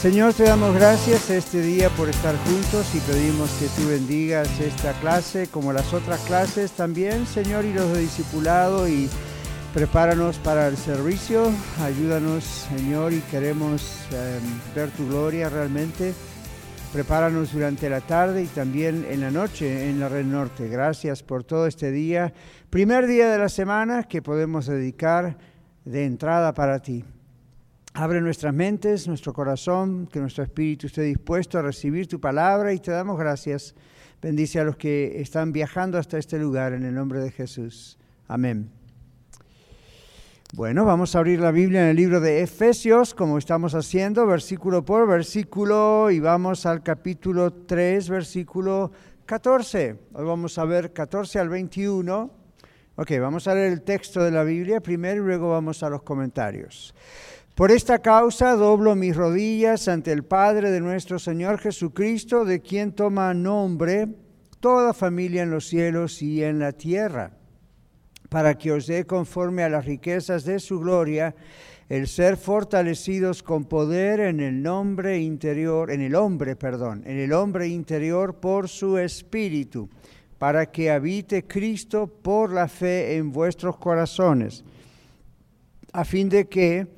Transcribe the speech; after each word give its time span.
Señor, 0.00 0.32
te 0.32 0.44
damos 0.44 0.76
gracias 0.76 1.28
este 1.28 1.60
día 1.60 1.90
por 1.90 2.08
estar 2.08 2.36
juntos 2.44 2.94
y 2.94 3.00
pedimos 3.00 3.50
que 3.58 3.66
tú 3.66 3.88
bendigas 3.88 4.48
esta 4.60 4.92
clase 5.00 5.48
como 5.48 5.72
las 5.72 5.92
otras 5.92 6.20
clases 6.20 6.70
también, 6.70 7.26
Señor, 7.26 7.64
y 7.64 7.72
los 7.72 7.92
de 7.92 8.02
discipulado 8.02 8.86
y 8.86 9.10
prepáranos 9.74 10.38
para 10.38 10.68
el 10.68 10.76
servicio. 10.76 11.50
Ayúdanos, 11.82 12.44
Señor, 12.44 13.12
y 13.12 13.18
queremos 13.22 14.06
em, 14.12 14.72
ver 14.72 14.90
tu 14.90 15.08
gloria 15.08 15.48
realmente. 15.48 16.14
Prepáranos 16.92 17.52
durante 17.52 17.90
la 17.90 18.00
tarde 18.00 18.44
y 18.44 18.46
también 18.46 19.04
en 19.10 19.20
la 19.20 19.32
noche 19.32 19.90
en 19.90 19.98
la 19.98 20.08
Red 20.08 20.26
Norte. 20.26 20.68
Gracias 20.68 21.24
por 21.24 21.42
todo 21.42 21.66
este 21.66 21.90
día, 21.90 22.32
primer 22.70 23.08
día 23.08 23.32
de 23.32 23.38
la 23.38 23.48
semana 23.48 24.04
que 24.04 24.22
podemos 24.22 24.66
dedicar 24.66 25.36
de 25.84 26.04
entrada 26.04 26.54
para 26.54 26.78
ti. 26.78 27.04
Abre 28.00 28.20
nuestras 28.20 28.54
mentes, 28.54 29.08
nuestro 29.08 29.32
corazón, 29.32 30.06
que 30.06 30.20
nuestro 30.20 30.44
espíritu 30.44 30.86
esté 30.86 31.02
dispuesto 31.02 31.58
a 31.58 31.62
recibir 31.62 32.06
tu 32.06 32.20
palabra 32.20 32.72
y 32.72 32.78
te 32.78 32.92
damos 32.92 33.18
gracias. 33.18 33.74
Bendice 34.22 34.60
a 34.60 34.64
los 34.64 34.76
que 34.76 35.20
están 35.20 35.52
viajando 35.52 35.98
hasta 35.98 36.16
este 36.16 36.38
lugar 36.38 36.74
en 36.74 36.84
el 36.84 36.94
nombre 36.94 37.18
de 37.18 37.32
Jesús. 37.32 37.98
Amén. 38.28 38.70
Bueno, 40.52 40.84
vamos 40.84 41.16
a 41.16 41.18
abrir 41.18 41.40
la 41.40 41.50
Biblia 41.50 41.82
en 41.82 41.88
el 41.88 41.96
libro 41.96 42.20
de 42.20 42.40
Efesios, 42.40 43.14
como 43.14 43.36
estamos 43.36 43.74
haciendo, 43.74 44.28
versículo 44.28 44.84
por 44.84 45.08
versículo, 45.08 46.12
y 46.12 46.20
vamos 46.20 46.66
al 46.66 46.84
capítulo 46.84 47.52
3, 47.52 48.10
versículo 48.10 48.92
14. 49.26 49.98
Hoy 50.12 50.24
vamos 50.24 50.56
a 50.56 50.64
ver 50.64 50.92
14 50.92 51.40
al 51.40 51.48
21. 51.48 52.30
Ok, 52.94 53.10
vamos 53.20 53.48
a 53.48 53.54
leer 53.54 53.72
el 53.72 53.82
texto 53.82 54.22
de 54.22 54.30
la 54.30 54.44
Biblia 54.44 54.80
primero 54.80 55.20
y 55.20 55.26
luego 55.26 55.50
vamos 55.50 55.82
a 55.82 55.90
los 55.90 56.02
comentarios. 56.02 56.94
Por 57.58 57.72
esta 57.72 57.98
causa 57.98 58.54
doblo 58.54 58.94
mis 58.94 59.16
rodillas 59.16 59.88
ante 59.88 60.12
el 60.12 60.22
Padre 60.22 60.70
de 60.70 60.80
nuestro 60.80 61.18
Señor 61.18 61.58
Jesucristo, 61.58 62.44
de 62.44 62.60
quien 62.60 62.92
toma 62.92 63.34
nombre 63.34 64.06
toda 64.60 64.94
familia 64.94 65.42
en 65.42 65.50
los 65.50 65.66
cielos 65.66 66.22
y 66.22 66.44
en 66.44 66.60
la 66.60 66.70
tierra, 66.70 67.32
para 68.28 68.56
que 68.56 68.70
os 68.70 68.86
dé 68.86 69.06
conforme 69.06 69.64
a 69.64 69.68
las 69.68 69.86
riquezas 69.86 70.44
de 70.44 70.60
su 70.60 70.78
gloria 70.78 71.34
el 71.88 72.06
ser 72.06 72.36
fortalecidos 72.36 73.42
con 73.42 73.64
poder 73.64 74.20
en 74.20 74.38
el 74.38 74.62
nombre 74.62 75.18
interior, 75.18 75.90
en 75.90 76.02
el 76.02 76.14
hombre, 76.14 76.54
perdón, 76.54 77.02
en 77.06 77.18
el 77.18 77.32
hombre 77.32 77.66
interior 77.66 78.36
por 78.36 78.68
su 78.68 78.98
espíritu, 78.98 79.88
para 80.38 80.70
que 80.70 80.92
habite 80.92 81.48
Cristo 81.48 82.06
por 82.06 82.52
la 82.52 82.68
fe 82.68 83.16
en 83.16 83.32
vuestros 83.32 83.78
corazones, 83.78 84.64
a 85.92 86.04
fin 86.04 86.28
de 86.28 86.48
que 86.48 86.97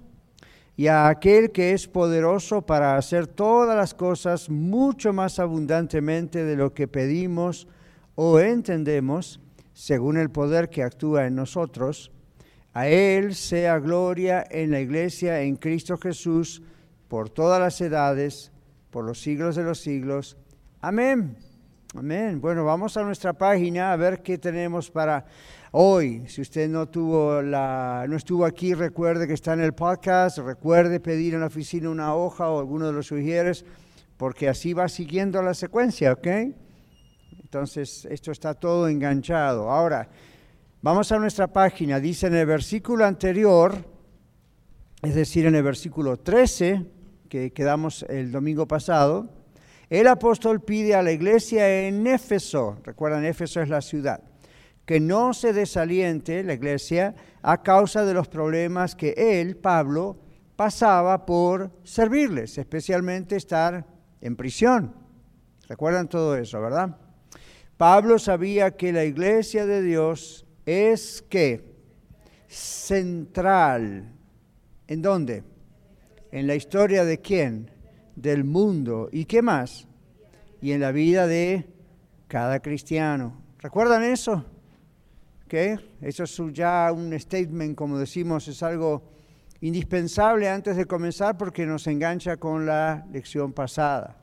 y 0.81 0.87
a 0.87 1.09
aquel 1.09 1.51
que 1.51 1.73
es 1.73 1.87
poderoso 1.87 2.63
para 2.63 2.97
hacer 2.97 3.27
todas 3.27 3.77
las 3.77 3.93
cosas 3.93 4.49
mucho 4.49 5.13
más 5.13 5.37
abundantemente 5.37 6.43
de 6.43 6.55
lo 6.55 6.73
que 6.73 6.87
pedimos 6.87 7.67
o 8.15 8.39
entendemos, 8.39 9.39
según 9.75 10.17
el 10.17 10.31
poder 10.31 10.71
que 10.71 10.81
actúa 10.81 11.27
en 11.27 11.35
nosotros. 11.35 12.11
A 12.73 12.87
Él 12.87 13.35
sea 13.35 13.77
gloria 13.77 14.43
en 14.49 14.71
la 14.71 14.79
iglesia 14.79 15.43
en 15.43 15.55
Cristo 15.55 15.99
Jesús 15.99 16.63
por 17.07 17.29
todas 17.29 17.59
las 17.59 17.79
edades, 17.79 18.51
por 18.89 19.05
los 19.05 19.21
siglos 19.21 19.55
de 19.55 19.63
los 19.63 19.79
siglos. 19.81 20.35
Amén. 20.79 21.37
Amén. 21.93 22.41
Bueno, 22.41 22.65
vamos 22.65 22.97
a 22.97 23.03
nuestra 23.03 23.33
página 23.33 23.93
a 23.93 23.97
ver 23.97 24.23
qué 24.23 24.39
tenemos 24.39 24.89
para 24.89 25.27
hoy. 25.71 26.23
Si 26.27 26.41
usted 26.41 26.69
no 26.69 26.87
tuvo 26.87 27.41
la, 27.41 28.05
no 28.07 28.15
estuvo 28.15 28.45
aquí, 28.45 28.73
recuerde 28.73 29.27
que 29.27 29.33
está 29.33 29.53
en 29.53 29.61
el 29.61 29.73
podcast, 29.73 30.37
recuerde 30.39 30.99
pedir 30.99 31.33
en 31.33 31.41
la 31.41 31.47
oficina 31.47 31.89
una 31.89 32.15
hoja 32.15 32.49
o 32.49 32.59
alguno 32.59 32.87
de 32.87 32.93
los 32.93 33.07
sugieres, 33.07 33.65
porque 34.17 34.47
así 34.47 34.73
va 34.73 34.87
siguiendo 34.87 35.41
la 35.41 35.53
secuencia, 35.53 36.13
¿ok? 36.13 36.27
Entonces, 37.41 38.05
esto 38.09 38.31
está 38.31 38.53
todo 38.53 38.87
enganchado. 38.87 39.69
Ahora, 39.69 40.07
vamos 40.81 41.11
a 41.11 41.19
nuestra 41.19 41.47
página. 41.47 41.99
Dice 41.99 42.27
en 42.27 42.35
el 42.35 42.45
versículo 42.45 43.05
anterior, 43.05 43.83
es 45.01 45.15
decir, 45.15 45.45
en 45.45 45.55
el 45.55 45.63
versículo 45.63 46.17
13, 46.17 46.85
que 47.27 47.51
quedamos 47.51 48.05
el 48.09 48.31
domingo 48.31 48.67
pasado, 48.67 49.29
el 49.89 50.07
apóstol 50.07 50.61
pide 50.61 50.95
a 50.95 51.01
la 51.01 51.11
iglesia 51.11 51.87
en 51.87 52.07
Éfeso, 52.07 52.77
recuerdan, 52.83 53.25
Éfeso 53.25 53.61
es 53.61 53.67
la 53.67 53.81
ciudad, 53.81 54.21
que 54.91 54.99
no 54.99 55.33
se 55.33 55.53
desaliente 55.53 56.43
la 56.43 56.51
iglesia 56.51 57.15
a 57.41 57.63
causa 57.63 58.03
de 58.03 58.13
los 58.13 58.27
problemas 58.27 58.93
que 58.93 59.13
él, 59.15 59.55
Pablo, 59.55 60.17
pasaba 60.57 61.25
por 61.25 61.71
servirles, 61.85 62.57
especialmente 62.57 63.37
estar 63.37 63.85
en 64.19 64.35
prisión. 64.35 64.93
¿Recuerdan 65.69 66.09
todo 66.09 66.35
eso, 66.35 66.59
verdad? 66.59 66.97
Pablo 67.77 68.19
sabía 68.19 68.71
que 68.71 68.91
la 68.91 69.05
iglesia 69.05 69.65
de 69.65 69.81
Dios 69.81 70.45
es 70.65 71.21
que 71.21 71.73
central. 72.49 74.11
¿En 74.87 75.01
dónde? 75.01 75.45
En 76.33 76.47
la 76.47 76.55
historia 76.55 77.05
de 77.05 77.21
quién? 77.21 77.71
Del 78.17 78.43
mundo. 78.43 79.07
¿Y 79.09 79.23
qué 79.23 79.41
más? 79.41 79.87
Y 80.61 80.73
en 80.73 80.81
la 80.81 80.91
vida 80.91 81.27
de 81.27 81.65
cada 82.27 82.59
cristiano. 82.59 83.41
¿Recuerdan 83.59 84.03
eso? 84.03 84.43
Eso 85.53 86.23
es 86.23 86.41
ya 86.53 86.91
un 86.93 87.17
statement, 87.19 87.75
como 87.75 87.97
decimos, 87.97 88.47
es 88.47 88.63
algo 88.63 89.03
indispensable 89.59 90.49
antes 90.49 90.77
de 90.77 90.85
comenzar 90.85 91.37
porque 91.37 91.65
nos 91.65 91.85
engancha 91.87 92.37
con 92.37 92.65
la 92.65 93.05
lección 93.11 93.51
pasada. 93.51 94.17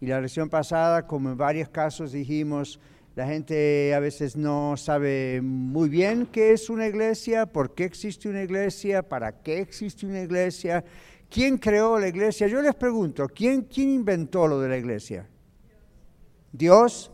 Y 0.00 0.06
la 0.06 0.20
lección 0.20 0.50
pasada, 0.50 1.06
como 1.06 1.30
en 1.30 1.36
varios 1.36 1.68
casos 1.70 2.12
dijimos, 2.12 2.78
la 3.14 3.26
gente 3.26 3.94
a 3.94 4.00
veces 4.00 4.36
no 4.36 4.76
sabe 4.76 5.40
muy 5.40 5.88
bien 5.88 6.26
qué 6.26 6.52
es 6.52 6.68
una 6.68 6.86
iglesia, 6.86 7.46
por 7.46 7.74
qué 7.74 7.84
existe 7.84 8.28
una 8.28 8.42
iglesia, 8.42 9.02
para 9.02 9.40
qué 9.40 9.60
existe 9.60 10.04
una 10.04 10.20
iglesia, 10.20 10.84
quién 11.30 11.56
creó 11.56 11.98
la 11.98 12.08
iglesia. 12.08 12.46
Yo 12.46 12.60
les 12.60 12.74
pregunto, 12.74 13.26
¿quién, 13.28 13.62
quién 13.62 13.88
inventó 13.90 14.46
lo 14.46 14.60
de 14.60 14.68
la 14.68 14.76
iglesia? 14.76 15.28
Dios. 16.52 17.10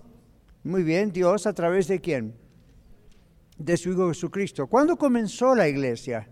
Muy 0.62 0.82
bien, 0.82 1.10
Dios 1.10 1.47
a 1.47 1.54
través 1.54 1.88
de 1.88 2.00
quién? 2.00 2.34
De 3.60 3.76
su 3.76 3.90
Hijo 3.90 4.08
Jesucristo. 4.08 4.66
¿Cuándo 4.66 4.96
comenzó 4.96 5.54
la 5.54 5.68
iglesia? 5.68 6.26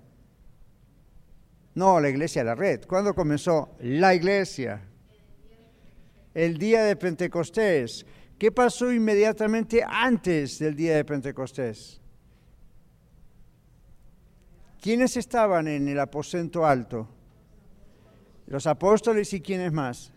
No, 1.75 2.01
la 2.01 2.09
iglesia 2.09 2.43
la 2.43 2.55
red. 2.55 2.87
¿Cuándo 2.87 3.15
comenzó 3.15 3.77
la 3.81 4.15
iglesia? 4.15 4.83
El 6.35 6.57
día 6.57 6.85
de 6.85 6.97
Pentecostés. 6.97 8.07
¿Qué 8.39 8.51
pasó 8.51 8.93
inmediatamente 8.93 9.85
antes 9.87 10.59
del 10.59 10.75
día 10.75 10.97
de 10.97 11.05
Pentecostés? 11.05 12.01
¿Quiénes 14.81 15.17
estaban 15.17 15.69
en 15.69 15.87
el 15.89 16.01
aposento 16.01 16.65
alto? 16.65 17.09
Los 18.47 18.67
apóstoles 18.67 19.33
y 19.35 19.41
quiénes 19.43 19.73
más? 19.73 20.13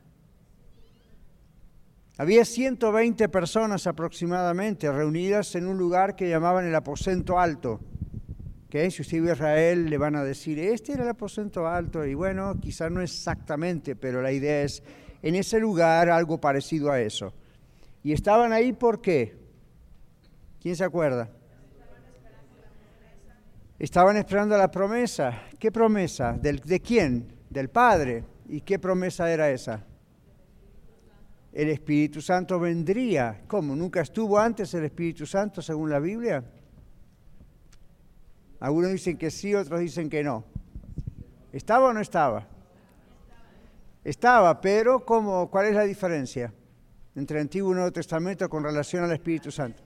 Había 2.22 2.46
120 2.46 3.30
personas 3.30 3.88
aproximadamente 3.88 4.92
reunidas 4.92 5.56
en 5.56 5.66
un 5.66 5.80
lugar 5.80 6.16
que 6.16 6.30
llamaban 6.30 6.68
el 6.68 6.76
aposento 6.76 7.40
alto. 7.40 7.80
Que 8.70 8.92
si 8.92 9.02
usted 9.02 9.28
a 9.28 9.34
Israel 9.34 9.90
le 9.90 9.98
van 9.98 10.16
a 10.16 10.24
decir, 10.24 10.60
este 10.60 10.94
era 10.94 11.02
el 11.02 11.10
aposento 11.10 11.66
alto. 11.66 12.06
Y 12.06 12.14
bueno, 12.14 12.60
quizás 12.62 12.92
no 12.92 13.02
exactamente, 13.02 13.96
pero 13.96 14.22
la 14.22 14.32
idea 14.32 14.62
es 14.62 14.84
en 15.24 15.34
ese 15.34 15.60
lugar 15.60 16.12
algo 16.12 16.40
parecido 16.40 16.92
a 16.92 17.02
eso. 17.02 17.34
Y 18.04 18.12
estaban 18.14 18.54
ahí 18.54 18.72
¿por 18.72 19.02
qué? 19.02 19.36
¿Quién 20.62 20.76
se 20.76 20.84
acuerda? 20.84 21.28
Estaban 23.80 24.16
esperando 24.18 24.56
la 24.60 24.70
promesa. 24.70 25.42
¿Qué 25.58 25.72
promesa? 25.72 26.34
¿Del, 26.34 26.60
¿De 26.60 26.82
quién? 26.82 27.34
Del 27.50 27.72
Padre. 27.72 28.26
¿Y 28.48 28.62
qué 28.62 28.78
promesa 28.78 29.34
era 29.34 29.50
esa? 29.50 29.88
El 31.52 31.70
Espíritu 31.70 32.22
Santo 32.22 32.60
vendría. 32.60 33.42
¿Cómo? 33.48 33.76
¿Nunca 33.76 34.02
estuvo 34.02 34.40
antes 34.40 34.74
el 34.74 34.86
Espíritu 34.86 35.26
Santo 35.26 35.62
según 35.62 35.90
la 35.90 36.00
Biblia? 36.00 36.44
Algunos 38.60 38.92
dicen 38.92 39.18
que 39.18 39.32
sí, 39.32 39.54
otros 39.54 39.80
dicen 39.80 40.10
que 40.10 40.24
no. 40.24 40.46
¿Estaba 41.52 41.90
o 41.90 41.94
no 41.94 42.00
estaba? 42.00 42.48
Estaba, 44.04 44.62
pero 44.62 45.06
¿cómo, 45.06 45.50
¿cuál 45.50 45.68
es 45.68 45.76
la 45.76 45.84
diferencia 45.84 46.54
entre 47.16 47.42
Antiguo 47.42 47.72
y 47.72 47.76
Nuevo 47.76 47.92
Testamento 47.92 48.50
con 48.50 48.64
relación 48.64 49.04
al 49.04 49.12
Espíritu 49.12 49.52
Santo? 49.52 49.84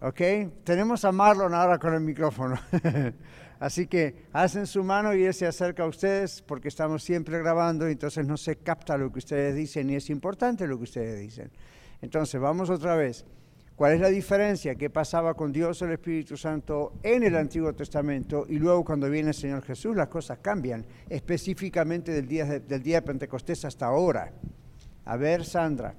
¿Ok? 0.00 0.20
Tenemos 0.64 1.04
a 1.04 1.12
Marlon 1.12 1.54
ahora 1.54 1.78
con 1.78 1.94
el 1.94 2.00
micrófono. 2.00 2.58
Así 3.64 3.86
que 3.86 4.26
hacen 4.34 4.66
su 4.66 4.84
mano 4.84 5.14
y 5.14 5.24
él 5.24 5.32
se 5.32 5.46
acerca 5.46 5.84
a 5.84 5.86
ustedes 5.86 6.42
porque 6.42 6.68
estamos 6.68 7.02
siempre 7.02 7.38
grabando 7.38 7.88
y 7.88 7.92
entonces 7.92 8.26
no 8.26 8.36
se 8.36 8.56
capta 8.56 8.98
lo 8.98 9.10
que 9.10 9.20
ustedes 9.20 9.54
dicen 9.56 9.88
y 9.88 9.94
es 9.94 10.10
importante 10.10 10.66
lo 10.66 10.76
que 10.76 10.84
ustedes 10.84 11.18
dicen. 11.18 11.50
Entonces, 12.02 12.38
vamos 12.38 12.68
otra 12.68 12.94
vez. 12.94 13.24
¿Cuál 13.74 13.94
es 13.94 14.00
la 14.02 14.10
diferencia? 14.10 14.74
¿Qué 14.74 14.90
pasaba 14.90 15.32
con 15.32 15.50
Dios 15.50 15.80
el 15.80 15.92
Espíritu 15.92 16.36
Santo 16.36 16.92
en 17.02 17.22
el 17.22 17.34
Antiguo 17.36 17.72
Testamento 17.72 18.44
y 18.46 18.58
luego 18.58 18.84
cuando 18.84 19.08
viene 19.08 19.30
el 19.30 19.34
Señor 19.34 19.62
Jesús 19.62 19.96
las 19.96 20.08
cosas 20.08 20.40
cambian, 20.42 20.84
específicamente 21.08 22.12
del 22.12 22.28
día 22.28 22.44
de, 22.44 22.60
del 22.60 22.82
día 22.82 23.00
de 23.00 23.06
Pentecostés 23.06 23.64
hasta 23.64 23.86
ahora? 23.86 24.30
A 25.06 25.16
ver, 25.16 25.42
Sandra. 25.42 25.94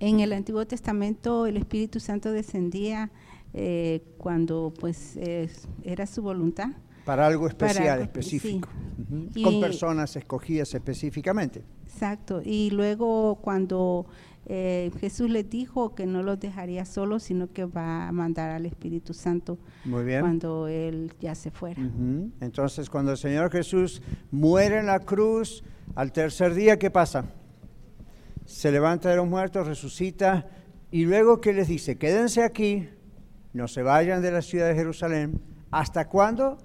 En 0.00 0.20
el 0.20 0.34
Antiguo 0.34 0.66
Testamento 0.66 1.46
el 1.46 1.56
Espíritu 1.56 1.98
Santo 1.98 2.30
descendía 2.30 3.10
eh, 3.54 4.02
cuando 4.18 4.72
pues 4.78 5.18
era 5.82 6.06
su 6.06 6.22
voluntad. 6.22 6.70
Para 7.04 7.26
algo 7.26 7.48
especial, 7.48 8.02
específico, 8.02 8.68
con 9.42 9.60
personas 9.60 10.14
escogidas 10.14 10.74
específicamente. 10.74 11.64
Exacto, 11.86 12.40
y 12.44 12.70
luego 12.70 13.36
cuando 13.42 14.06
eh, 14.46 14.90
Jesús 15.00 15.30
les 15.30 15.48
dijo 15.48 15.94
que 15.94 16.06
no 16.06 16.22
los 16.22 16.40
dejaría 16.40 16.84
solos, 16.84 17.22
sino 17.22 17.52
que 17.52 17.64
va 17.64 18.08
a 18.08 18.12
mandar 18.12 18.50
al 18.50 18.66
Espíritu 18.66 19.14
Santo 19.14 19.58
cuando 20.20 20.66
Él 20.66 21.12
ya 21.20 21.34
se 21.34 21.50
fuera. 21.50 21.80
Entonces, 22.40 22.90
cuando 22.90 23.12
el 23.12 23.18
Señor 23.18 23.50
Jesús 23.50 24.02
muere 24.30 24.78
en 24.78 24.86
la 24.86 25.00
cruz, 25.00 25.62
al 25.94 26.12
tercer 26.12 26.54
día, 26.54 26.78
¿qué 26.78 26.90
pasa? 26.90 27.26
Se 28.44 28.72
levanta 28.72 29.10
de 29.10 29.16
los 29.16 29.28
muertos, 29.28 29.66
resucita, 29.66 30.48
y 30.90 31.04
luego, 31.04 31.40
¿qué 31.40 31.52
les 31.52 31.68
dice? 31.68 31.96
Quédense 31.96 32.42
aquí, 32.42 32.88
no 33.52 33.68
se 33.68 33.82
vayan 33.82 34.22
de 34.22 34.30
la 34.30 34.42
ciudad 34.42 34.68
de 34.68 34.74
Jerusalén. 34.74 35.40
¿Hasta 35.70 36.08
cuándo? 36.08 36.58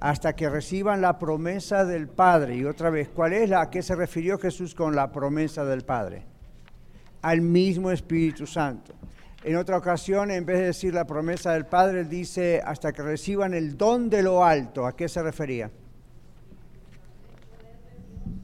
Hasta 0.00 0.34
que 0.34 0.48
reciban 0.48 1.00
la 1.00 1.18
promesa 1.18 1.84
del 1.84 2.08
Padre. 2.08 2.56
Y 2.56 2.64
otra 2.64 2.90
vez, 2.90 3.08
¿cuál 3.08 3.32
es 3.32 3.48
la 3.48 3.62
a 3.62 3.70
qué 3.70 3.82
se 3.82 3.94
refirió 3.94 4.38
Jesús 4.38 4.74
con 4.74 4.96
la 4.96 5.12
promesa 5.12 5.64
del 5.64 5.82
Padre? 5.82 6.30
al 7.22 7.40
mismo 7.40 7.90
Espíritu 7.90 8.46
Santo. 8.46 8.94
En 9.42 9.56
otra 9.56 9.78
ocasión, 9.78 10.30
en 10.30 10.44
vez 10.44 10.58
de 10.58 10.66
decir 10.66 10.94
la 10.94 11.06
promesa 11.06 11.52
del 11.52 11.66
Padre, 11.66 12.00
él 12.00 12.08
dice 12.08 12.60
hasta 12.64 12.92
que 12.92 13.02
reciban 13.02 13.54
el 13.54 13.76
don 13.76 14.10
de 14.10 14.22
lo 14.22 14.44
alto. 14.44 14.86
¿A 14.86 14.94
qué 14.94 15.08
se 15.08 15.22
refería? 15.22 15.70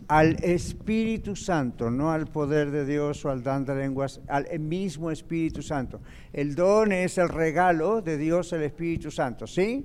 Al 0.08 0.36
Espíritu 0.42 1.34
Santo, 1.34 1.90
no 1.90 2.12
al 2.12 2.26
poder 2.26 2.70
de 2.70 2.84
Dios 2.84 3.24
o 3.24 3.30
al 3.30 3.42
don 3.42 3.64
de 3.64 3.74
lenguas, 3.74 4.20
al 4.28 4.46
mismo 4.60 5.10
Espíritu 5.10 5.62
Santo. 5.62 6.00
El 6.32 6.54
don 6.54 6.92
es 6.92 7.18
el 7.18 7.28
regalo 7.28 8.02
de 8.02 8.16
Dios, 8.16 8.52
el 8.52 8.62
Espíritu 8.62 9.10
Santo, 9.10 9.46
¿sí? 9.46 9.84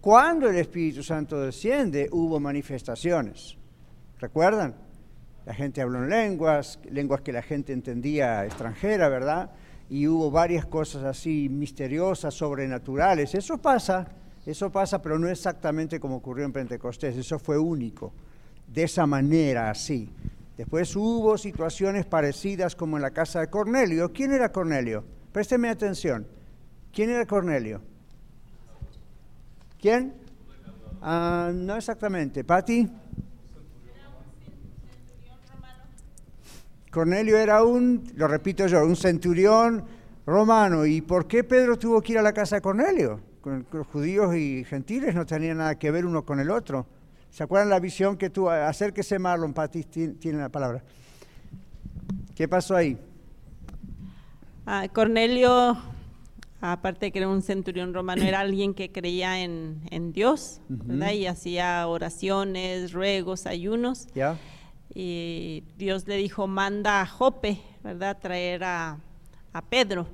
Cuando 0.00 0.48
el 0.48 0.56
Espíritu 0.56 1.02
Santo 1.02 1.40
desciende, 1.40 2.08
hubo 2.10 2.40
manifestaciones. 2.40 3.56
¿Recuerdan? 4.18 4.74
la 5.46 5.54
gente 5.54 5.80
habló 5.80 6.04
en 6.04 6.10
lenguas, 6.10 6.78
lenguas 6.90 7.22
que 7.22 7.32
la 7.32 7.42
gente 7.42 7.72
entendía 7.72 8.44
extranjera, 8.44 9.08
¿verdad? 9.08 9.50
Y 9.88 10.06
hubo 10.06 10.30
varias 10.30 10.66
cosas 10.66 11.02
así 11.02 11.48
misteriosas, 11.48 12.34
sobrenaturales. 12.34 13.34
Eso 13.34 13.58
pasa, 13.58 14.06
eso 14.46 14.70
pasa, 14.70 15.02
pero 15.02 15.18
no 15.18 15.28
exactamente 15.28 15.98
como 15.98 16.16
ocurrió 16.16 16.44
en 16.44 16.52
Pentecostés, 16.52 17.16
eso 17.16 17.38
fue 17.38 17.58
único, 17.58 18.12
de 18.72 18.84
esa 18.84 19.06
manera 19.06 19.70
así. 19.70 20.10
Después 20.56 20.94
hubo 20.94 21.38
situaciones 21.38 22.06
parecidas 22.06 22.76
como 22.76 22.96
en 22.96 23.02
la 23.02 23.10
casa 23.10 23.40
de 23.40 23.48
Cornelio. 23.48 24.12
¿Quién 24.12 24.32
era 24.32 24.52
Cornelio? 24.52 25.04
Présteme 25.32 25.68
atención. 25.68 26.26
¿Quién 26.92 27.10
era 27.10 27.24
Cornelio? 27.26 27.80
¿Quién? 29.80 30.14
Ah, 31.00 31.50
no 31.54 31.76
exactamente. 31.76 32.44
¿Pati? 32.44 32.88
Cornelio 36.90 37.38
era 37.38 37.62
un, 37.62 38.04
lo 38.16 38.26
repito 38.26 38.66
yo, 38.66 38.84
un 38.84 38.96
centurión 38.96 39.84
romano. 40.26 40.84
¿Y 40.84 41.00
por 41.00 41.26
qué 41.26 41.44
Pedro 41.44 41.78
tuvo 41.78 42.02
que 42.02 42.12
ir 42.12 42.18
a 42.18 42.22
la 42.22 42.32
casa 42.32 42.56
de 42.56 42.62
Cornelio? 42.62 43.20
Los 43.72 43.86
judíos 43.86 44.34
y 44.36 44.64
gentiles 44.64 45.14
no 45.14 45.24
tenían 45.24 45.58
nada 45.58 45.78
que 45.78 45.90
ver 45.90 46.04
uno 46.04 46.24
con 46.24 46.40
el 46.40 46.50
otro. 46.50 46.86
¿Se 47.30 47.42
acuerdan 47.42 47.70
la 47.70 47.80
visión 47.80 48.16
que 48.16 48.30
tuvo? 48.30 48.50
Acérquese 48.50 49.18
Marlon, 49.18 49.54
Pati 49.54 49.84
tiene 49.84 50.38
la 50.38 50.48
palabra. 50.48 50.82
¿Qué 52.34 52.48
pasó 52.48 52.76
ahí? 52.76 52.98
Ah, 54.66 54.86
Cornelio, 54.92 55.78
aparte 56.60 57.06
de 57.06 57.12
que 57.12 57.18
era 57.18 57.28
un 57.28 57.42
centurión 57.42 57.94
romano, 57.94 58.22
era 58.22 58.40
alguien 58.40 58.74
que 58.74 58.90
creía 58.90 59.40
en, 59.40 60.12
Dios, 60.12 60.60
¿verdad? 60.68 61.12
Y 61.12 61.26
hacía 61.26 61.86
oraciones, 61.86 62.92
ruegos, 62.92 63.46
ayunos. 63.46 64.08
¿Ya? 64.14 64.36
y 64.94 65.62
Dios 65.76 66.06
le 66.06 66.16
dijo, 66.16 66.46
manda 66.46 67.00
a 67.00 67.06
Jope, 67.06 67.60
¿verdad? 67.82 68.18
Traer 68.20 68.64
a, 68.64 68.98
Pedro. 69.68 70.06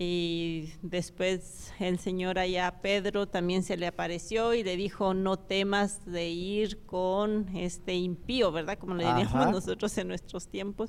Y 0.00 0.74
después 0.80 1.72
el 1.80 1.98
Señor 1.98 2.38
allá 2.38 2.68
a 2.68 2.82
Pedro 2.82 3.26
también 3.26 3.64
se 3.64 3.76
le 3.76 3.88
apareció 3.88 4.54
y 4.54 4.62
le 4.62 4.76
dijo, 4.76 5.12
no 5.12 5.40
temas 5.40 6.06
de 6.06 6.28
ir 6.28 6.86
con 6.86 7.48
este 7.56 7.94
impío, 7.94 8.52
¿verdad? 8.52 8.78
Como 8.78 8.94
le 8.94 9.04
diríamos 9.04 9.50
nosotros 9.50 9.98
en 9.98 10.06
nuestros 10.06 10.46
tiempos. 10.46 10.88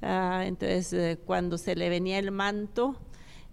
Ah, 0.00 0.44
entonces, 0.46 0.92
eh, 0.92 1.18
cuando 1.26 1.58
se 1.58 1.74
le 1.74 1.88
venía 1.88 2.20
el 2.20 2.30
manto, 2.30 3.00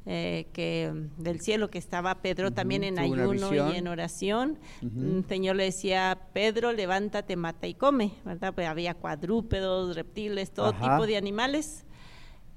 eh, 0.05 0.50
que 0.53 0.93
del 1.17 1.41
cielo 1.41 1.71
que 1.71 1.79
estaba 1.79 2.21
Pedro 2.21 2.51
también 2.51 2.83
en 2.83 3.00
ayuno 3.00 3.55
y 3.55 3.77
en 3.77 3.88
oración. 3.88 4.59
El 4.83 5.25
Señor 5.27 5.55
le 5.55 5.63
decía, 5.63 6.27
Pedro, 6.31 6.74
levántate, 6.74 7.36
mata 7.36 7.65
y 7.65 7.74
come, 7.74 8.12
¿verdad? 8.24 8.53
Pues 8.53 8.67
había 8.67 8.93
cuadrúpedos, 8.93 9.95
reptiles, 9.95 10.51
todo 10.51 10.74
tipo 10.74 11.07
de 11.07 11.17
animales. 11.17 11.86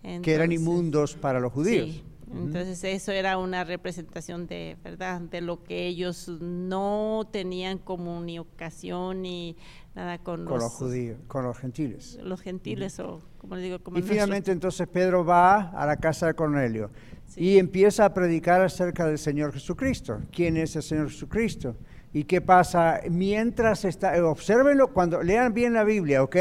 que 0.02 0.34
eran 0.34 0.52
inmundos 0.52 1.14
para 1.14 1.40
los 1.40 1.54
judíos. 1.54 2.02
Entonces 2.32 2.82
eso 2.84 3.12
era 3.12 3.38
una 3.38 3.64
representación 3.64 4.46
de, 4.46 4.76
¿verdad? 4.82 5.20
De 5.20 5.40
lo 5.40 5.62
que 5.62 5.86
ellos 5.86 6.28
no 6.40 7.28
tenían 7.32 7.78
comunicación 7.78 9.22
ni 9.22 9.56
nada 9.94 10.18
con, 10.18 10.44
los, 10.44 10.62
judíos, 10.64 11.18
con 11.26 11.44
los 11.44 11.58
gentiles. 11.58 12.18
Los 12.22 12.40
gentiles 12.40 13.00
o 13.00 13.20
como 13.38 13.56
les 13.56 13.64
digo, 13.64 13.78
como 13.80 13.98
Y 13.98 14.02
finalmente 14.02 14.52
entonces 14.52 14.86
Pedro 14.88 15.24
va 15.24 15.70
a 15.70 15.86
la 15.86 15.96
casa 15.96 16.26
de 16.26 16.34
Cornelio 16.34 16.90
y 17.36 17.58
empieza 17.58 18.04
a 18.04 18.14
predicar 18.14 18.60
acerca 18.60 19.06
del 19.06 19.18
Señor 19.18 19.52
Jesucristo. 19.52 20.20
¿Quién 20.32 20.56
es 20.56 20.76
el 20.76 20.82
Señor 20.82 21.10
Jesucristo? 21.10 21.76
¿Y 22.12 22.24
qué 22.24 22.40
pasa 22.40 23.00
mientras 23.10 23.84
está? 23.84 24.16
Eh, 24.16 24.22
obsérvenlo 24.22 24.92
cuando 24.92 25.22
lean 25.22 25.52
bien 25.52 25.74
la 25.74 25.84
Biblia, 25.84 26.22
¿ok? 26.22 26.36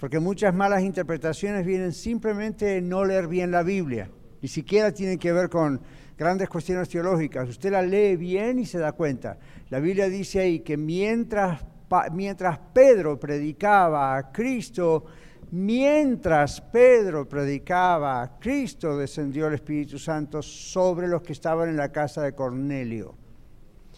Porque 0.00 0.18
muchas 0.18 0.54
malas 0.54 0.82
interpretaciones 0.82 1.64
vienen 1.64 1.92
simplemente 1.92 2.80
no 2.80 3.04
leer 3.04 3.28
bien 3.28 3.50
la 3.50 3.62
Biblia. 3.62 4.10
Ni 4.44 4.48
siquiera 4.48 4.92
tienen 4.92 5.18
que 5.18 5.32
ver 5.32 5.48
con 5.48 5.80
grandes 6.18 6.50
cuestiones 6.50 6.90
teológicas. 6.90 7.48
Usted 7.48 7.72
la 7.72 7.80
lee 7.80 8.14
bien 8.16 8.58
y 8.58 8.66
se 8.66 8.76
da 8.76 8.92
cuenta. 8.92 9.38
La 9.70 9.80
Biblia 9.80 10.06
dice 10.10 10.38
ahí 10.40 10.60
que 10.60 10.76
mientras, 10.76 11.64
mientras 12.12 12.58
Pedro 12.74 13.18
predicaba 13.18 14.14
a 14.14 14.30
Cristo, 14.30 15.06
Mientras 15.50 16.60
Pedro 16.60 17.26
predicaba 17.26 18.20
a 18.20 18.38
Cristo, 18.38 18.98
descendió 18.98 19.46
el 19.46 19.54
Espíritu 19.54 19.98
Santo 19.98 20.42
sobre 20.42 21.06
los 21.06 21.22
que 21.22 21.32
estaban 21.32 21.70
en 21.70 21.76
la 21.76 21.90
casa 21.90 22.20
de 22.22 22.34
Cornelio. 22.34 23.14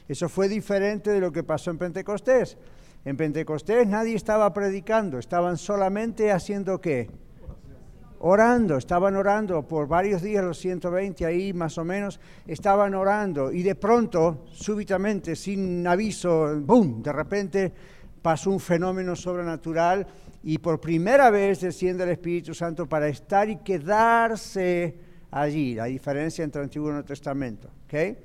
Eso 0.06 0.28
fue 0.28 0.48
diferente 0.48 1.10
de 1.10 1.20
lo 1.20 1.32
que 1.32 1.42
pasó 1.42 1.72
en 1.72 1.78
Pentecostés. 1.78 2.56
En 3.04 3.16
Pentecostés 3.16 3.86
nadie 3.88 4.14
estaba 4.14 4.52
predicando, 4.52 5.18
estaban 5.18 5.56
solamente 5.56 6.30
haciendo 6.30 6.80
qué? 6.80 7.08
Orando, 8.20 8.76
estaban 8.76 9.16
orando 9.16 9.66
por 9.66 9.86
varios 9.86 10.22
días, 10.22 10.44
los 10.44 10.58
120 10.58 11.26
ahí 11.26 11.52
más 11.52 11.76
o 11.78 11.84
menos, 11.84 12.18
estaban 12.46 12.94
orando 12.94 13.52
y 13.52 13.62
de 13.62 13.74
pronto, 13.74 14.46
súbitamente, 14.52 15.36
sin 15.36 15.86
aviso, 15.86 16.60
¡boom!, 16.60 17.02
de 17.02 17.12
repente 17.12 17.72
pasó 18.22 18.50
un 18.50 18.60
fenómeno 18.60 19.14
sobrenatural 19.14 20.06
y 20.42 20.58
por 20.58 20.80
primera 20.80 21.30
vez 21.30 21.60
desciende 21.60 22.04
el 22.04 22.10
Espíritu 22.10 22.54
Santo 22.54 22.88
para 22.88 23.08
estar 23.08 23.48
y 23.48 23.56
quedarse 23.58 24.98
allí, 25.30 25.74
la 25.74 25.84
diferencia 25.84 26.42
entre 26.44 26.62
Antiguo 26.62 26.88
y 26.88 26.92
Nuevo 26.92 27.06
Testamento. 27.06 27.70
¿okay? 27.84 28.16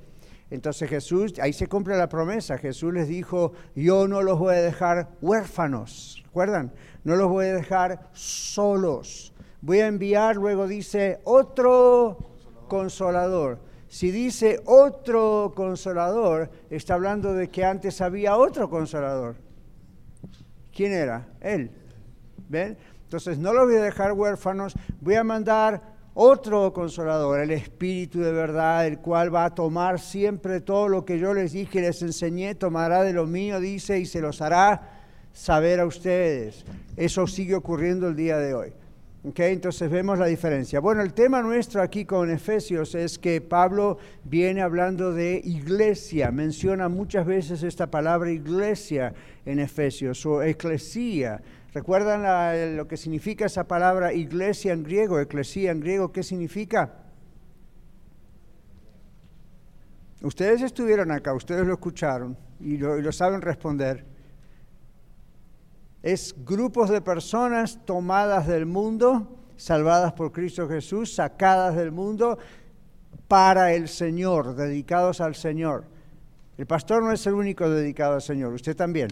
Entonces 0.50 0.88
Jesús, 0.88 1.32
ahí 1.40 1.52
se 1.52 1.66
cumple 1.66 1.96
la 1.96 2.08
promesa, 2.08 2.58
Jesús 2.58 2.92
les 2.92 3.08
dijo, 3.08 3.52
yo 3.74 4.06
no 4.06 4.22
los 4.22 4.38
voy 4.38 4.54
a 4.54 4.60
dejar 4.60 5.08
huérfanos, 5.22 6.22
¿recuerdan? 6.26 6.72
No 7.04 7.16
los 7.16 7.28
voy 7.28 7.46
a 7.46 7.54
dejar 7.54 8.10
solos. 8.12 9.31
Voy 9.62 9.78
a 9.78 9.86
enviar, 9.86 10.36
luego 10.36 10.66
dice, 10.66 11.20
otro 11.24 12.18
consolador. 12.68 13.60
Si 13.86 14.10
dice 14.10 14.60
otro 14.66 15.52
consolador, 15.54 16.50
está 16.68 16.94
hablando 16.94 17.32
de 17.32 17.48
que 17.48 17.64
antes 17.64 18.00
había 18.00 18.36
otro 18.36 18.68
consolador. 18.68 19.36
¿Quién 20.74 20.92
era? 20.92 21.28
Él. 21.40 21.70
¿Ven? 22.48 22.76
Entonces 23.04 23.38
no 23.38 23.52
los 23.52 23.66
voy 23.66 23.76
a 23.76 23.82
dejar 23.82 24.12
huérfanos, 24.12 24.74
voy 25.00 25.14
a 25.14 25.22
mandar 25.22 25.82
otro 26.14 26.72
consolador, 26.72 27.40
el 27.40 27.52
Espíritu 27.52 28.20
de 28.20 28.32
verdad, 28.32 28.86
el 28.86 28.98
cual 28.98 29.32
va 29.32 29.44
a 29.44 29.54
tomar 29.54 30.00
siempre 30.00 30.60
todo 30.60 30.88
lo 30.88 31.04
que 31.04 31.18
yo 31.18 31.32
les 31.34 31.52
dije, 31.52 31.80
les 31.80 32.02
enseñé, 32.02 32.54
tomará 32.54 33.02
de 33.02 33.12
lo 33.12 33.26
mío, 33.26 33.60
dice, 33.60 33.98
y 33.98 34.06
se 34.06 34.20
los 34.20 34.42
hará 34.42 34.90
saber 35.32 35.78
a 35.78 35.86
ustedes. 35.86 36.64
Eso 36.96 37.26
sigue 37.26 37.54
ocurriendo 37.54 38.08
el 38.08 38.16
día 38.16 38.38
de 38.38 38.54
hoy. 38.54 38.72
Okay, 39.24 39.52
entonces 39.52 39.88
vemos 39.88 40.18
la 40.18 40.26
diferencia. 40.26 40.80
Bueno, 40.80 41.00
el 41.00 41.14
tema 41.14 41.42
nuestro 41.42 41.80
aquí 41.80 42.04
con 42.04 42.28
Efesios 42.28 42.96
es 42.96 43.20
que 43.20 43.40
Pablo 43.40 43.98
viene 44.24 44.62
hablando 44.62 45.12
de 45.12 45.40
iglesia, 45.44 46.32
menciona 46.32 46.88
muchas 46.88 47.24
veces 47.24 47.62
esta 47.62 47.88
palabra 47.88 48.32
iglesia 48.32 49.14
en 49.46 49.60
Efesios 49.60 50.26
o 50.26 50.42
eclesía. 50.42 51.40
¿Recuerdan 51.72 52.76
lo 52.76 52.88
que 52.88 52.96
significa 52.96 53.46
esa 53.46 53.62
palabra 53.68 54.12
iglesia 54.12 54.72
en 54.72 54.82
griego, 54.82 55.20
eclesía 55.20 55.70
en 55.70 55.78
griego? 55.78 56.10
¿Qué 56.10 56.24
significa? 56.24 56.92
Ustedes 60.20 60.62
estuvieron 60.62 61.12
acá, 61.12 61.32
ustedes 61.32 61.64
lo 61.64 61.74
escucharon 61.74 62.36
y 62.58 62.76
lo 62.76 63.12
saben 63.12 63.40
responder 63.40 64.11
es 66.02 66.34
grupos 66.44 66.90
de 66.90 67.00
personas 67.00 67.78
tomadas 67.84 68.46
del 68.46 68.66
mundo, 68.66 69.38
salvadas 69.56 70.12
por 70.12 70.32
Cristo 70.32 70.68
Jesús, 70.68 71.14
sacadas 71.14 71.76
del 71.76 71.92
mundo 71.92 72.38
para 73.28 73.72
el 73.72 73.88
Señor, 73.88 74.56
dedicados 74.56 75.20
al 75.20 75.34
Señor. 75.34 75.84
El 76.58 76.66
pastor 76.66 77.02
no 77.02 77.12
es 77.12 77.26
el 77.26 77.34
único 77.34 77.68
dedicado 77.70 78.14
al 78.14 78.22
Señor, 78.22 78.52
usted 78.52 78.76
también. 78.76 79.10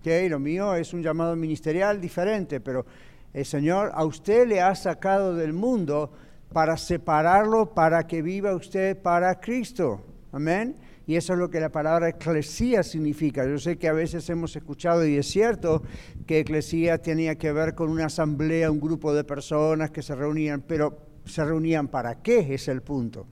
Okay, 0.00 0.28
lo 0.28 0.40
mío 0.40 0.74
es 0.74 0.92
un 0.92 1.02
llamado 1.02 1.36
ministerial 1.36 2.00
diferente, 2.00 2.60
pero 2.60 2.84
el 3.32 3.44
Señor 3.44 3.92
a 3.94 4.04
usted 4.04 4.48
le 4.48 4.60
ha 4.60 4.74
sacado 4.74 5.36
del 5.36 5.52
mundo 5.52 6.10
para 6.52 6.76
separarlo, 6.76 7.72
para 7.74 8.06
que 8.06 8.22
viva 8.22 8.54
usted 8.54 9.00
para 9.00 9.38
Cristo. 9.38 10.00
Amén. 10.32 10.76
Y 11.06 11.16
eso 11.16 11.32
es 11.32 11.38
lo 11.38 11.50
que 11.50 11.60
la 11.60 11.70
palabra 11.70 12.08
eclesía 12.08 12.82
significa. 12.82 13.46
Yo 13.46 13.58
sé 13.58 13.76
que 13.76 13.88
a 13.88 13.92
veces 13.92 14.28
hemos 14.30 14.54
escuchado, 14.54 15.04
y 15.04 15.16
es 15.16 15.26
cierto, 15.26 15.82
que 16.26 16.40
eclesía 16.40 16.98
tenía 16.98 17.36
que 17.36 17.52
ver 17.52 17.74
con 17.74 17.90
una 17.90 18.06
asamblea, 18.06 18.70
un 18.70 18.80
grupo 18.80 19.12
de 19.12 19.24
personas 19.24 19.90
que 19.90 20.02
se 20.02 20.14
reunían, 20.14 20.62
pero 20.62 20.96
¿se 21.24 21.44
reunían 21.44 21.88
para 21.88 22.22
qué? 22.22 22.54
Es 22.54 22.68
el 22.68 22.82
punto. 22.82 23.26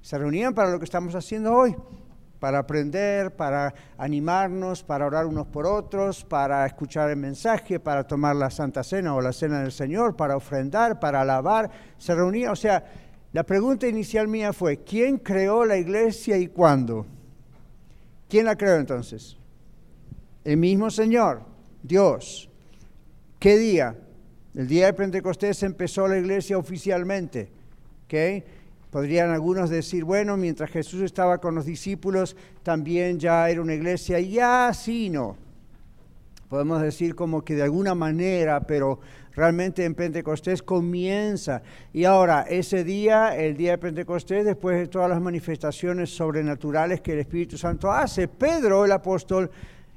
Se 0.00 0.16
reunían 0.16 0.54
para 0.54 0.70
lo 0.70 0.78
que 0.78 0.86
estamos 0.86 1.14
haciendo 1.14 1.52
hoy, 1.52 1.76
para 2.38 2.60
aprender, 2.60 3.36
para 3.36 3.74
animarnos, 3.98 4.82
para 4.82 5.06
orar 5.06 5.26
unos 5.26 5.46
por 5.46 5.66
otros, 5.66 6.24
para 6.24 6.64
escuchar 6.64 7.10
el 7.10 7.16
mensaje, 7.16 7.78
para 7.78 8.04
tomar 8.04 8.34
la 8.34 8.48
Santa 8.48 8.82
Cena 8.82 9.14
o 9.14 9.20
la 9.20 9.34
Cena 9.34 9.60
del 9.60 9.72
Señor, 9.72 10.16
para 10.16 10.36
ofrendar, 10.36 10.98
para 10.98 11.20
alabar. 11.20 11.70
Se 11.98 12.14
reunían, 12.14 12.52
o 12.52 12.56
sea, 12.56 12.82
la 13.32 13.44
pregunta 13.44 13.86
inicial 13.86 14.26
mía 14.26 14.52
fue, 14.52 14.78
¿quién 14.78 15.18
creó 15.18 15.64
la 15.64 15.76
iglesia 15.76 16.36
y 16.36 16.48
cuándo? 16.48 17.06
¿Quién 18.28 18.46
la 18.46 18.56
creó 18.56 18.76
entonces? 18.76 19.36
El 20.44 20.56
mismo 20.56 20.90
Señor, 20.90 21.42
Dios. 21.82 22.48
¿Qué 23.38 23.56
día? 23.56 23.96
El 24.54 24.66
día 24.66 24.86
de 24.86 24.94
Pentecostés 24.94 25.62
empezó 25.62 26.08
la 26.08 26.18
iglesia 26.18 26.58
oficialmente. 26.58 27.50
¿okay? 28.04 28.42
Podrían 28.90 29.30
algunos 29.30 29.70
decir, 29.70 30.02
bueno, 30.04 30.36
mientras 30.36 30.70
Jesús 30.70 31.02
estaba 31.02 31.38
con 31.38 31.54
los 31.54 31.64
discípulos, 31.64 32.36
también 32.64 33.20
ya 33.20 33.48
era 33.48 33.62
una 33.62 33.74
iglesia. 33.74 34.18
Ya 34.18 34.72
sí, 34.74 35.08
no. 35.08 35.36
Podemos 36.48 36.82
decir 36.82 37.14
como 37.14 37.44
que 37.44 37.54
de 37.54 37.62
alguna 37.62 37.94
manera, 37.94 38.60
pero 38.60 38.98
realmente 39.34 39.84
en 39.84 39.94
Pentecostés 39.94 40.62
comienza. 40.62 41.62
Y 41.92 42.04
ahora, 42.04 42.46
ese 42.48 42.84
día, 42.84 43.36
el 43.36 43.56
día 43.56 43.72
de 43.72 43.78
Pentecostés, 43.78 44.44
después 44.44 44.78
de 44.78 44.88
todas 44.88 45.08
las 45.08 45.20
manifestaciones 45.20 46.10
sobrenaturales 46.10 47.00
que 47.00 47.12
el 47.12 47.20
Espíritu 47.20 47.56
Santo 47.56 47.90
hace, 47.90 48.28
Pedro, 48.28 48.84
el 48.84 48.92
apóstol, 48.92 49.50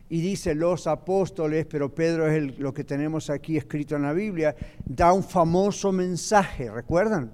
y 0.09 0.21
dice 0.21 0.53
los 0.53 0.85
apóstoles, 0.85 1.65
pero 1.65 1.93
Pedro 1.93 2.27
es 2.27 2.59
lo 2.59 2.73
que 2.73 2.83
tenemos 2.83 3.29
aquí 3.29 3.57
escrito 3.57 3.95
en 3.95 4.03
la 4.03 4.13
Biblia, 4.13 4.55
da 4.85 5.11
un 5.11 5.23
famoso 5.23 5.91
mensaje, 5.91 6.69
¿recuerdan? 6.69 7.31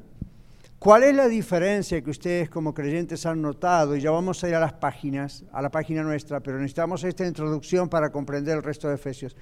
¿Cuál 0.80 1.04
es 1.04 1.14
la 1.14 1.28
diferencia 1.28 2.02
que 2.02 2.10
ustedes 2.10 2.50
como 2.50 2.74
creyentes 2.74 3.26
han 3.26 3.42
notado? 3.42 3.98
Y 3.98 4.00
ya 4.00 4.12
vamos 4.12 4.42
a 4.42 4.48
ir 4.48 4.56
a 4.56 4.62
las 4.62 4.72
páginas, 4.72 5.44
a 5.52 5.62
la 5.62 5.70
página 5.70 6.04
nuestra, 6.04 6.40
pero 6.40 6.56
necesitamos 6.56 7.04
esta 7.04 7.28
introducción 7.28 7.90
para 7.90 8.14
comprender 8.14 8.56
el 8.56 8.64
resto 8.64 8.88
de 8.88 8.96
Efesios. 8.96 9.36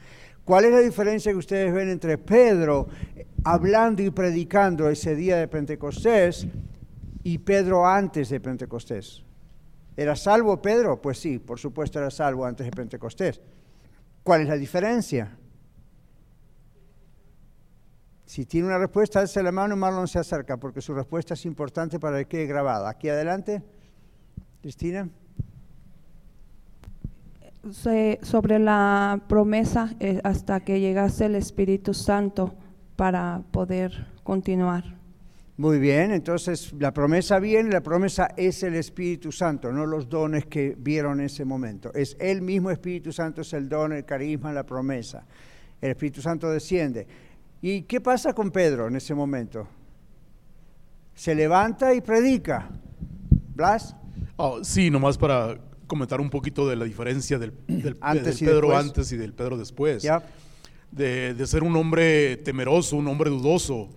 ¿Cuál 0.48 0.64
es 0.64 0.72
la 0.72 0.80
diferencia 0.80 1.30
que 1.34 1.38
ustedes 1.38 1.74
ven 1.74 1.90
entre 1.90 2.18
Pedro 2.18 2.88
hablando 3.44 4.02
y 4.02 4.12
predicando 4.12 4.90
ese 4.90 5.14
día 5.14 5.36
de 5.36 5.50
Pentecostés 5.50 6.48
y 7.22 7.38
Pedro 7.40 7.86
antes 7.86 8.30
de 8.30 8.40
Pentecostés? 8.40 9.26
¿Era 9.98 10.16
salvo 10.16 10.62
Pedro? 10.62 11.02
Pues 11.02 11.20
sí, 11.20 11.38
por 11.38 11.60
supuesto 11.60 12.00
era 12.00 12.10
salvo 12.10 12.46
antes 12.46 12.66
de 12.66 12.72
Pentecostés. 12.72 13.42
¿Cuál 14.24 14.44
es 14.44 14.48
la 14.48 14.56
diferencia? 14.56 15.38
Si 18.26 18.46
tiene 18.46 18.68
una 18.68 18.78
respuesta, 18.78 19.20
alce 19.20 19.44
la 19.44 19.52
mano, 19.52 19.76
Marlon 19.76 20.08
se 20.08 20.20
acerca, 20.20 20.56
porque 20.56 20.80
su 20.80 20.94
respuesta 20.94 21.34
es 21.34 21.46
importante 21.46 22.00
para 22.00 22.20
que 22.20 22.26
quede 22.26 22.46
grabada. 22.46 22.88
Aquí 22.88 23.10
adelante, 23.10 23.62
Cristina 24.62 25.10
sobre 27.72 28.60
la 28.60 29.22
promesa 29.28 29.96
eh, 30.00 30.20
hasta 30.24 30.60
que 30.62 30.80
llegase 30.80 31.26
el 31.26 31.36
Espíritu 31.36 31.94
Santo 31.94 32.56
para 32.96 33.44
poder 33.52 34.08
continuar. 34.24 34.98
Muy 35.58 35.80
bien, 35.80 36.12
entonces 36.12 36.72
la 36.78 36.94
promesa 36.94 37.40
viene, 37.40 37.72
la 37.72 37.82
promesa 37.82 38.30
es 38.38 38.62
el 38.62 38.76
Espíritu 38.76 39.32
Santo, 39.32 39.72
no 39.72 39.88
los 39.88 40.08
dones 40.08 40.46
que 40.46 40.76
vieron 40.78 41.20
en 41.20 41.26
ese 41.26 41.46
momento. 41.46 41.92
Es 41.96 42.16
el 42.20 42.44
mismo 42.44 42.70
Espíritu 42.70 43.12
Santo, 43.12 43.42
es 43.42 43.54
el 43.54 43.68
don, 43.68 43.92
el 43.92 44.06
carisma, 44.06 44.54
la 44.54 44.64
promesa. 44.64 45.26
El 45.82 45.92
Espíritu 45.92 46.22
Santo 46.22 46.50
desciende. 46.52 47.08
¿Y 47.62 47.82
qué 47.84 48.00
pasa 48.02 48.34
con 48.34 48.52
Pedro 48.52 48.88
en 48.88 48.98
ese 48.98 49.16
momento? 49.16 49.68
Se 51.16 51.34
levanta 51.34 51.92
y 51.96 52.02
predica. 52.02 52.70
¿Blas? 53.56 53.96
Oh, 54.36 54.64
sí, 54.64 54.92
nomás 54.92 55.18
para 55.18 55.58
comentar 55.88 56.22
un 56.22 56.30
poquito 56.30 56.68
de 56.68 56.76
la 56.76 56.86
diferencia 56.86 57.40
del, 57.40 57.54
Pedro 58.40 58.78
antes 58.78 59.12
y 59.12 59.18
del 59.18 59.34
Pedro 59.34 59.58
después. 59.58 60.08
De, 60.92 61.48
ser 61.48 61.64
un 61.64 61.76
hombre 61.76 62.38
temeroso, 62.38 62.98
un 62.98 63.08
hombre 63.08 63.30
dudoso, 63.30 63.90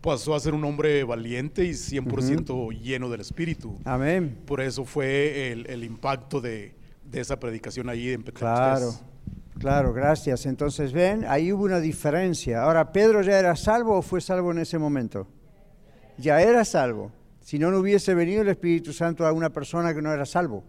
pasó 0.00 0.34
a 0.34 0.40
ser 0.40 0.54
un 0.54 0.64
hombre 0.64 1.02
valiente 1.04 1.64
y 1.64 1.70
100% 1.70 2.78
lleno 2.80 3.08
del 3.08 3.20
Espíritu. 3.20 3.78
Amén. 3.84 4.38
Por 4.44 4.60
eso 4.60 4.84
fue 4.84 5.52
el, 5.52 5.84
impacto 5.84 6.40
de, 6.40 6.74
esa 7.12 7.38
predicación 7.38 7.88
ahí 7.88 8.10
en 8.10 8.22
Pentecostés. 8.22 8.58
Claro. 8.58 8.92
Claro, 9.58 9.94
gracias. 9.94 10.44
Entonces, 10.44 10.92
ven, 10.92 11.24
ahí 11.26 11.50
hubo 11.50 11.64
una 11.64 11.80
diferencia. 11.80 12.62
Ahora, 12.62 12.92
¿Pedro 12.92 13.22
ya 13.22 13.38
era 13.38 13.56
salvo 13.56 13.96
o 13.96 14.02
fue 14.02 14.20
salvo 14.20 14.50
en 14.52 14.58
ese 14.58 14.78
momento? 14.78 15.26
Ya 16.18 16.42
era 16.42 16.62
salvo. 16.62 17.10
Si 17.40 17.58
no, 17.58 17.70
no 17.70 17.78
hubiese 17.78 18.14
venido 18.14 18.42
el 18.42 18.48
Espíritu 18.48 18.92
Santo 18.92 19.26
a 19.26 19.32
una 19.32 19.48
persona 19.48 19.94
que 19.94 20.02
no 20.02 20.12
era 20.12 20.26
salvo 20.26 20.62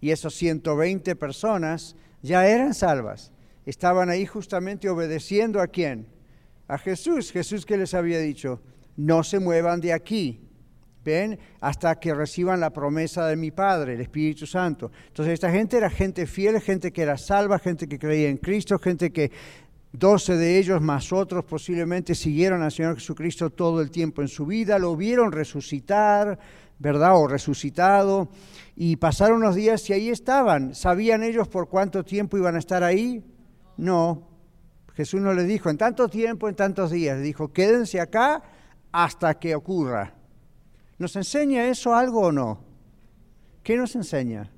y 0.00 0.10
esos 0.10 0.34
120 0.34 1.16
personas 1.16 1.96
ya 2.22 2.46
eran 2.46 2.74
salvas. 2.74 3.32
Estaban 3.66 4.10
ahí 4.10 4.26
justamente 4.26 4.88
obedeciendo 4.88 5.60
a 5.60 5.66
quién? 5.66 6.06
A 6.68 6.78
Jesús. 6.78 7.32
Jesús 7.32 7.64
que 7.64 7.76
les 7.76 7.94
había 7.94 8.18
dicho, 8.18 8.60
no 8.96 9.22
se 9.24 9.38
muevan 9.38 9.80
de 9.80 9.92
aquí, 9.92 10.40
¿ven? 11.04 11.38
Hasta 11.60 11.98
que 11.98 12.14
reciban 12.14 12.60
la 12.60 12.70
promesa 12.70 13.26
de 13.26 13.36
mi 13.36 13.50
Padre, 13.50 13.94
el 13.94 14.00
Espíritu 14.00 14.46
Santo. 14.46 14.90
Entonces 15.08 15.34
esta 15.34 15.50
gente 15.50 15.76
era 15.76 15.90
gente 15.90 16.26
fiel, 16.26 16.60
gente 16.60 16.92
que 16.92 17.02
era 17.02 17.16
salva, 17.16 17.58
gente 17.58 17.88
que 17.88 17.98
creía 17.98 18.28
en 18.28 18.38
Cristo, 18.38 18.78
gente 18.78 19.10
que 19.10 19.30
12 19.92 20.36
de 20.36 20.58
ellos 20.58 20.80
más 20.80 21.12
otros 21.12 21.44
posiblemente 21.44 22.14
siguieron 22.14 22.62
al 22.62 22.72
Señor 22.72 22.96
Jesucristo 22.96 23.50
todo 23.50 23.80
el 23.80 23.90
tiempo 23.90 24.22
en 24.22 24.28
su 24.28 24.44
vida, 24.44 24.78
lo 24.78 24.96
vieron 24.96 25.30
resucitar, 25.30 26.38
¿verdad? 26.78 27.16
O 27.16 27.28
resucitado. 27.28 28.28
Y 28.76 28.96
pasaron 28.96 29.38
unos 29.38 29.54
días 29.54 29.88
y 29.88 29.92
ahí 29.92 30.08
estaban. 30.08 30.74
¿Sabían 30.74 31.22
ellos 31.22 31.48
por 31.48 31.68
cuánto 31.68 32.04
tiempo 32.04 32.36
iban 32.36 32.56
a 32.56 32.58
estar 32.58 32.82
ahí? 32.82 33.24
No. 33.76 34.28
Jesús 34.94 35.20
no 35.20 35.32
les 35.32 35.46
dijo, 35.46 35.70
en 35.70 35.78
tanto 35.78 36.08
tiempo, 36.08 36.48
en 36.48 36.56
tantos 36.56 36.90
días. 36.90 37.20
Dijo, 37.20 37.52
quédense 37.52 38.00
acá 38.00 38.42
hasta 38.92 39.38
que 39.38 39.54
ocurra. 39.54 40.14
¿Nos 40.98 41.16
enseña 41.16 41.66
eso 41.66 41.94
algo 41.94 42.20
o 42.20 42.32
no? 42.32 42.64
¿Qué 43.62 43.76
nos 43.76 43.94
enseña? 43.96 44.50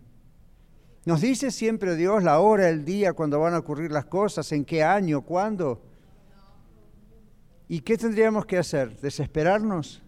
Nos 1.05 1.21
dice 1.21 1.51
siempre 1.51 1.95
Dios 1.95 2.23
la 2.23 2.41
hora, 2.41 2.69
el 2.69 2.85
día, 2.85 3.13
cuando 3.13 3.39
van 3.39 3.55
a 3.55 3.59
ocurrir 3.59 3.93
las 3.93 4.07
cosas, 4.07 4.51
en 4.53 4.65
qué 4.65 4.83
año, 4.83 5.23
cuándo. 5.23 5.83
¿Y 7.69 7.81
qué 7.81 7.97
tendríamos 7.97 8.45
que 8.45 8.59
hacer? 8.59 9.01
¿Desesperarnos? 9.01 10.03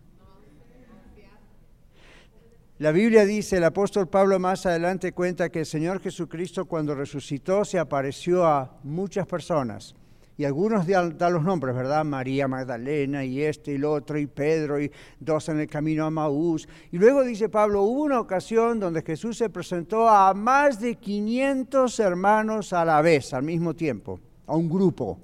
La 2.79 2.93
Biblia 2.93 3.25
dice, 3.25 3.57
el 3.57 3.65
apóstol 3.65 4.07
Pablo 4.07 4.39
más 4.39 4.65
adelante 4.65 5.11
cuenta 5.11 5.49
que 5.49 5.61
el 5.61 5.67
Señor 5.67 6.01
Jesucristo 6.01 6.67
cuando 6.67 6.95
resucitó 6.95 7.65
se 7.65 7.77
apareció 7.77 8.47
a 8.47 8.79
muchas 8.85 9.27
personas 9.27 9.97
y 10.37 10.45
algunos 10.45 10.87
dan, 10.87 11.17
los 11.33 11.43
nombres, 11.43 11.75
¿verdad? 11.75 12.05
María 12.05 12.47
Magdalena 12.47 13.25
y 13.25 13.43
este 13.43 13.73
y 13.73 13.75
el 13.75 13.85
otro 13.85 14.17
y 14.17 14.29
Pedro 14.29 14.81
y 14.81 14.93
dos 15.19 15.49
en 15.49 15.59
el 15.59 15.67
camino 15.67 16.05
a 16.05 16.11
Maús. 16.11 16.69
Y 16.93 16.99
luego 16.99 17.25
dice 17.25 17.49
Pablo, 17.49 17.83
hubo 17.83 18.03
una 18.03 18.21
ocasión 18.21 18.79
donde 18.79 19.03
Jesús 19.03 19.37
se 19.37 19.51
presentó 19.51 20.09
a 20.09 20.33
más 20.33 20.79
de 20.79 20.95
500 20.95 21.99
hermanos 21.99 22.73
a 22.73 22.85
la 22.85 23.03
vez, 23.03 23.35
al 23.35 23.43
mismo 23.43 23.75
tiempo, 23.75 24.21
a 24.47 24.55
un 24.55 24.69
grupo. 24.69 25.19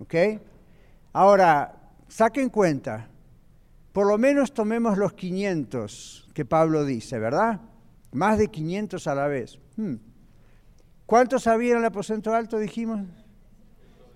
¿Ok? 0.00 0.14
Ahora, 1.12 1.76
saquen 2.08 2.50
cuenta, 2.50 3.08
por 3.96 4.06
lo 4.06 4.18
menos 4.18 4.52
tomemos 4.52 4.98
los 4.98 5.14
500 5.14 6.28
que 6.34 6.44
Pablo 6.44 6.84
dice, 6.84 7.18
¿verdad? 7.18 7.62
Más 8.12 8.36
de 8.36 8.48
500 8.48 9.06
a 9.06 9.14
la 9.14 9.26
vez. 9.26 9.58
Hmm. 9.76 9.94
¿Cuántos 11.06 11.46
había 11.46 11.72
en 11.72 11.78
el 11.78 11.86
aposento 11.86 12.34
alto, 12.34 12.58
dijimos? 12.58 13.08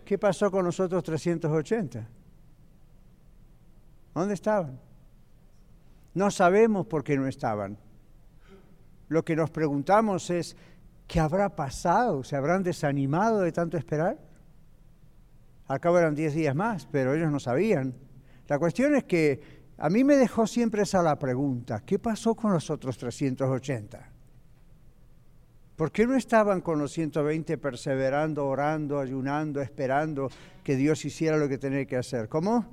¿Qué 0.05 0.19
pasó 0.19 0.51
con 0.51 0.67
los 0.67 0.79
otros 0.81 1.03
380? 1.05 2.07
¿Dónde 4.15 4.35
estaban? 4.35 4.79
No 6.13 6.31
sabemos 6.31 6.87
por 6.87 7.03
qué 7.03 7.17
no 7.17 7.27
estaban. 7.27 7.79
Lo 9.09 9.25
que 9.25 9.35
nos 9.35 9.49
preguntamos 9.49 10.29
es, 10.29 10.59
¿qué 11.07 11.21
habrá 11.21 11.57
pasado? 11.57 12.23
¿Se 12.23 12.37
habrán 12.37 12.63
desanimado 12.63 13.41
de 13.41 13.53
tanto 13.53 13.79
esperar? 13.79 14.19
Cabo 15.81 15.99
eran 15.99 16.15
10 16.15 16.35
días 16.35 16.55
más, 16.55 16.87
pero 16.93 17.15
ellos 17.15 17.33
no 17.33 17.41
sabían. 17.41 17.95
La 18.47 18.59
cuestión 18.59 18.95
es 18.95 19.05
que 19.05 19.60
a 19.83 19.89
mí 19.89 20.05
me 20.05 20.17
dejó 20.17 20.47
siempre 20.47 20.83
esa 20.83 21.03
la 21.03 21.19
pregunta, 21.19 21.83
¿qué 21.87 21.99
pasó 21.99 22.35
con 22.35 22.53
los 22.53 22.69
otros 22.69 22.99
380? 22.99 24.11
¿Por 25.75 25.91
qué 25.91 26.07
no 26.07 26.17
estaban 26.17 26.61
con 26.61 26.79
los 26.79 26.93
120 26.93 27.57
perseverando, 27.57 28.47
orando, 28.47 29.01
ayunando, 29.01 29.63
esperando 29.63 30.31
que 30.63 30.77
Dios 30.77 31.03
hiciera 31.07 31.39
lo 31.39 31.49
que 31.49 31.57
tenía 31.57 31.87
que 31.87 31.97
hacer? 31.97 32.29
¿Cómo? 32.29 32.67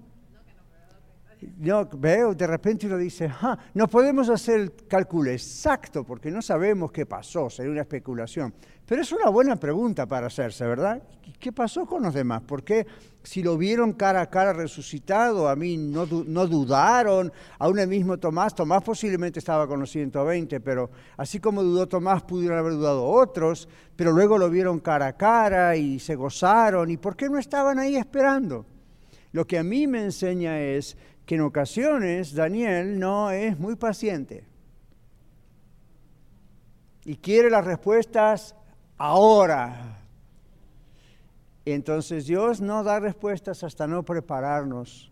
No, 1.59 1.85
veo, 1.85 2.33
de 2.33 2.45
repente 2.45 2.87
uno 2.87 2.97
dice, 2.97 3.31
ah, 3.41 3.57
no 3.73 3.87
podemos 3.87 4.27
hacer 4.27 4.59
el 4.59 4.73
cálculo 4.87 5.31
exacto 5.31 6.03
porque 6.03 6.29
no 6.29 6.41
sabemos 6.41 6.91
qué 6.91 7.05
pasó, 7.05 7.49
sería 7.49 7.71
una 7.71 7.81
especulación. 7.83 8.53
Pero 8.87 9.01
es 9.01 9.11
una 9.11 9.29
buena 9.29 9.57
pregunta 9.57 10.05
para 10.05 10.27
hacerse, 10.27 10.65
¿verdad? 10.65 11.03
¿Qué 11.39 11.51
pasó 11.51 11.85
con 11.85 12.03
los 12.03 12.13
demás? 12.13 12.41
¿Por 12.43 12.63
qué 12.63 12.87
si 13.21 13.43
lo 13.43 13.57
vieron 13.57 13.91
cara 13.91 14.21
a 14.21 14.29
cara 14.29 14.53
resucitado, 14.53 15.49
a 15.49 15.57
mí 15.57 15.75
no, 15.75 16.05
no 16.05 16.47
dudaron? 16.47 17.33
Aún 17.59 17.79
el 17.79 17.89
mismo 17.89 18.17
Tomás, 18.17 18.55
Tomás 18.55 18.81
posiblemente 18.83 19.39
estaba 19.39 19.67
con 19.67 19.81
los 19.81 19.91
120, 19.91 20.61
pero 20.61 20.89
así 21.17 21.37
como 21.41 21.63
dudó 21.63 21.85
Tomás, 21.89 22.23
pudieron 22.23 22.57
haber 22.57 22.73
dudado 22.73 23.03
otros, 23.03 23.67
pero 23.97 24.13
luego 24.13 24.37
lo 24.37 24.49
vieron 24.49 24.79
cara 24.79 25.07
a 25.07 25.17
cara 25.17 25.75
y 25.75 25.99
se 25.99 26.15
gozaron. 26.15 26.89
¿Y 26.89 26.95
por 26.95 27.17
qué 27.17 27.29
no 27.29 27.37
estaban 27.37 27.79
ahí 27.79 27.97
esperando? 27.97 28.65
Lo 29.33 29.45
que 29.45 29.57
a 29.57 29.63
mí 29.63 29.85
me 29.85 30.01
enseña 30.01 30.61
es 30.61 30.95
que 31.25 31.35
en 31.35 31.41
ocasiones 31.41 32.33
Daniel 32.33 32.97
no 32.97 33.31
es 33.31 33.59
muy 33.59 33.75
paciente 33.75 34.45
y 37.07 37.15
quiere 37.15 37.49
las 37.49 37.63
respuestas 37.63 38.53
ahora. 38.97 39.99
Entonces 41.65 42.25
Dios 42.25 42.61
no 42.61 42.83
da 42.83 42.99
respuestas 42.99 43.63
hasta 43.63 43.87
no 43.87 44.03
prepararnos 44.03 45.11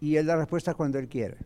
y 0.00 0.16
Él 0.16 0.26
da 0.26 0.36
respuestas 0.36 0.74
cuando 0.74 0.98
Él 0.98 1.08
quiere. 1.08 1.38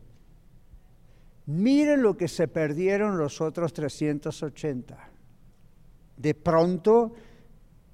Miren 1.45 2.01
lo 2.01 2.17
que 2.17 2.27
se 2.27 2.47
perdieron 2.47 3.17
los 3.17 3.39
otros 3.39 3.71
380. 3.71 4.97
De 6.17 6.33
pronto, 6.33 7.13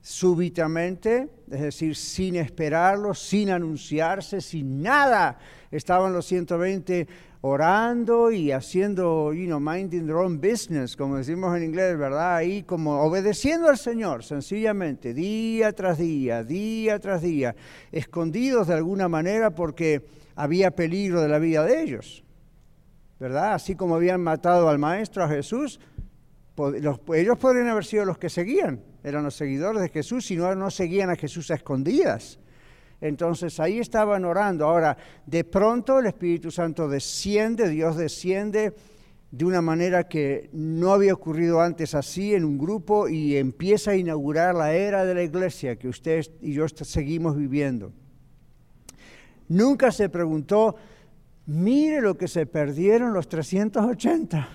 súbitamente, 0.01 1.29
es 1.51 1.61
decir, 1.61 1.95
sin 1.95 2.35
esperarlo, 2.35 3.13
sin 3.13 3.51
anunciarse, 3.51 4.41
sin 4.41 4.81
nada, 4.81 5.37
estaban 5.69 6.13
los 6.13 6.25
120 6.25 7.07
orando 7.45 8.31
y 8.31 8.53
haciendo, 8.53 9.33
you 9.33 9.47
know, 9.47 9.59
minding 9.59 10.05
their 10.05 10.15
own 10.15 10.39
business, 10.39 10.95
como 10.95 11.17
decimos 11.17 11.55
en 11.57 11.63
inglés, 11.63 11.97
¿verdad? 11.97 12.37
Ahí 12.37 12.63
como 12.63 13.01
obedeciendo 13.01 13.67
al 13.67 13.77
Señor, 13.77 14.23
sencillamente, 14.23 15.13
día 15.13 15.73
tras 15.73 15.97
día, 15.97 16.45
día 16.45 16.99
tras 16.99 17.21
día, 17.21 17.53
escondidos 17.91 18.67
de 18.67 18.75
alguna 18.75 19.09
manera 19.09 19.53
porque 19.53 20.05
había 20.35 20.71
peligro 20.71 21.21
de 21.21 21.27
la 21.27 21.37
vida 21.37 21.65
de 21.65 21.83
ellos, 21.83 22.23
¿verdad? 23.19 23.55
Así 23.55 23.75
como 23.75 23.97
habían 23.97 24.21
matado 24.21 24.69
al 24.69 24.79
Maestro, 24.79 25.25
a 25.25 25.27
Jesús, 25.27 25.81
ellos 27.13 27.37
podrían 27.37 27.67
haber 27.67 27.83
sido 27.83 28.05
los 28.05 28.17
que 28.17 28.29
seguían, 28.29 28.81
eran 29.03 29.25
los 29.25 29.35
seguidores 29.35 29.81
de 29.81 29.89
Jesús, 29.89 30.27
si 30.27 30.37
no, 30.37 30.55
no 30.55 30.71
seguían 30.71 31.09
a 31.09 31.17
Jesús 31.17 31.51
a 31.51 31.55
escondidas. 31.55 32.39
Entonces 33.03 33.59
ahí 33.59 33.79
estaban 33.79 34.23
orando. 34.23 34.65
Ahora, 34.65 34.95
de 35.25 35.43
pronto 35.43 35.99
el 35.99 36.05
Espíritu 36.05 36.51
Santo 36.51 36.87
desciende, 36.87 37.67
Dios 37.67 37.97
desciende 37.97 38.73
de 39.29 39.43
una 39.43 39.61
manera 39.61 40.07
que 40.07 40.49
no 40.53 40.93
había 40.93 41.13
ocurrido 41.13 41.59
antes 41.59 41.95
así 41.95 42.33
en 42.33 42.45
un 42.45 42.57
grupo 42.57 43.09
y 43.09 43.35
empieza 43.35 43.91
a 43.91 43.97
inaugurar 43.97 44.55
la 44.55 44.73
era 44.73 45.03
de 45.03 45.15
la 45.15 45.21
iglesia 45.21 45.75
que 45.75 45.89
ustedes 45.89 46.31
y 46.41 46.53
yo 46.53 46.65
seguimos 46.69 47.35
viviendo. 47.35 47.91
Nunca 49.49 49.91
se 49.91 50.07
preguntó, 50.07 50.77
mire 51.45 51.99
lo 51.99 52.17
que 52.17 52.29
se 52.29 52.45
perdieron 52.45 53.13
los 53.13 53.27
380. 53.27 54.47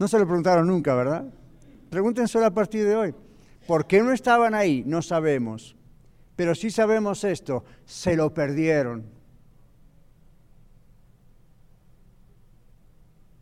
No 0.00 0.08
se 0.08 0.18
lo 0.18 0.26
preguntaron 0.26 0.66
nunca, 0.66 0.96
¿verdad? 0.96 1.26
Pregúntenselo 1.90 2.44
a 2.44 2.50
partir 2.50 2.84
de 2.84 2.96
hoy. 2.96 3.14
¿Por 3.68 3.86
qué 3.86 4.02
no 4.02 4.10
estaban 4.10 4.56
ahí? 4.56 4.82
No 4.84 5.00
sabemos. 5.00 5.77
Pero 6.38 6.54
sí 6.54 6.70
sabemos 6.70 7.24
esto, 7.24 7.64
se 7.84 8.14
lo 8.14 8.32
perdieron. 8.32 9.04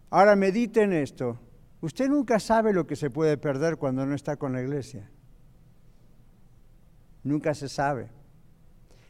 Ahora 0.09 0.35
mediten 0.35 0.95
esto. 0.95 1.39
Usted 1.83 2.09
nunca 2.09 2.41
sabe 2.41 2.73
lo 2.73 2.87
que 2.87 2.97
se 2.97 3.11
puede 3.11 3.37
perder 3.37 3.77
cuando 3.77 4.07
no 4.07 4.15
está 4.15 4.37
con 4.39 4.55
la 4.55 4.63
iglesia. 4.63 5.11
Nunca 7.23 7.53
se 7.53 7.69
sabe. 7.69 8.09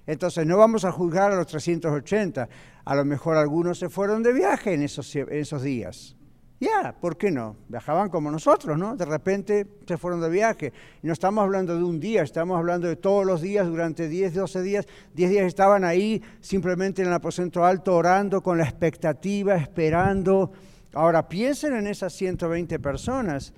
Entonces 0.05 0.45
no 0.45 0.57
vamos 0.59 0.85
a 0.85 0.91
juzgar 0.91 1.31
a 1.31 1.37
los 1.37 1.47
380. 1.47 2.49
A 2.85 2.95
lo 2.97 3.05
mejor 3.05 3.37
algunos 3.37 3.79
se 3.79 3.89
fueron 3.89 4.25
de 4.25 4.33
viaje 4.33 4.75
en 4.75 4.83
esos, 4.83 5.15
en 5.15 5.33
esos 5.33 5.63
días. 5.63 6.17
Ya, 6.59 6.95
¿por 6.99 7.19
qué 7.19 7.31
no? 7.31 7.57
Viajaban 7.69 8.09
como 8.09 8.31
nosotros, 8.31 8.79
¿no? 8.79 8.97
De 8.97 9.05
repente 9.05 9.67
se 9.87 9.99
fueron 9.99 10.23
de 10.23 10.31
viaje. 10.31 10.73
no 11.03 11.13
estamos 11.13 11.43
hablando 11.43 11.77
de 11.77 11.85
un 11.85 12.01
día, 12.01 12.23
estamos 12.23 12.57
hablando 12.57 12.89
de 12.89 12.97
todos 12.97 13.27
los 13.27 13.43
días, 13.43 13.67
durante 13.67 14.09
10, 14.09 14.33
12 14.33 14.63
días. 14.63 14.87
10 15.15 15.31
días 15.31 15.47
estaban 15.47 15.85
ahí 15.85 16.23
simplemente 16.41 17.03
en 17.03 17.09
el 17.09 17.15
aposento 17.15 17.63
alto 17.63 17.95
orando 17.95 18.43
con 18.43 18.57
la 18.57 18.65
expectativa, 18.65 19.55
esperando. 19.57 20.53
Ahora 20.95 21.29
piensen 21.29 21.75
en 21.75 21.87
esas 21.89 22.15
120 22.15 22.79
personas. 22.79 23.53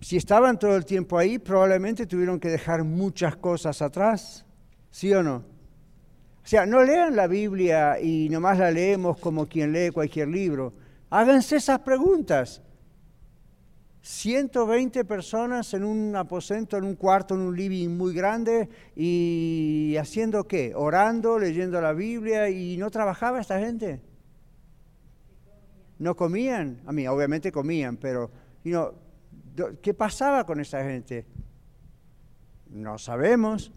Si 0.00 0.16
estaban 0.16 0.58
todo 0.58 0.74
el 0.76 0.84
tiempo 0.84 1.18
ahí, 1.18 1.38
probablemente 1.38 2.06
tuvieron 2.06 2.40
que 2.40 2.48
dejar 2.48 2.82
muchas 2.82 3.36
cosas 3.36 3.80
atrás. 3.80 4.44
¿Sí 4.90 5.12
o 5.14 5.22
no? 5.22 5.36
O 5.36 6.50
sea, 6.50 6.66
no 6.66 6.82
lean 6.82 7.14
la 7.14 7.28
Biblia 7.28 8.00
y 8.00 8.28
nomás 8.28 8.58
la 8.58 8.72
leemos 8.72 9.18
como 9.18 9.46
quien 9.46 9.70
lee 9.70 9.90
cualquier 9.90 10.26
libro 10.28 10.72
Háganse 11.10 11.56
esas 11.56 11.80
preguntas. 11.80 12.62
120 14.00 15.04
personas 15.04 15.74
en 15.74 15.84
un 15.84 16.16
aposento, 16.16 16.76
en 16.76 16.84
un 16.84 16.94
cuarto, 16.94 17.34
en 17.34 17.40
un 17.40 17.56
living 17.56 17.90
muy 17.90 18.14
grande 18.14 18.68
y 18.96 19.96
haciendo 19.98 20.46
qué? 20.46 20.72
Orando, 20.74 21.38
leyendo 21.38 21.80
la 21.80 21.92
Biblia 21.92 22.48
y 22.48 22.76
no 22.76 22.90
trabajaba 22.90 23.40
esta 23.40 23.58
gente. 23.58 24.00
No 25.98 26.16
comían, 26.16 26.80
a 26.86 26.92
mí 26.92 27.06
obviamente 27.08 27.50
comían, 27.50 27.96
pero 27.96 28.30
¿qué 29.82 29.94
pasaba 29.94 30.46
con 30.46 30.60
esa 30.60 30.82
gente? 30.84 31.26
No 32.70 32.98
sabemos. 32.98 33.72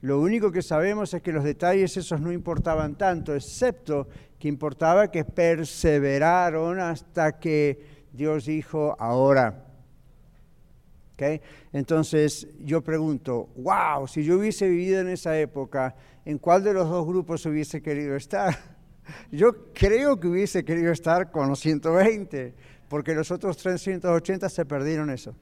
Lo 0.00 0.20
único 0.20 0.50
que 0.50 0.62
sabemos 0.62 1.14
es 1.14 1.22
que 1.22 1.32
los 1.32 1.44
detalles 1.44 1.96
esos 1.96 2.20
no 2.20 2.32
importaban 2.32 2.96
tanto, 2.96 3.34
excepto 3.34 4.08
que 4.40 4.48
importaba 4.48 5.10
que 5.10 5.22
perseveraron 5.22 6.80
hasta 6.80 7.38
que 7.38 8.06
Dios 8.10 8.46
dijo, 8.46 8.96
ahora. 8.98 9.66
¿Okay? 11.12 11.42
Entonces 11.74 12.48
yo 12.58 12.80
pregunto, 12.80 13.50
wow, 13.56 14.08
si 14.08 14.24
yo 14.24 14.38
hubiese 14.38 14.66
vivido 14.66 15.00
en 15.00 15.10
esa 15.10 15.38
época, 15.38 15.94
¿en 16.24 16.38
cuál 16.38 16.64
de 16.64 16.72
los 16.72 16.88
dos 16.88 17.06
grupos 17.06 17.44
hubiese 17.44 17.82
querido 17.82 18.16
estar? 18.16 18.58
Yo 19.32 19.72
creo 19.74 20.20
que 20.20 20.28
hubiese 20.28 20.64
querido 20.64 20.92
estar 20.92 21.32
con 21.32 21.48
los 21.48 21.58
120, 21.58 22.54
porque 22.88 23.12
los 23.12 23.30
otros 23.32 23.56
380 23.56 24.48
se 24.48 24.64
perdieron 24.64 25.10
eso. 25.10 25.34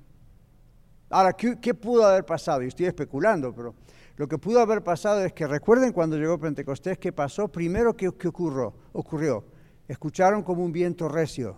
Ahora, 1.11 1.35
¿qué, 1.35 1.75
pudo 1.75 2.07
haber 2.07 2.25
pasado? 2.25 2.63
Y 2.63 2.69
estoy 2.69 2.87
especulando, 2.87 3.55
pero 3.55 3.75
lo 4.19 4.27
que 4.27 4.37
pudo 4.37 4.59
haber 4.59 4.83
pasado 4.83 5.25
es 5.25 5.33
que 5.33 5.47
recuerden 5.47 5.93
cuando 5.93 6.17
llegó 6.17 6.41
Pentecostés, 6.41 6.99
¿qué 6.99 7.13
pasó? 7.13 7.47
Primero, 7.47 7.97
¿qué, 7.97 8.11
qué 8.19 8.27
ocurrió? 8.27 8.75
ocurrió? 8.93 9.45
Escucharon 9.87 10.43
como 10.43 10.65
un 10.65 10.73
viento 10.73 11.09
recio, 11.09 11.57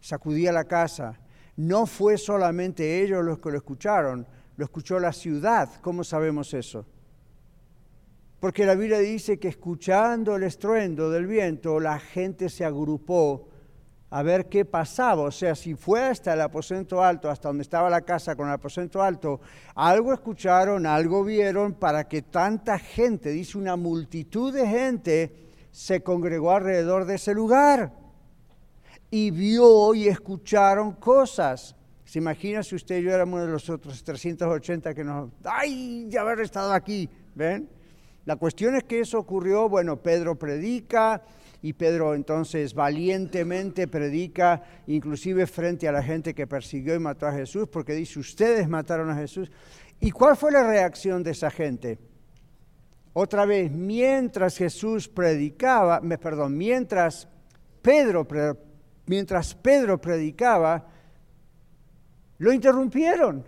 sacudía 0.00 0.50
la 0.50 0.64
casa. 0.64 1.20
No 1.56 1.86
fue 1.86 2.18
solamente 2.18 3.04
ellos 3.04 3.24
los 3.24 3.38
que 3.38 3.52
lo 3.52 3.58
escucharon, 3.58 4.26
lo 4.56 4.64
escuchó 4.64 4.98
la 4.98 5.12
ciudad. 5.12 5.70
¿Cómo 5.82 6.02
sabemos 6.02 6.52
eso? 6.52 6.84
Porque 8.40 8.66
la 8.66 8.74
Biblia 8.74 8.98
dice 8.98 9.38
que 9.38 9.46
escuchando 9.46 10.34
el 10.34 10.42
estruendo 10.42 11.10
del 11.10 11.28
viento, 11.28 11.78
la 11.78 12.00
gente 12.00 12.48
se 12.48 12.64
agrupó 12.64 13.50
a 14.12 14.22
ver 14.22 14.46
qué 14.50 14.66
pasaba. 14.66 15.22
O 15.22 15.30
sea, 15.30 15.54
si 15.54 15.74
fue 15.74 16.02
hasta 16.02 16.34
el 16.34 16.42
aposento 16.42 17.02
alto, 17.02 17.30
hasta 17.30 17.48
donde 17.48 17.62
estaba 17.62 17.88
la 17.88 18.02
casa 18.02 18.36
con 18.36 18.46
el 18.46 18.52
aposento 18.52 19.02
alto, 19.02 19.40
algo 19.74 20.12
escucharon, 20.12 20.84
algo 20.84 21.24
vieron 21.24 21.72
para 21.72 22.06
que 22.06 22.20
tanta 22.20 22.78
gente, 22.78 23.30
dice 23.30 23.56
una 23.56 23.74
multitud 23.74 24.52
de 24.52 24.68
gente, 24.68 25.32
se 25.70 26.02
congregó 26.02 26.50
alrededor 26.50 27.06
de 27.06 27.14
ese 27.14 27.32
lugar. 27.32 27.94
Y 29.10 29.30
vio 29.30 29.94
y 29.94 30.08
escucharon 30.08 30.92
cosas. 30.92 31.74
¿Se 32.04 32.18
imagina 32.18 32.62
si 32.62 32.74
usted 32.74 32.98
y 32.98 33.04
yo 33.04 33.12
éramos 33.12 33.40
de 33.40 33.46
los 33.46 33.70
otros 33.70 34.04
380 34.04 34.92
que 34.92 35.04
nos... 35.04 35.30
¡Ay, 35.44 36.04
de 36.04 36.18
haber 36.18 36.40
estado 36.40 36.74
aquí! 36.74 37.08
¿Ven? 37.34 37.66
La 38.26 38.36
cuestión 38.36 38.74
es 38.74 38.84
que 38.84 39.00
eso 39.00 39.18
ocurrió, 39.18 39.70
bueno, 39.70 39.96
Pedro 39.96 40.38
predica 40.38 41.22
y 41.62 41.72
Pedro 41.74 42.14
entonces 42.14 42.74
valientemente 42.74 43.86
predica, 43.86 44.62
inclusive 44.88 45.46
frente 45.46 45.86
a 45.86 45.92
la 45.92 46.02
gente 46.02 46.34
que 46.34 46.48
persiguió 46.48 46.94
y 46.96 46.98
mató 46.98 47.26
a 47.26 47.32
Jesús, 47.32 47.68
porque 47.68 47.94
dice, 47.94 48.18
ustedes 48.18 48.68
mataron 48.68 49.08
a 49.10 49.14
Jesús. 49.14 49.50
¿Y 50.00 50.10
cuál 50.10 50.36
fue 50.36 50.50
la 50.50 50.64
reacción 50.64 51.22
de 51.22 51.30
esa 51.30 51.50
gente? 51.50 52.00
Otra 53.12 53.46
vez, 53.46 53.70
mientras 53.70 54.56
Jesús 54.56 55.08
predicaba, 55.08 56.00
perdón, 56.20 56.58
mientras 56.58 57.28
Pedro, 57.80 58.26
mientras 59.06 59.54
Pedro 59.54 60.00
predicaba, 60.00 60.88
lo 62.38 62.52
interrumpieron 62.52 63.44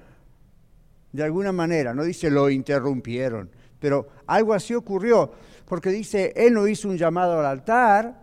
de 1.11 1.22
alguna 1.24 1.50
manera, 1.50 1.92
no 1.92 2.05
dice 2.05 2.31
lo 2.31 2.48
interrumpieron 2.48 3.50
pero 3.85 4.09
algo 4.27 4.55
así 4.55 4.74
ocurrió, 4.74 5.33
porque 5.66 5.90
dice, 5.90 6.33
él 6.37 6.55
no 6.55 6.66
hizo 6.68 6.88
un 6.88 6.96
llamado 6.96 7.38
al 7.38 7.46
altar. 7.46 8.22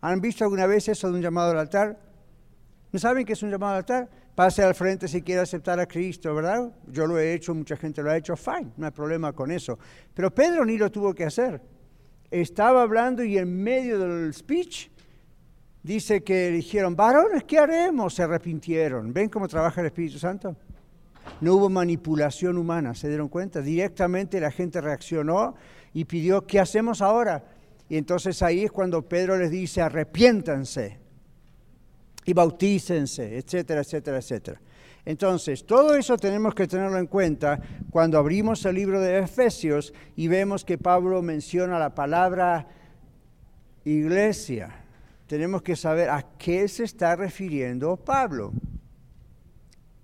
¿Han 0.00 0.20
visto 0.20 0.44
alguna 0.44 0.66
vez 0.66 0.88
eso 0.88 1.08
de 1.08 1.14
un 1.14 1.22
llamado 1.22 1.52
al 1.52 1.58
altar? 1.58 1.98
¿No 2.92 2.98
saben 2.98 3.24
qué 3.24 3.32
es 3.32 3.42
un 3.42 3.50
llamado 3.50 3.72
al 3.72 3.78
altar? 3.78 4.08
Pase 4.34 4.62
al 4.62 4.74
frente 4.74 5.06
si 5.06 5.22
quiere 5.22 5.40
aceptar 5.42 5.78
a 5.78 5.86
Cristo, 5.86 6.34
¿verdad? 6.34 6.72
Yo 6.88 7.06
lo 7.06 7.18
he 7.18 7.34
hecho, 7.34 7.54
mucha 7.54 7.76
gente 7.76 8.02
lo 8.02 8.10
ha 8.10 8.16
hecho, 8.16 8.36
fine, 8.36 8.72
no 8.76 8.86
hay 8.86 8.92
problema 8.92 9.32
con 9.32 9.50
eso. 9.50 9.78
Pero 10.12 10.34
Pedro 10.34 10.64
ni 10.64 10.76
lo 10.76 10.90
tuvo 10.90 11.14
que 11.14 11.24
hacer. 11.24 11.60
Estaba 12.30 12.82
hablando 12.82 13.22
y 13.22 13.38
en 13.38 13.62
medio 13.62 13.98
del 13.98 14.34
speech 14.34 14.88
dice 15.82 16.24
que 16.24 16.50
dijeron, 16.50 16.96
varones, 16.96 17.44
¿qué 17.44 17.58
haremos? 17.58 18.14
Se 18.14 18.24
arrepintieron. 18.24 19.12
¿Ven 19.12 19.28
cómo 19.28 19.46
trabaja 19.46 19.80
el 19.82 19.86
Espíritu 19.86 20.18
Santo? 20.18 20.56
No 21.40 21.54
hubo 21.54 21.68
manipulación 21.68 22.58
humana, 22.58 22.94
¿se 22.94 23.08
dieron 23.08 23.28
cuenta? 23.28 23.60
Directamente 23.60 24.40
la 24.40 24.50
gente 24.50 24.80
reaccionó 24.80 25.54
y 25.94 26.04
pidió, 26.04 26.44
¿qué 26.46 26.60
hacemos 26.60 27.00
ahora? 27.00 27.44
Y 27.88 27.96
entonces 27.96 28.42
ahí 28.42 28.64
es 28.64 28.72
cuando 28.72 29.08
Pedro 29.08 29.38
les 29.38 29.50
dice, 29.50 29.80
arrepiéntanse 29.80 30.98
y 32.26 32.32
bautícense, 32.32 33.38
etcétera, 33.38 33.80
etcétera, 33.82 34.18
etcétera. 34.18 34.60
Entonces, 35.04 35.66
todo 35.66 35.94
eso 35.94 36.16
tenemos 36.16 36.54
que 36.54 36.66
tenerlo 36.66 36.98
en 36.98 37.06
cuenta 37.06 37.60
cuando 37.90 38.18
abrimos 38.18 38.64
el 38.64 38.74
libro 38.74 39.00
de 39.00 39.18
Efesios 39.18 39.92
y 40.16 40.28
vemos 40.28 40.64
que 40.64 40.78
Pablo 40.78 41.20
menciona 41.22 41.78
la 41.78 41.94
palabra 41.94 42.66
iglesia. 43.84 44.74
Tenemos 45.26 45.62
que 45.62 45.76
saber 45.76 46.08
a 46.08 46.26
qué 46.38 46.66
se 46.68 46.84
está 46.84 47.16
refiriendo 47.16 47.96
Pablo. 47.96 48.52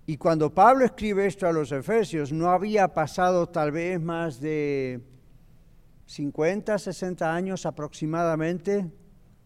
Y 0.05 0.17
cuando 0.17 0.53
Pablo 0.53 0.85
escribe 0.85 1.25
esto 1.25 1.47
a 1.47 1.51
los 1.51 1.71
Efesios, 1.71 2.31
no 2.31 2.51
había 2.51 2.87
pasado 2.89 3.49
tal 3.49 3.71
vez 3.71 3.99
más 3.99 4.39
de 4.39 5.01
50, 6.11 6.77
60 6.77 7.33
años 7.33 7.65
aproximadamente 7.65 8.85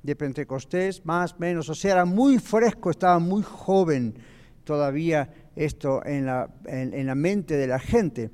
de 0.02 0.16
Pentecostés, 0.16 1.06
más 1.06 1.40
menos, 1.40 1.70
o 1.70 1.76
sea, 1.76 1.92
era 1.92 2.06
muy 2.06 2.40
fresco, 2.40 2.90
estaba 2.90 3.20
muy 3.20 3.44
joven 3.44 4.16
todavía 4.64 5.30
esto 5.56 6.04
en 6.04 6.26
la, 6.26 6.50
en, 6.66 7.06
la 7.06 7.14
mente 7.14 7.56
de 7.56 7.68
la 7.68 7.78
gente. 7.78 8.32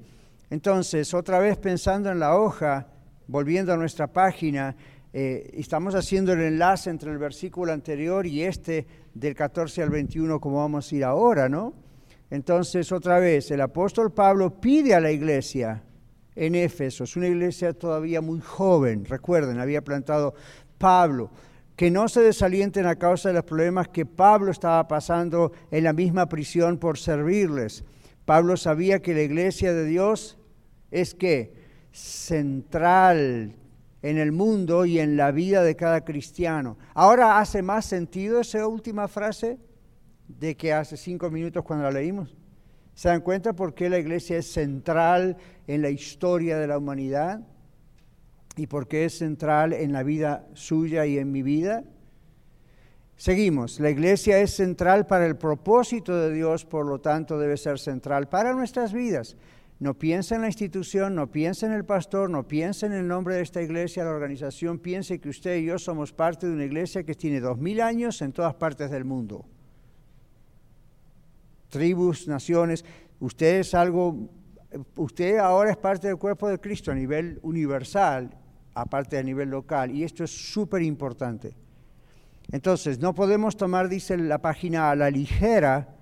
Entonces, 0.49 1.13
otra 1.13 1.39
vez 1.39 1.57
pensando 1.57 2.09
en 2.09 2.19
la 2.19 2.37
hoja, 2.37 2.87
volviendo 3.27 3.73
a 3.73 3.77
nuestra 3.77 4.07
página, 4.07 4.77
eh, 5.11 5.51
estamos 5.55 5.93
haciendo 5.93 6.31
el 6.31 6.39
enlace 6.39 6.89
entre 6.89 7.11
el 7.11 7.17
versículo 7.17 7.73
anterior 7.73 8.25
y 8.25 8.43
este 8.43 8.87
del 9.13 9.35
14 9.35 9.83
al 9.83 9.89
21, 9.89 10.39
como 10.39 10.59
vamos 10.59 10.89
a 10.89 10.95
ir 10.95 11.03
ahora, 11.03 11.49
¿no? 11.49 11.73
Entonces, 12.29 12.93
otra 12.93 13.19
vez, 13.19 13.51
el 13.51 13.59
apóstol 13.59 14.13
Pablo 14.13 14.61
pide 14.61 14.95
a 14.95 15.01
la 15.01 15.11
iglesia 15.11 15.83
en 16.35 16.55
Éfeso, 16.55 17.03
es 17.03 17.15
una 17.15 17.27
iglesia 17.27 17.73
todavía 17.73 18.21
muy 18.21 18.39
joven, 18.39 19.05
recuerden, 19.05 19.59
había 19.59 19.83
plantado 19.83 20.33
Pablo, 20.77 21.29
que 21.75 21.91
no 21.91 22.07
se 22.07 22.21
desalienten 22.21 22.85
a 22.85 22.95
causa 22.95 23.29
de 23.29 23.35
los 23.35 23.43
problemas 23.43 23.87
que 23.87 24.05
Pablo 24.05 24.51
estaba 24.51 24.87
pasando 24.87 25.51
en 25.71 25.83
la 25.83 25.93
misma 25.93 26.27
prisión 26.27 26.77
por 26.77 26.97
servirles. 26.97 27.83
Pablo 28.25 28.55
sabía 28.55 29.01
que 29.01 29.13
la 29.13 29.23
iglesia 29.23 29.73
de 29.73 29.85
Dios 29.85 30.37
es 30.91 31.15
que 31.15 31.53
central 31.91 33.55
en 34.01 34.17
el 34.17 34.31
mundo 34.31 34.85
y 34.85 34.99
en 34.99 35.17
la 35.17 35.31
vida 35.31 35.63
de 35.63 35.75
cada 35.75 36.01
cristiano. 36.01 36.77
Ahora 36.93 37.39
hace 37.39 37.61
más 37.61 37.85
sentido 37.85 38.39
esa 38.39 38.67
última 38.67 39.07
frase 39.07 39.59
de 40.27 40.55
que 40.55 40.73
hace 40.73 40.97
cinco 40.97 41.29
minutos 41.29 41.63
cuando 41.63 41.85
la 41.85 41.91
leímos. 41.91 42.35
¿Se 42.93 43.09
dan 43.09 43.21
cuenta 43.21 43.53
por 43.53 43.73
qué 43.73 43.89
la 43.89 43.99
iglesia 43.99 44.37
es 44.37 44.51
central 44.51 45.37
en 45.73 45.81
la 45.81 45.89
historia 45.89 46.57
de 46.57 46.67
la 46.67 46.77
humanidad? 46.77 47.41
¿Y 48.57 48.67
por 48.67 48.87
qué 48.87 49.05
es 49.05 49.17
central 49.17 49.73
en 49.73 49.93
la 49.93 50.03
vida 50.03 50.47
suya 50.53 51.05
y 51.05 51.17
en 51.17 51.31
mi 51.31 51.41
vida? 51.41 51.83
Seguimos, 53.15 53.79
la 53.79 53.89
iglesia 53.89 54.39
es 54.39 54.55
central 54.55 55.05
para 55.05 55.25
el 55.25 55.37
propósito 55.37 56.17
de 56.17 56.33
Dios, 56.33 56.65
por 56.65 56.85
lo 56.85 56.99
tanto 56.99 57.37
debe 57.37 57.55
ser 57.55 57.79
central 57.79 58.27
para 58.27 58.53
nuestras 58.53 58.93
vidas. 58.93 59.37
No 59.79 59.93
piensa 59.93 60.35
en 60.35 60.41
la 60.41 60.47
institución, 60.47 61.15
no 61.15 61.31
piensa 61.31 61.65
en 61.65 61.73
el 61.73 61.85
pastor, 61.85 62.29
no 62.29 62.47
piensa 62.47 62.85
en 62.85 62.93
el 62.93 63.07
nombre 63.07 63.35
de 63.35 63.41
esta 63.41 63.61
iglesia, 63.61 64.03
la 64.03 64.11
organización, 64.11 64.79
piense 64.79 65.19
que 65.19 65.29
usted 65.29 65.57
y 65.57 65.65
yo 65.65 65.79
somos 65.79 66.13
parte 66.13 66.47
de 66.47 66.53
una 66.53 66.65
iglesia 66.65 67.03
que 67.03 67.15
tiene 67.15 67.39
dos 67.39 67.57
mil 67.57 67.81
años 67.81 68.21
en 68.21 68.31
todas 68.31 68.55
partes 68.55 68.91
del 68.91 69.05
mundo 69.05 69.45
tribus, 71.71 72.27
naciones. 72.27 72.85
Usted 73.19 73.61
es 73.61 73.73
algo, 73.73 74.29
usted 74.95 75.37
ahora 75.37 75.71
es 75.71 75.77
parte 75.77 76.07
del 76.07 76.17
cuerpo 76.17 76.47
de 76.47 76.59
Cristo 76.59 76.91
a 76.91 76.95
nivel 76.95 77.39
universal, 77.43 78.37
aparte 78.73 79.17
a 79.17 79.23
nivel 79.23 79.49
local, 79.49 79.91
y 79.91 80.03
esto 80.03 80.23
es 80.23 80.31
súper 80.31 80.81
importante. 80.81 81.55
Entonces, 82.51 82.99
no 82.99 83.13
podemos 83.13 83.55
tomar, 83.55 83.87
dice 83.87 84.17
la 84.17 84.39
página, 84.39 84.91
a 84.91 84.95
la 84.95 85.09
ligera, 85.09 85.95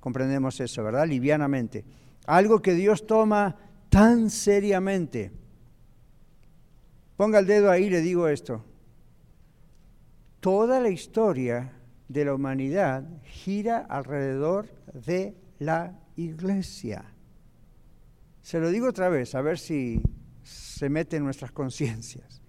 comprendemos 0.00 0.60
eso, 0.60 0.82
¿verdad? 0.82 1.06
Livianamente. 1.06 1.84
Algo 2.26 2.62
que 2.62 2.74
Dios 2.74 3.06
toma 3.06 3.56
tan 3.88 4.30
seriamente. 4.30 5.32
Ponga 7.16 7.40
el 7.40 7.46
dedo 7.46 7.70
ahí 7.70 7.90
le 7.90 8.00
digo 8.00 8.28
esto. 8.28 8.64
Toda 10.40 10.80
la 10.80 10.88
historia 10.88 11.72
de 12.08 12.24
la 12.24 12.34
humanidad 12.34 13.04
gira 13.24 13.78
alrededor 13.78 14.68
de 14.94 15.36
la 15.58 15.98
iglesia. 16.16 17.04
Se 18.42 18.58
lo 18.58 18.70
digo 18.70 18.88
otra 18.88 19.08
vez, 19.08 19.34
a 19.34 19.42
ver 19.42 19.58
si 19.58 20.00
se 20.42 20.88
mete 20.88 21.16
en 21.16 21.24
nuestras 21.24 21.52
conciencias. 21.52 22.40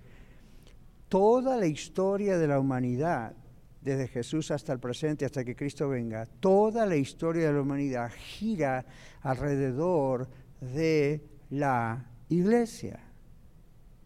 Toda 1.10 1.58
la 1.58 1.68
historia 1.68 2.38
de 2.38 2.48
la 2.48 2.60
humanidad, 2.60 3.36
desde 3.82 4.08
Jesús 4.08 4.52
hasta 4.52 4.72
el 4.72 4.80
presente, 4.80 5.26
hasta 5.26 5.44
que 5.44 5.56
Cristo 5.56 5.90
venga, 5.90 6.26
toda 6.40 6.86
la 6.86 6.96
historia 6.96 7.48
de 7.48 7.54
la 7.54 7.62
humanidad 7.62 8.12
gira 8.12 8.86
alrededor 9.22 10.30
de 10.62 11.26
la 11.50 12.10
iglesia. 12.30 13.00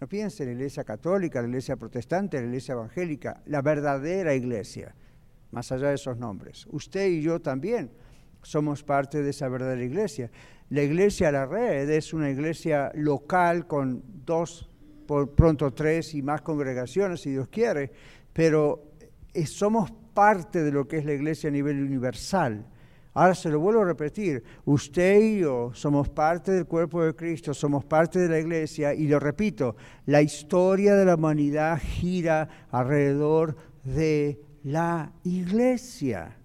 No 0.02 0.08
piensen 0.08 0.48
en 0.48 0.56
la 0.56 0.62
iglesia 0.62 0.84
católica, 0.84 1.41
la 1.41 1.48
iglesia 1.48 1.76
protestante, 1.76 2.39
la 2.39 2.48
iglesia 2.48 2.74
evangélica, 2.74 3.41
la 3.45 3.62
verdadera 3.62 4.34
iglesia 4.34 4.95
más 5.56 5.71
allá 5.71 5.88
de 5.88 5.95
esos 5.95 6.17
nombres. 6.17 6.67
Usted 6.69 7.08
y 7.08 7.21
yo 7.21 7.41
también 7.41 7.89
somos 8.46 8.84
parte 8.84 9.24
de 9.24 9.32
esa 9.32 9.50
verdadera 9.50 9.84
iglesia. 9.84 10.30
La 10.70 10.84
iglesia 10.84 11.32
La 11.32 11.46
Red 11.46 11.90
es 11.90 12.14
una 12.14 12.30
iglesia 12.30 12.92
local 12.94 13.66
con 13.66 14.04
dos 14.24 14.70
por 15.08 15.34
pronto 15.34 15.72
tres 15.74 16.14
y 16.14 16.22
más 16.22 16.42
congregaciones, 16.42 17.22
si 17.22 17.32
Dios 17.32 17.48
quiere, 17.48 17.92
pero 18.34 18.92
eh, 19.34 19.46
somos 19.46 19.92
parte 20.14 20.64
de 20.64 20.72
lo 20.72 20.88
que 20.88 20.98
es 20.98 21.06
la 21.06 21.14
iglesia 21.14 21.50
a 21.50 21.52
nivel 21.52 21.84
universal. 21.84 22.66
Ahora 23.14 23.34
se 23.34 23.50
lo 23.50 23.60
vuelvo 23.60 23.82
a 23.82 23.86
repetir, 23.86 24.44
usted 24.66 25.22
y 25.22 25.40
yo 25.40 25.72
somos 25.74 26.10
parte 26.10 26.52
del 26.52 26.66
cuerpo 26.66 27.04
de 27.04 27.16
Cristo, 27.16 27.54
somos 27.54 27.86
parte 27.86 28.20
de 28.20 28.28
la 28.28 28.40
iglesia 28.40 28.94
y 28.94 29.08
lo 29.08 29.20
repito, 29.20 29.76
la 30.06 30.22
historia 30.22 30.96
de 30.96 31.06
la 31.06 31.16
humanidad 31.16 31.80
gira 31.80 32.68
alrededor 32.72 33.56
de 33.84 34.40
la 34.64 35.14
iglesia. 35.24 36.36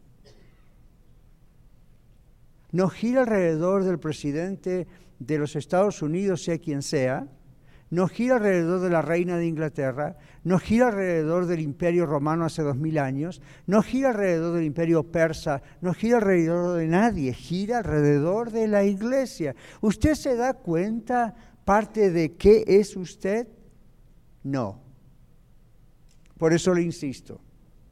No 2.73 2.89
gira 2.89 3.23
alrededor 3.23 3.85
del 3.85 3.99
presidente 3.99 4.87
de 5.19 5.39
los 5.39 5.57
Estados 5.57 6.03
Unidos, 6.03 6.45
sea 6.45 6.59
quien 6.59 6.83
sea, 6.83 7.29
no 7.91 8.07
gira 8.07 8.37
alrededor 8.37 8.81
de 8.81 8.91
la 8.91 9.03
reina 9.03 9.37
de 9.37 9.47
Inglaterra, 9.47 10.17
no 10.45 10.61
gira 10.61 10.89
alrededor 10.89 11.47
del 11.47 11.61
imperio 11.61 12.07
romano 12.07 12.45
hace 12.45 12.63
dos 12.63 12.77
mil 12.77 12.99
años, 12.99 13.43
no 13.67 13.83
gira 13.83 14.11
alrededor 14.11 14.55
del 14.55 14.65
imperio 14.65 15.03
persa, 15.03 15.61
no 15.81 15.93
gira 15.93 16.19
alrededor 16.19 16.79
de 16.79 16.87
nadie, 16.87 17.35
gira 17.35 17.79
alrededor 17.79 18.53
de 18.53 18.69
la 18.69 18.85
iglesia. 18.85 19.57
¿Usted 19.81 20.15
se 20.15 20.37
da 20.37 20.55
cuenta 20.55 21.35
parte 21.65 22.13
de 22.13 22.37
qué 22.37 22.65
es 22.67 22.97
usted? 22.97 23.49
No. 24.45 24.81
Por 26.39 26.53
eso 26.53 26.73
le 26.73 26.83
insisto, 26.83 27.41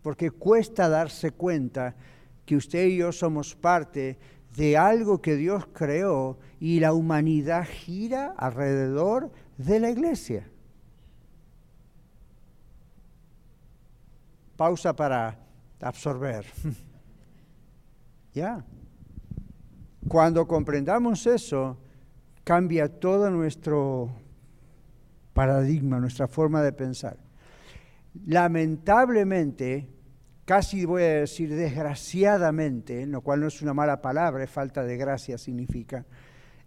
porque 0.01 0.31
cuesta 0.31 0.89
darse 0.89 1.33
cuenta 1.33 1.97
que 2.47 2.57
usted 2.57 2.87
y 2.87 2.99
yo 2.99 3.13
somos 3.13 3.55
parte 3.57 4.17
de 4.59 4.77
algo 4.77 5.23
que 5.23 5.37
Dios 5.37 5.69
creó 5.73 6.37
y 6.59 6.81
la 6.81 6.93
humanidad 6.93 7.65
gira 7.65 8.35
alrededor 8.37 9.31
de 9.57 9.79
la 9.79 9.89
iglesia. 9.89 10.49
Pausa 14.57 14.97
para 14.97 15.39
absorber. 15.81 16.45
ya. 18.35 18.65
Cuando 20.09 20.49
comprendamos 20.49 21.25
eso, 21.29 21.79
cambia 22.43 22.89
todo 22.89 23.31
nuestro 23.31 24.11
paradigma, 25.35 26.01
nuestra 26.01 26.27
forma 26.27 26.63
de 26.63 26.73
pensar. 26.73 27.17
Lamentablemente, 28.27 29.89
casi 30.49 30.87
voy 30.87 31.03
a 31.03 31.21
decir 31.21 31.55
desgraciadamente, 31.55 33.05
lo 33.05 33.21
cual 33.21 33.41
no 33.41 33.49
es 33.49 33.61
una 33.61 33.75
mala 33.75 34.01
palabra, 34.01 34.43
es 34.43 34.51
falta 34.51 34.83
de 34.83 34.97
gracia 34.97 35.37
significa, 35.37 36.07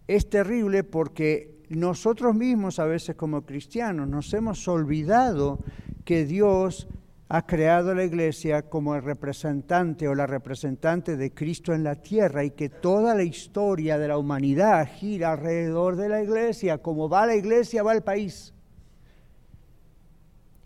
es 0.06 0.30
terrible 0.30 0.84
porque 0.84 1.64
nosotros 1.68 2.32
mismos 2.36 2.78
a 2.78 2.84
veces 2.84 3.16
como 3.16 3.44
cristianos 3.44 4.06
nos 4.06 4.32
hemos 4.34 4.68
olvidado 4.68 5.58
que 6.04 6.24
Dios 6.24 6.86
ha 7.28 7.44
creado 7.44 7.92
la 7.92 8.04
iglesia 8.04 8.62
como 8.62 8.94
el 8.94 9.02
representante 9.02 10.06
o 10.06 10.14
la 10.14 10.28
representante 10.28 11.16
de 11.16 11.34
Cristo 11.34 11.74
en 11.74 11.82
la 11.82 11.96
tierra 11.96 12.44
y 12.44 12.52
que 12.52 12.68
toda 12.68 13.16
la 13.16 13.24
historia 13.24 13.98
de 13.98 14.06
la 14.06 14.16
humanidad 14.16 14.88
gira 14.94 15.32
alrededor 15.32 15.96
de 15.96 16.08
la 16.08 16.22
iglesia. 16.22 16.78
Como 16.78 17.08
va 17.08 17.26
la 17.26 17.34
iglesia, 17.34 17.82
va 17.82 17.94
el 17.94 18.02
país. 18.02 18.54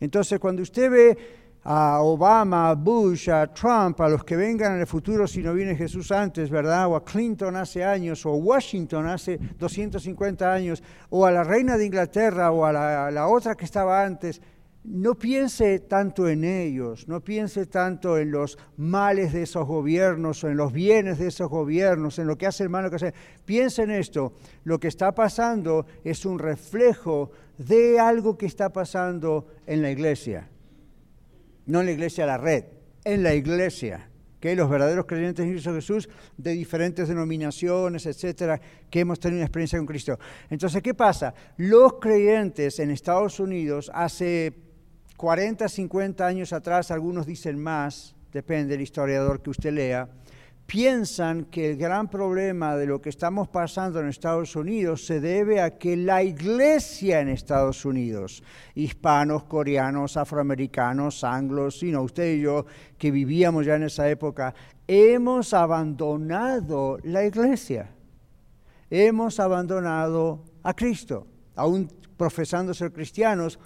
Entonces, 0.01 0.39
cuando 0.39 0.61
usted 0.61 0.91
ve 0.91 1.46
a 1.69 2.01
Obama, 2.01 2.71
a 2.71 2.75
Bush, 2.77 3.29
a 3.29 3.53
Trump, 3.53 4.01
a 4.01 4.09
los 4.09 4.23
que 4.23 4.37
vengan 4.37 4.75
en 4.75 4.81
el 4.83 4.87
futuro 4.87 5.27
si 5.27 5.43
no 5.43 5.53
viene 5.53 5.75
Jesús 5.75 6.13
antes, 6.13 6.49
¿verdad? 6.49 6.87
O 6.87 6.95
a 6.95 7.05
Clinton 7.05 7.57
hace 7.57 7.83
años, 7.83 8.25
o 8.25 8.31
a 8.31 8.37
Washington 8.37 9.09
hace 9.09 9.37
250 9.59 10.53
años, 10.53 10.81
o 11.11 11.27
a 11.27 11.33
la 11.33 11.43
reina 11.43 11.77
de 11.77 11.87
Inglaterra, 11.87 12.53
o 12.53 12.65
a 12.65 12.73
la, 12.73 13.11
la 13.11 13.27
otra 13.27 13.57
que 13.57 13.65
estaba 13.65 14.05
antes. 14.05 14.41
No 14.85 15.17
piense 15.17 15.81
tanto 15.81 16.29
en 16.29 16.45
ellos, 16.45 17.09
no 17.09 17.21
piense 17.21 17.67
tanto 17.67 18.17
en 18.17 18.31
los 18.31 18.57
males 18.77 19.33
de 19.33 19.43
esos 19.43 19.67
gobiernos 19.67 20.45
o 20.45 20.49
en 20.49 20.57
los 20.57 20.73
bienes 20.73 21.19
de 21.19 21.27
esos 21.27 21.51
gobiernos, 21.51 22.21
en 22.21 22.29
lo 22.29 22.39
que 22.39 22.47
hace 22.47 22.63
el 22.63 22.69
malo 22.69 22.91
que 22.91 22.97
hace. 22.97 23.15
Piense 23.45 23.83
en 23.83 23.91
esto, 23.91 24.35
lo 24.63 24.79
que 24.79 24.87
está 24.87 25.13
pasando 25.13 25.85
es 26.05 26.25
un 26.25 26.39
reflejo 26.39 27.33
de 27.59 27.99
algo 27.99 28.39
que 28.39 28.47
está 28.47 28.73
pasando 28.73 29.49
en 29.67 29.83
la 29.83 29.91
iglesia 29.91 30.49
no 31.67 31.81
en 31.81 31.87
la 31.87 31.93
iglesia 31.93 32.27
la 32.27 32.39
red, 32.39 32.65
en 33.05 33.23
la 33.23 33.35
iglesia, 33.35 34.09
que 34.41 34.55
los 34.55 34.69
verdaderos 34.69 35.07
creyentes 35.07 35.45
en 35.45 35.53
Cristo 35.53 35.75
Jesús 35.75 36.09
de 36.37 36.53
diferentes 36.53 37.09
denominaciones, 37.09 38.07
etcétera, 38.07 38.61
que 38.91 39.01
hemos 39.01 39.19
tenido 39.19 39.39
una 39.39 39.47
experiencia 39.47 39.79
con 39.79 39.87
Cristo. 39.87 40.19
Entonces, 40.51 40.83
¿qué 40.83 40.95
pasa? 40.95 41.35
Los 41.57 41.95
creyentes 41.95 42.79
en 42.79 42.91
Estados 42.91 43.41
Unidos 43.41 43.91
hace 43.95 44.55
40, 45.17 45.69
50 45.69 46.27
años 46.27 46.53
atrás, 46.53 46.91
algunos 46.91 47.27
dicen 47.27 47.59
más, 47.59 48.15
depende 48.33 48.73
del 48.73 48.83
historiador 48.83 49.43
que 49.43 49.51
usted 49.51 49.73
lea, 49.73 50.09
piensan 50.67 51.45
que 51.45 51.71
el 51.71 51.77
gran 51.77 52.09
problema 52.09 52.77
de 52.77 52.87
lo 52.87 53.01
que 53.01 53.09
estamos 53.09 53.49
pasando 53.49 54.01
en 54.01 54.09
Estados 54.09 54.57
Unidos 54.57 55.07
se 55.07 55.21
debe 55.21 55.61
a 55.61 55.79
que 55.79 55.97
la 55.97 56.23
iglesia 56.23 57.21
en 57.21 57.29
Estados 57.29 57.85
Unidos, 57.85 58.43
hispanos, 58.75 59.45
coreanos, 59.45 60.17
afroamericanos, 60.17 61.23
anglos, 61.23 61.79
sino 61.79 62.03
usted 62.03 62.35
y 62.35 62.41
yo 62.41 62.67
que 62.99 63.11
vivíamos 63.11 63.65
ya 63.65 63.77
en 63.77 63.85
esa 63.85 64.11
época, 64.11 64.55
hemos 64.89 65.55
abandonado 65.55 66.99
la 67.05 67.25
iglesia. 67.25 67.91
Hemos 68.91 69.41
abandonado 69.41 70.45
a 70.63 70.75
Cristo, 70.75 71.27
aún 71.55 71.89
profesando 72.17 72.73
ser 72.73 72.93
cristianos, 72.93 73.59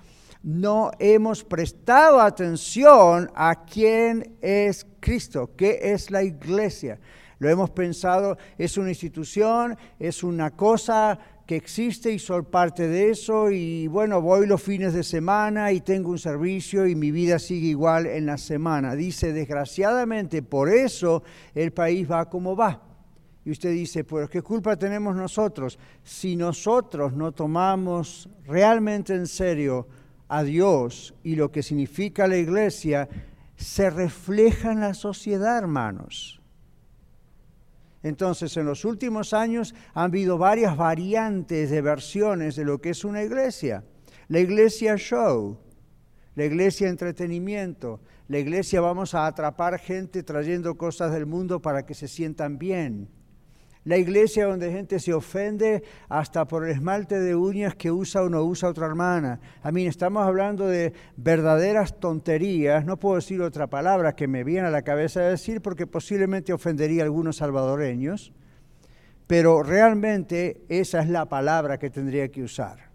no 0.42 0.90
hemos 0.98 1.44
prestado 1.44 2.20
atención 2.20 3.30
a 3.34 3.64
quién 3.64 4.36
es 4.40 4.86
Cristo, 5.00 5.50
qué 5.56 5.78
es 5.82 6.10
la 6.10 6.22
iglesia. 6.22 6.98
Lo 7.38 7.48
hemos 7.48 7.70
pensado, 7.70 8.36
es 8.58 8.76
una 8.76 8.90
institución, 8.90 9.76
es 9.98 10.22
una 10.22 10.50
cosa 10.50 11.18
que 11.46 11.56
existe 11.56 12.12
y 12.12 12.18
soy 12.18 12.42
parte 12.42 12.86
de 12.86 13.10
eso 13.10 13.50
y 13.50 13.88
bueno, 13.88 14.20
voy 14.20 14.46
los 14.46 14.62
fines 14.62 14.94
de 14.94 15.02
semana 15.02 15.72
y 15.72 15.80
tengo 15.80 16.10
un 16.10 16.18
servicio 16.18 16.86
y 16.86 16.94
mi 16.94 17.10
vida 17.10 17.38
sigue 17.38 17.68
igual 17.68 18.06
en 18.06 18.26
la 18.26 18.38
semana. 18.38 18.94
Dice, 18.94 19.32
desgraciadamente 19.32 20.42
por 20.42 20.68
eso 20.68 21.22
el 21.54 21.72
país 21.72 22.08
va 22.08 22.28
como 22.28 22.54
va. 22.54 22.82
Y 23.44 23.50
usted 23.50 23.72
dice, 23.72 24.04
pues 24.04 24.28
¿qué 24.28 24.42
culpa 24.42 24.76
tenemos 24.76 25.16
nosotros? 25.16 25.78
Si 26.04 26.36
nosotros 26.36 27.14
no 27.14 27.32
tomamos 27.32 28.28
realmente 28.46 29.14
en 29.14 29.26
serio 29.26 29.88
a 30.30 30.44
Dios 30.44 31.12
y 31.24 31.34
lo 31.34 31.50
que 31.50 31.62
significa 31.62 32.28
la 32.28 32.36
iglesia 32.36 33.08
se 33.56 33.90
refleja 33.90 34.72
en 34.72 34.80
la 34.80 34.94
sociedad, 34.94 35.58
hermanos. 35.58 36.40
Entonces, 38.02 38.56
en 38.56 38.64
los 38.64 38.84
últimos 38.84 39.34
años 39.34 39.74
han 39.92 40.04
habido 40.04 40.38
varias 40.38 40.76
variantes 40.76 41.68
de 41.68 41.82
versiones 41.82 42.56
de 42.56 42.64
lo 42.64 42.80
que 42.80 42.90
es 42.90 43.04
una 43.04 43.22
iglesia. 43.22 43.84
La 44.28 44.38
iglesia 44.38 44.96
show, 44.96 45.58
la 46.36 46.44
iglesia 46.44 46.88
entretenimiento, 46.88 48.00
la 48.28 48.38
iglesia 48.38 48.80
vamos 48.80 49.14
a 49.14 49.26
atrapar 49.26 49.80
gente 49.80 50.22
trayendo 50.22 50.78
cosas 50.78 51.12
del 51.12 51.26
mundo 51.26 51.60
para 51.60 51.84
que 51.84 51.94
se 51.94 52.06
sientan 52.06 52.56
bien. 52.56 53.08
La 53.84 53.96
iglesia 53.96 54.44
donde 54.44 54.70
gente 54.70 55.00
se 55.00 55.14
ofende 55.14 55.82
hasta 56.10 56.46
por 56.46 56.66
el 56.66 56.72
esmalte 56.72 57.18
de 57.18 57.34
uñas 57.34 57.74
que 57.74 57.90
usa 57.90 58.22
o 58.22 58.28
no 58.28 58.42
usa 58.44 58.68
otra 58.68 58.86
hermana. 58.86 59.40
A 59.62 59.72
mí 59.72 59.86
estamos 59.86 60.26
hablando 60.26 60.66
de 60.66 60.92
verdaderas 61.16 61.98
tonterías, 61.98 62.84
no 62.84 62.98
puedo 62.98 63.16
decir 63.16 63.40
otra 63.40 63.68
palabra 63.68 64.14
que 64.14 64.28
me 64.28 64.44
viene 64.44 64.66
a 64.66 64.70
la 64.70 64.82
cabeza 64.82 65.20
de 65.20 65.30
decir 65.30 65.62
porque 65.62 65.86
posiblemente 65.86 66.52
ofendería 66.52 67.02
a 67.02 67.06
algunos 67.06 67.36
salvadoreños, 67.36 68.34
pero 69.26 69.62
realmente 69.62 70.60
esa 70.68 71.00
es 71.00 71.08
la 71.08 71.26
palabra 71.26 71.78
que 71.78 71.88
tendría 71.88 72.28
que 72.28 72.42
usar. 72.42 72.89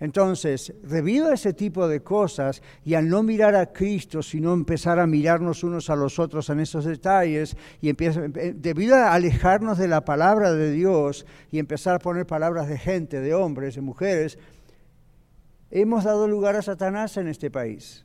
Entonces, 0.00 0.74
debido 0.82 1.28
a 1.28 1.34
ese 1.34 1.52
tipo 1.52 1.86
de 1.86 2.02
cosas 2.02 2.62
y 2.84 2.94
al 2.94 3.08
no 3.08 3.22
mirar 3.22 3.54
a 3.54 3.72
Cristo, 3.72 4.22
sino 4.22 4.52
empezar 4.52 4.98
a 4.98 5.06
mirarnos 5.06 5.62
unos 5.62 5.88
a 5.88 5.96
los 5.96 6.18
otros 6.18 6.50
en 6.50 6.60
esos 6.60 6.84
detalles, 6.84 7.56
y 7.80 7.90
eh, 7.90 8.54
debido 8.56 8.96
a 8.96 9.14
alejarnos 9.14 9.78
de 9.78 9.88
la 9.88 10.04
palabra 10.04 10.52
de 10.52 10.72
Dios 10.72 11.26
y 11.50 11.58
empezar 11.58 11.94
a 11.94 11.98
poner 12.00 12.26
palabras 12.26 12.68
de 12.68 12.78
gente, 12.78 13.20
de 13.20 13.34
hombres, 13.34 13.76
de 13.76 13.82
mujeres, 13.82 14.38
hemos 15.70 16.04
dado 16.04 16.26
lugar 16.26 16.56
a 16.56 16.62
Satanás 16.62 17.16
en 17.16 17.28
este 17.28 17.50
país. 17.50 18.04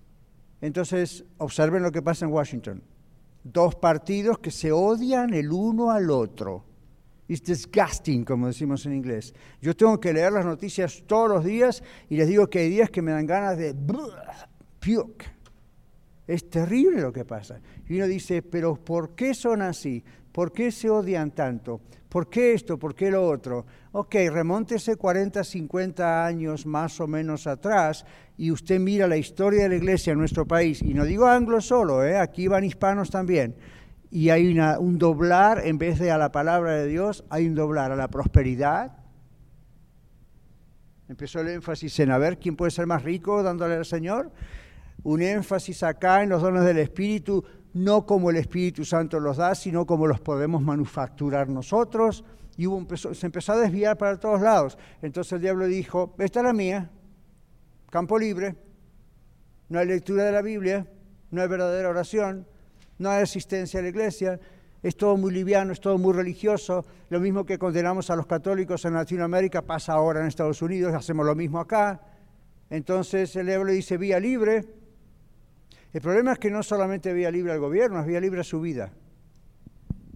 Entonces, 0.62 1.26
observen 1.38 1.82
lo 1.82 1.92
que 1.92 2.02
pasa 2.02 2.26
en 2.26 2.32
Washington. 2.32 2.84
Dos 3.44 3.76
partidos 3.76 4.38
que 4.40 4.52
se 4.52 4.72
odian 4.72 5.34
el 5.34 5.52
uno 5.52 5.90
al 5.90 6.12
otro 6.12 6.69
It's 7.30 7.44
disgusting, 7.44 8.26
como 8.26 8.48
decimos 8.48 8.88
en 8.88 8.94
inglés. 8.94 9.36
Yo 9.62 9.76
tengo 9.76 10.00
que 10.00 10.12
leer 10.12 10.34
las 10.34 10.46
noticias 10.46 11.04
todos 11.06 11.30
los 11.30 11.46
días 11.46 11.84
y 12.10 12.18
les 12.18 12.28
digo 12.28 12.48
que 12.48 12.60
hay 12.60 12.70
días 12.70 12.90
que 12.90 13.04
me 13.04 13.12
dan 13.12 13.28
ganas 13.28 13.56
de 13.56 13.76
puke. 13.76 15.26
Es 16.26 16.50
terrible 16.50 17.02
lo 17.02 17.14
que 17.14 17.26
pasa. 17.26 17.62
Y 17.88 17.98
uno 17.98 18.08
dice, 18.08 18.42
pero 18.42 18.76
¿por 18.76 19.16
qué 19.16 19.36
son 19.36 19.62
así? 19.62 20.04
¿Por 20.32 20.52
qué 20.52 20.72
se 20.72 20.90
odian 20.90 21.30
tanto? 21.30 21.82
¿Por 22.10 22.30
qué 22.30 22.54
esto? 22.54 22.80
¿Por 22.80 22.96
qué 22.96 23.12
lo 23.12 23.28
otro? 23.28 23.64
Ok, 23.92 24.16
remóntese 24.32 24.96
40, 24.96 25.44
50 25.44 26.26
años 26.26 26.66
más 26.66 27.00
o 27.00 27.06
menos 27.06 27.46
atrás 27.46 28.06
y 28.38 28.50
usted 28.50 28.80
mira 28.80 29.08
la 29.08 29.18
historia 29.18 29.64
de 29.64 29.70
la 29.70 29.76
iglesia 29.76 30.14
en 30.14 30.20
nuestro 30.20 30.48
país, 30.48 30.82
y 30.82 30.94
no 30.94 31.04
digo 31.04 31.28
anglo 31.28 31.60
solo, 31.62 32.06
¿eh? 32.06 32.18
aquí 32.18 32.48
van 32.48 32.64
hispanos 32.64 33.10
también, 33.10 33.56
y 34.12 34.30
hay 34.32 34.58
un 34.80 34.98
doblar, 34.98 35.66
en 35.66 35.78
vez 35.78 36.00
de 36.00 36.12
a 36.12 36.18
la 36.18 36.32
palabra 36.32 36.74
de 36.74 36.88
Dios, 36.88 37.24
hay 37.30 37.48
un 37.48 37.54
doblar 37.54 37.92
a 37.92 37.96
la 37.96 38.08
prosperidad. 38.08 38.98
Empezó 41.08 41.42
el 41.42 41.50
énfasis 41.50 42.00
en 42.00 42.12
a 42.12 42.18
ver 42.18 42.40
quién 42.40 42.56
puede 42.56 42.72
ser 42.72 42.88
más 42.88 43.04
rico 43.04 43.44
dándole 43.44 43.76
al 43.76 43.86
Señor. 43.86 44.32
Un 45.04 45.22
énfasis 45.22 45.84
acá 45.84 46.24
en 46.24 46.30
los 46.30 46.42
dones 46.42 46.66
del 46.66 46.80
Espíritu, 46.80 47.44
no 47.74 48.06
como 48.08 48.32
el 48.32 48.38
Espíritu 48.38 48.84
Santo 48.84 49.20
los 49.20 49.38
da, 49.38 49.54
sino 49.54 49.86
como 49.86 50.08
los 50.08 50.20
podemos 50.20 50.62
manufacturar 50.64 51.48
nosotros. 51.48 52.26
Y 52.58 52.66
hubo, 52.66 52.96
se 52.96 53.26
empezó 53.26 53.54
a 53.54 53.58
desviar 53.58 53.98
para 53.98 54.20
todos 54.20 54.42
lados. 54.42 54.78
Entonces 55.04 55.34
el 55.34 55.42
diablo 55.42 55.68
dijo, 55.68 56.16
esta 56.18 56.40
es 56.40 56.46
la 56.46 56.54
mía, 56.54 56.90
campo 57.92 58.18
libre, 58.18 58.56
no 59.70 59.78
hay 59.78 59.86
lectura 59.86 60.24
de 60.24 60.32
la 60.32 60.42
Biblia, 60.42 60.88
no 61.30 61.42
hay 61.42 61.48
verdadera 61.48 61.90
oración, 61.90 62.48
no 63.00 63.10
hay 63.10 63.24
asistencia 63.24 63.80
a 63.80 63.84
la 63.84 63.90
iglesia, 63.90 64.40
es 64.82 64.96
todo 64.96 65.18
muy 65.18 65.34
liviano, 65.34 65.74
es 65.74 65.82
todo 65.82 65.98
muy 65.98 66.14
religioso. 66.14 66.86
Lo 67.10 67.20
mismo 67.20 67.46
que 67.46 67.58
condenamos 67.58 68.10
a 68.10 68.16
los 68.16 68.28
católicos 68.28 68.86
en 68.86 68.94
Latinoamérica 68.94 69.62
pasa 69.62 69.94
ahora 69.94 70.22
en 70.22 70.28
Estados 70.28 70.62
Unidos, 70.62 70.94
hacemos 70.94 71.26
lo 71.26 71.36
mismo 71.36 71.60
acá. 71.60 72.02
Entonces 72.70 73.36
el 73.36 73.48
diablo 73.48 73.72
dice 73.72 73.98
vía 73.98 74.20
libre, 74.20 74.64
el 75.92 76.02
problema 76.02 76.34
es 76.34 76.40
que 76.40 76.52
no 76.52 76.62
solamente 76.62 77.12
vía 77.14 77.32
libre 77.32 77.52
al 77.52 77.60
gobierno, 77.60 78.00
es 78.00 78.06
vía 78.06 78.22
libre 78.22 78.42
a 78.42 78.44
su 78.44 78.62
vida. 78.62 78.92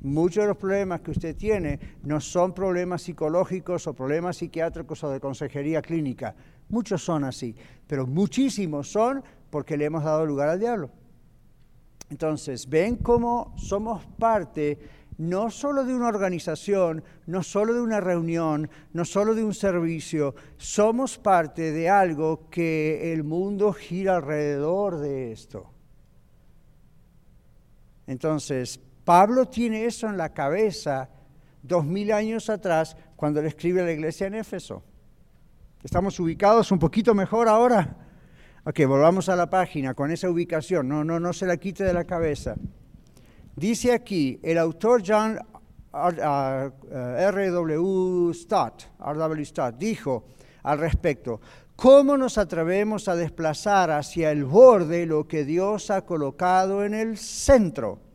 Muchos 0.01 0.43
de 0.43 0.49
los 0.49 0.57
problemas 0.57 1.01
que 1.01 1.11
usted 1.11 1.35
tiene 1.35 1.79
no 2.03 2.19
son 2.19 2.53
problemas 2.53 3.01
psicológicos 3.01 3.87
o 3.87 3.93
problemas 3.93 4.37
psiquiátricos 4.37 5.03
o 5.03 5.09
de 5.09 5.19
consejería 5.19 5.81
clínica. 5.81 6.35
Muchos 6.69 7.03
son 7.03 7.23
así, 7.23 7.55
pero 7.87 8.05
muchísimos 8.05 8.91
son 8.91 9.23
porque 9.49 9.77
le 9.77 9.85
hemos 9.85 10.03
dado 10.03 10.25
lugar 10.25 10.49
al 10.49 10.59
diablo. 10.59 10.91
Entonces, 12.09 12.69
ven 12.69 12.97
cómo 12.97 13.53
somos 13.57 14.05
parte 14.19 14.77
no 15.17 15.49
solo 15.51 15.85
de 15.85 15.93
una 15.93 16.07
organización, 16.07 17.03
no 17.27 17.43
solo 17.43 17.73
de 17.73 17.81
una 17.81 17.99
reunión, 17.99 18.69
no 18.93 19.05
solo 19.05 19.35
de 19.35 19.43
un 19.43 19.53
servicio, 19.53 20.35
somos 20.57 21.17
parte 21.17 21.71
de 21.71 21.89
algo 21.89 22.49
que 22.49 23.13
el 23.13 23.23
mundo 23.23 23.73
gira 23.73 24.17
alrededor 24.17 24.97
de 24.99 25.31
esto. 25.31 25.69
Entonces, 28.07 28.79
Pablo 29.05 29.47
tiene 29.47 29.85
eso 29.85 30.07
en 30.07 30.17
la 30.17 30.33
cabeza 30.33 31.09
dos 31.61 31.85
mil 31.85 32.11
años 32.11 32.49
atrás 32.49 32.97
cuando 33.15 33.41
le 33.41 33.49
escribe 33.49 33.81
a 33.81 33.85
la 33.85 33.91
iglesia 33.91 34.27
en 34.27 34.35
Éfeso. 34.35 34.83
¿Estamos 35.83 36.19
ubicados 36.19 36.71
un 36.71 36.79
poquito 36.79 37.13
mejor 37.13 37.47
ahora? 37.47 38.02
Ok, 38.65 38.79
volvamos 38.87 39.27
a 39.27 39.35
la 39.35 39.49
página 39.49 39.93
con 39.93 40.09
esa 40.09 40.29
ubicación. 40.29 40.87
No, 40.87 41.03
no, 41.03 41.19
no 41.19 41.33
se 41.33 41.45
la 41.45 41.57
quite 41.57 41.83
de 41.83 41.93
la 41.93 42.05
cabeza. 42.05 42.55
Dice 43.57 43.91
aquí, 43.91 44.39
el 44.41 44.57
autor 44.57 45.03
John 45.05 45.37
R.W. 47.19 48.33
Stott, 48.33 48.83
R.W. 49.05 49.45
Stott, 49.45 49.75
dijo 49.75 50.27
al 50.63 50.79
respecto, 50.79 51.41
¿cómo 51.75 52.15
nos 52.15 52.37
atrevemos 52.37 53.09
a 53.09 53.17
desplazar 53.17 53.91
hacia 53.91 54.31
el 54.31 54.45
borde 54.45 55.05
lo 55.05 55.27
que 55.27 55.43
Dios 55.43 55.91
ha 55.91 56.05
colocado 56.05 56.85
en 56.85 56.93
el 56.93 57.17
centro? 57.17 58.12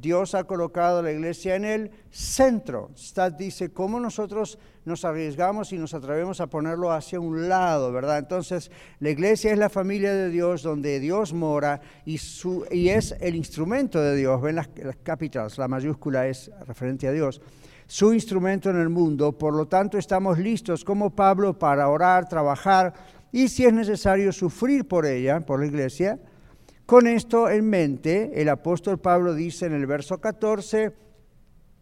Dios 0.00 0.34
ha 0.34 0.44
colocado 0.44 0.98
a 0.98 1.02
la 1.02 1.12
iglesia 1.12 1.56
en 1.56 1.64
el 1.64 1.90
centro. 2.10 2.90
Stott 2.96 3.36
dice, 3.36 3.72
¿cómo 3.72 3.98
nosotros 3.98 4.58
nos 4.84 5.04
arriesgamos 5.04 5.72
y 5.72 5.78
nos 5.78 5.94
atrevemos 5.94 6.40
a 6.40 6.46
ponerlo 6.46 6.92
hacia 6.92 7.18
un 7.18 7.48
lado, 7.48 7.92
verdad? 7.92 8.18
Entonces, 8.18 8.70
la 9.00 9.10
iglesia 9.10 9.52
es 9.52 9.58
la 9.58 9.68
familia 9.68 10.12
de 10.12 10.30
Dios 10.30 10.62
donde 10.62 11.00
Dios 11.00 11.32
mora 11.32 11.80
y 12.04 12.88
es 12.88 13.16
el 13.20 13.34
instrumento 13.34 14.00
de 14.00 14.16
Dios. 14.16 14.40
Ven 14.40 14.56
las, 14.56 14.68
las 14.76 14.96
capitals, 14.96 15.58
la 15.58 15.68
mayúscula 15.68 16.26
es 16.28 16.50
referente 16.66 17.08
a 17.08 17.12
Dios. 17.12 17.40
Su 17.86 18.12
instrumento 18.12 18.70
en 18.70 18.76
el 18.76 18.90
mundo, 18.90 19.32
por 19.32 19.54
lo 19.54 19.66
tanto 19.66 19.96
estamos 19.96 20.38
listos 20.38 20.84
como 20.84 21.10
Pablo 21.10 21.58
para 21.58 21.88
orar, 21.88 22.28
trabajar 22.28 22.92
y 23.32 23.48
si 23.48 23.64
es 23.64 23.72
necesario 23.72 24.32
sufrir 24.32 24.86
por 24.86 25.06
ella, 25.06 25.40
por 25.40 25.60
la 25.60 25.66
iglesia. 25.66 26.18
Con 26.88 27.06
esto 27.06 27.50
en 27.50 27.68
mente, 27.68 28.40
el 28.40 28.48
apóstol 28.48 28.98
Pablo 28.98 29.34
dice 29.34 29.66
en 29.66 29.74
el 29.74 29.84
verso 29.84 30.22
14, 30.22 30.94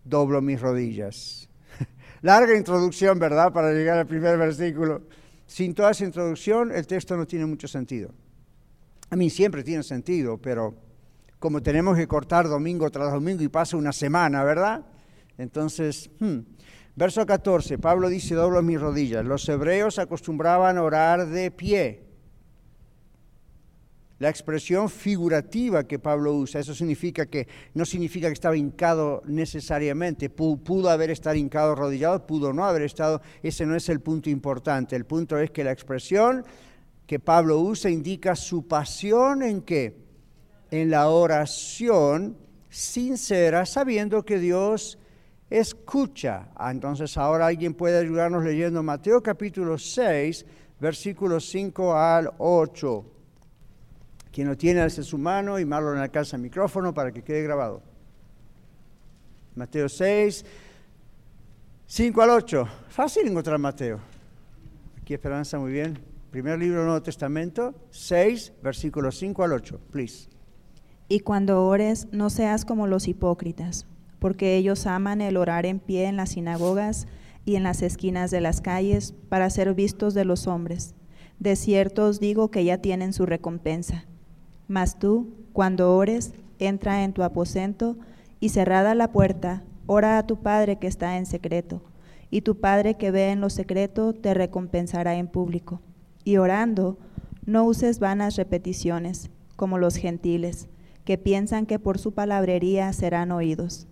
doblo 0.03 0.43
mis 0.43 0.61
rodillas. 0.61 1.49
Larga 2.23 2.57
introducción, 2.57 3.17
¿verdad? 3.21 3.53
Para 3.53 3.71
llegar 3.71 3.99
al 3.99 4.09
primer 4.09 4.37
versículo. 4.37 5.03
Sin 5.47 5.75
toda 5.75 5.93
esa 5.93 6.05
introducción, 6.05 6.73
el 6.73 6.89
texto 6.89 7.17
no 7.17 7.25
tiene 7.25 7.47
mucho 7.47 7.69
sentido. 7.69 8.11
A 9.09 9.15
mí 9.15 9.31
siempre 9.31 9.63
tiene 9.63 9.85
sentido, 9.85 10.39
pero 10.39 10.75
como 11.39 11.63
tenemos 11.63 11.97
que 11.97 12.09
cortar 12.09 12.49
domingo 12.49 12.91
tras 12.91 13.13
domingo 13.13 13.45
y 13.45 13.49
pasa 13.49 13.77
una 13.77 13.93
semana, 13.93 14.43
¿verdad? 14.43 14.87
Entonces, 15.39 16.11
hmm. 16.19 16.39
verso 16.97 17.25
14, 17.25 17.79
Pablo 17.79 18.09
dice, 18.09 18.35
doblo 18.35 18.61
mis 18.61 18.81
rodillas. 18.81 19.25
Los 19.25 19.49
hebreos 19.49 20.01
acostumbraban 20.01 20.79
a 20.79 20.83
orar 20.83 21.29
de 21.29 21.53
pie. 21.53 22.06
La 24.19 24.31
expresión 24.31 24.89
figurativa 24.89 25.85
que 25.85 25.99
Pablo 25.99 26.33
usa, 26.33 26.61
eso 26.61 26.75
significa 26.75 27.27
que 27.27 27.47
no 27.75 27.85
significa 27.85 28.29
que 28.29 28.33
estaba 28.33 28.57
hincado 28.57 29.23
necesariamente, 29.27 30.31
pudo 30.31 30.89
haber 30.89 31.11
estado 31.11 31.37
hincado 31.37 31.73
arrodillado, 31.73 32.27
pudo 32.27 32.55
no 32.55 32.65
haber 32.65 32.83
estado, 32.83 33.21
ese 33.43 33.67
no 33.67 33.77
es 33.77 33.91
el 33.91 34.01
punto 34.01 34.31
importante. 34.31 34.97
El 34.97 35.05
punto 35.05 35.39
es 35.39 35.51
que 35.51 35.65
la 35.65 35.73
expresión 35.73 36.47
que 37.07 37.21
Pablo 37.21 37.61
usa 37.61 37.91
indica 37.91 38.35
su 38.37 38.67
pasión 38.67 39.43
en 39.43 39.61
qué? 39.61 39.99
En 40.71 40.91
la 40.91 41.11
oración 41.11 42.39
sincera, 42.71 43.67
sabiendo 43.67 44.25
que 44.25 44.39
Dios 44.39 44.99
escucha. 45.51 46.49
Ah, 46.57 46.71
entonces 46.71 47.19
ahora 47.19 47.49
alguien 47.49 47.75
puede 47.75 47.99
ayudarnos 47.99 48.45
leyendo 48.45 48.83
Mateo 48.83 49.23
capítulo 49.23 49.77
6, 49.77 50.47
versículos 50.81 51.49
5 51.51 51.95
al 51.95 52.33
8. 52.39 53.13
Quien 54.37 54.49
lo 54.49 54.55
tiene, 54.59 54.83
hace 54.83 55.03
su 55.03 55.17
mano 55.17 55.59
y 55.59 55.65
Marlon 55.65 55.97
alcanza 55.97 56.37
el 56.37 56.43
micrófono 56.43 56.93
para 56.93 57.11
que 57.11 57.25
quede 57.25 57.43
grabado. 57.43 57.81
Mateo 59.55 59.89
6, 59.89 60.45
5 61.87 62.21
al 62.21 62.29
8. 62.29 62.69
Fácil 62.91 63.29
encontrar 63.29 63.59
Mateo. 63.59 63.99
Aquí 65.01 65.15
Esperanza, 65.15 65.59
muy 65.59 65.73
bien. 65.73 65.99
Primer 66.31 66.59
libro 66.59 66.81
del 66.81 66.85
Nuevo 66.85 67.03
Testamento, 67.03 67.75
6, 67.93 68.53
versículos 68.63 69.17
5 69.17 69.43
al 69.43 69.55
8. 69.55 69.81
Please. 69.91 70.29
Y 71.09 71.21
cuando 71.21 71.65
ores, 71.65 72.07
no 72.13 72.29
seas 72.29 72.67
como 72.67 72.87
los 72.87 73.09
hipócritas, 73.09 73.87
porque 74.19 74.59
ellos 74.59 74.87
aman 74.87 75.23
el 75.23 75.39
orar 75.39 75.65
en 75.65 75.79
pie 75.79 76.09
en 76.09 76.17
las 76.17 76.33
sinagogas 76.33 77.09
y 77.47 77.57
en 77.57 77.63
las 77.63 77.81
esquinas 77.81 78.31
de 78.31 78.43
las 78.43 78.61
calles 78.61 79.15
para 79.31 79.49
ser 79.49 79.73
vistos 79.73 80.13
de 80.13 80.27
los 80.27 80.47
hombres. 80.47 80.95
De 81.39 81.57
cierto 81.57 82.05
os 82.05 82.21
digo 82.21 82.51
que 82.51 82.67
ya 82.67 82.83
tienen 82.83 83.15
su 83.15 83.25
recompensa. 83.25 84.05
Mas 84.69 84.99
tú, 84.99 85.29
cuando 85.53 85.97
ores, 85.97 86.33
entra 86.59 87.05
en 87.05 87.13
tu 87.13 87.23
aposento 87.23 87.97
y 88.41 88.49
cerrada 88.51 88.95
la 88.95 89.13
puerta, 89.13 89.63
ora 89.87 90.19
a 90.19 90.27
tu 90.27 90.37
Padre 90.37 90.77
que 90.77 90.87
está 90.87 91.17
en 91.17 91.27
secreto, 91.27 91.83
y 92.31 92.41
tu 92.43 92.59
Padre 92.61 92.95
que 92.95 93.11
ve 93.11 93.31
en 93.31 93.41
lo 93.41 93.51
secreto 93.51 94.13
te 94.13 94.35
recompensará 94.35 95.15
en 95.15 95.29
público. 95.29 95.81
Y 96.25 96.39
orando, 96.39 96.99
no 97.45 97.65
uses 97.65 98.01
vanas 98.01 98.37
repeticiones, 98.37 99.31
como 99.55 99.79
los 99.79 99.97
gentiles, 99.97 100.69
que 101.05 101.19
piensan 101.19 101.67
que 101.67 101.79
por 101.79 101.99
su 101.99 102.13
palabrería 102.13 102.93
serán 102.93 103.31
oídos. 103.31 103.87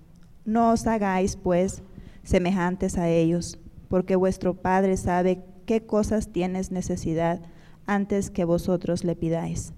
No 0.44 0.72
os 0.72 0.86
hagáis, 0.86 1.36
pues, 1.36 1.82
semejantes 2.24 2.98
a 2.98 3.08
ellos, 3.08 3.58
porque 3.88 4.16
vuestro 4.16 4.54
Padre 4.54 4.96
sabe 4.96 5.44
qué 5.66 5.86
cosas 5.86 6.28
tienes 6.28 6.72
necesidad 6.72 7.40
antes 7.86 8.30
que 8.30 8.44
vosotros 8.44 9.04
le 9.04 9.14
pidáis. 9.14 9.72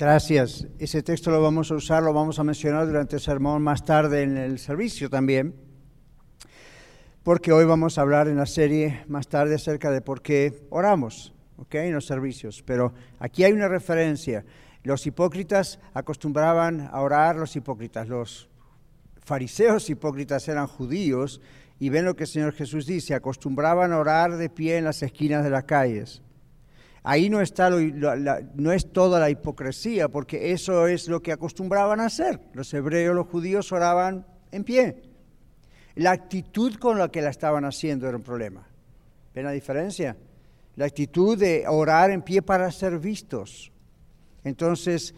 Gracias. 0.00 0.66
Ese 0.78 1.02
texto 1.02 1.30
lo 1.30 1.42
vamos 1.42 1.70
a 1.70 1.74
usar, 1.74 2.02
lo 2.02 2.14
vamos 2.14 2.38
a 2.38 2.42
mencionar 2.42 2.86
durante 2.86 3.16
el 3.16 3.20
sermón 3.20 3.60
más 3.60 3.84
tarde 3.84 4.22
en 4.22 4.38
el 4.38 4.58
servicio 4.58 5.10
también, 5.10 5.54
porque 7.22 7.52
hoy 7.52 7.66
vamos 7.66 7.98
a 7.98 8.00
hablar 8.00 8.26
en 8.26 8.38
la 8.38 8.46
serie 8.46 9.04
más 9.08 9.28
tarde 9.28 9.56
acerca 9.56 9.90
de 9.90 10.00
por 10.00 10.22
qué 10.22 10.66
oramos, 10.70 11.34
¿ok? 11.58 11.74
En 11.74 11.92
los 11.92 12.06
servicios. 12.06 12.62
Pero 12.64 12.94
aquí 13.18 13.44
hay 13.44 13.52
una 13.52 13.68
referencia. 13.68 14.46
Los 14.84 15.06
hipócritas 15.06 15.78
acostumbraban 15.92 16.88
a 16.90 17.02
orar, 17.02 17.36
los 17.36 17.54
hipócritas, 17.54 18.08
los 18.08 18.48
fariseos 19.22 19.90
hipócritas 19.90 20.48
eran 20.48 20.66
judíos 20.66 21.42
y 21.78 21.90
ven 21.90 22.06
lo 22.06 22.16
que 22.16 22.24
el 22.24 22.30
Señor 22.30 22.54
Jesús 22.54 22.86
dice, 22.86 23.12
acostumbraban 23.12 23.92
a 23.92 23.98
orar 23.98 24.38
de 24.38 24.48
pie 24.48 24.78
en 24.78 24.84
las 24.84 25.02
esquinas 25.02 25.44
de 25.44 25.50
las 25.50 25.64
calles. 25.64 26.22
Ahí 27.02 27.30
no, 27.30 27.40
está 27.40 27.70
no 27.70 28.72
es 28.72 28.92
toda 28.92 29.18
la 29.18 29.30
hipocresía, 29.30 30.08
porque 30.08 30.52
eso 30.52 30.86
es 30.86 31.08
lo 31.08 31.22
que 31.22 31.32
acostumbraban 31.32 32.00
a 32.00 32.06
hacer. 32.06 32.40
Los 32.52 32.72
hebreos, 32.74 33.14
los 33.14 33.26
judíos 33.26 33.72
oraban 33.72 34.26
en 34.52 34.64
pie. 34.64 35.02
La 35.94 36.10
actitud 36.12 36.74
con 36.74 36.98
la 36.98 37.08
que 37.08 37.22
la 37.22 37.30
estaban 37.30 37.64
haciendo 37.64 38.06
era 38.06 38.16
un 38.16 38.22
problema. 38.22 38.66
¿Ven 39.34 39.44
la 39.44 39.52
diferencia? 39.52 40.16
La 40.76 40.84
actitud 40.86 41.38
de 41.38 41.64
orar 41.66 42.10
en 42.10 42.22
pie 42.22 42.42
para 42.42 42.70
ser 42.70 42.98
vistos. 42.98 43.72
Entonces, 44.44 45.14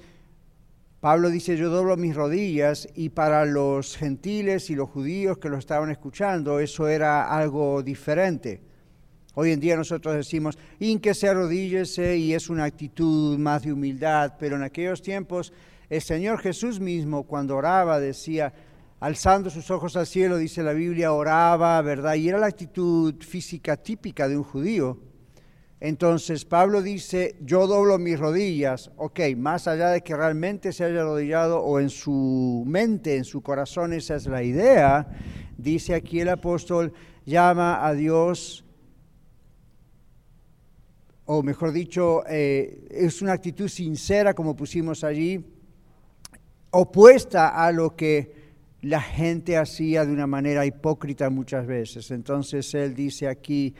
Pablo 1.00 1.30
dice, 1.30 1.56
yo 1.56 1.68
doblo 1.68 1.96
mis 1.96 2.14
rodillas 2.14 2.88
y 2.94 3.08
para 3.08 3.44
los 3.44 3.96
gentiles 3.96 4.70
y 4.70 4.76
los 4.76 4.88
judíos 4.88 5.38
que 5.38 5.48
lo 5.48 5.58
estaban 5.58 5.90
escuchando, 5.90 6.60
eso 6.60 6.86
era 6.86 7.28
algo 7.36 7.82
diferente. 7.82 8.62
Hoy 9.34 9.52
en 9.52 9.60
día 9.60 9.76
nosotros 9.76 10.14
decimos, 10.14 10.58
que 11.00 11.14
se 11.14 11.28
arrodíllese 11.28 12.18
y 12.18 12.34
es 12.34 12.50
una 12.50 12.64
actitud 12.64 13.38
más 13.38 13.62
de 13.62 13.72
humildad, 13.72 14.34
pero 14.38 14.56
en 14.56 14.62
aquellos 14.62 15.00
tiempos 15.00 15.52
el 15.88 16.02
Señor 16.02 16.38
Jesús 16.38 16.80
mismo 16.80 17.22
cuando 17.22 17.56
oraba 17.56 17.98
decía, 17.98 18.52
alzando 19.00 19.48
sus 19.48 19.70
ojos 19.70 19.96
al 19.96 20.06
cielo, 20.06 20.36
dice 20.36 20.62
la 20.62 20.74
Biblia, 20.74 21.12
oraba, 21.12 21.80
¿verdad? 21.80 22.14
Y 22.14 22.28
era 22.28 22.38
la 22.38 22.46
actitud 22.46 23.14
física 23.20 23.76
típica 23.76 24.28
de 24.28 24.36
un 24.36 24.44
judío. 24.44 24.98
Entonces 25.80 26.44
Pablo 26.44 26.82
dice, 26.82 27.36
yo 27.40 27.66
doblo 27.66 27.98
mis 27.98 28.18
rodillas, 28.18 28.90
ok, 28.96 29.20
más 29.36 29.66
allá 29.66 29.88
de 29.88 30.02
que 30.02 30.14
realmente 30.14 30.72
se 30.72 30.84
haya 30.84 31.00
arrodillado 31.00 31.60
o 31.60 31.80
en 31.80 31.90
su 31.90 32.64
mente, 32.66 33.16
en 33.16 33.24
su 33.24 33.40
corazón, 33.40 33.92
esa 33.92 34.14
es 34.14 34.26
la 34.26 34.42
idea, 34.42 35.08
dice 35.56 35.94
aquí 35.94 36.20
el 36.20 36.28
apóstol, 36.28 36.92
llama 37.26 37.84
a 37.84 37.94
Dios, 37.94 38.61
o 41.26 41.42
mejor 41.42 41.72
dicho, 41.72 42.24
eh, 42.28 42.86
es 42.90 43.22
una 43.22 43.32
actitud 43.32 43.68
sincera, 43.68 44.34
como 44.34 44.56
pusimos 44.56 45.04
allí, 45.04 45.44
opuesta 46.70 47.48
a 47.48 47.70
lo 47.70 47.94
que 47.94 48.42
la 48.82 49.00
gente 49.00 49.56
hacía 49.56 50.04
de 50.04 50.12
una 50.12 50.26
manera 50.26 50.66
hipócrita 50.66 51.30
muchas 51.30 51.66
veces. 51.66 52.10
Entonces 52.10 52.74
él 52.74 52.94
dice 52.94 53.28
aquí, 53.28 53.74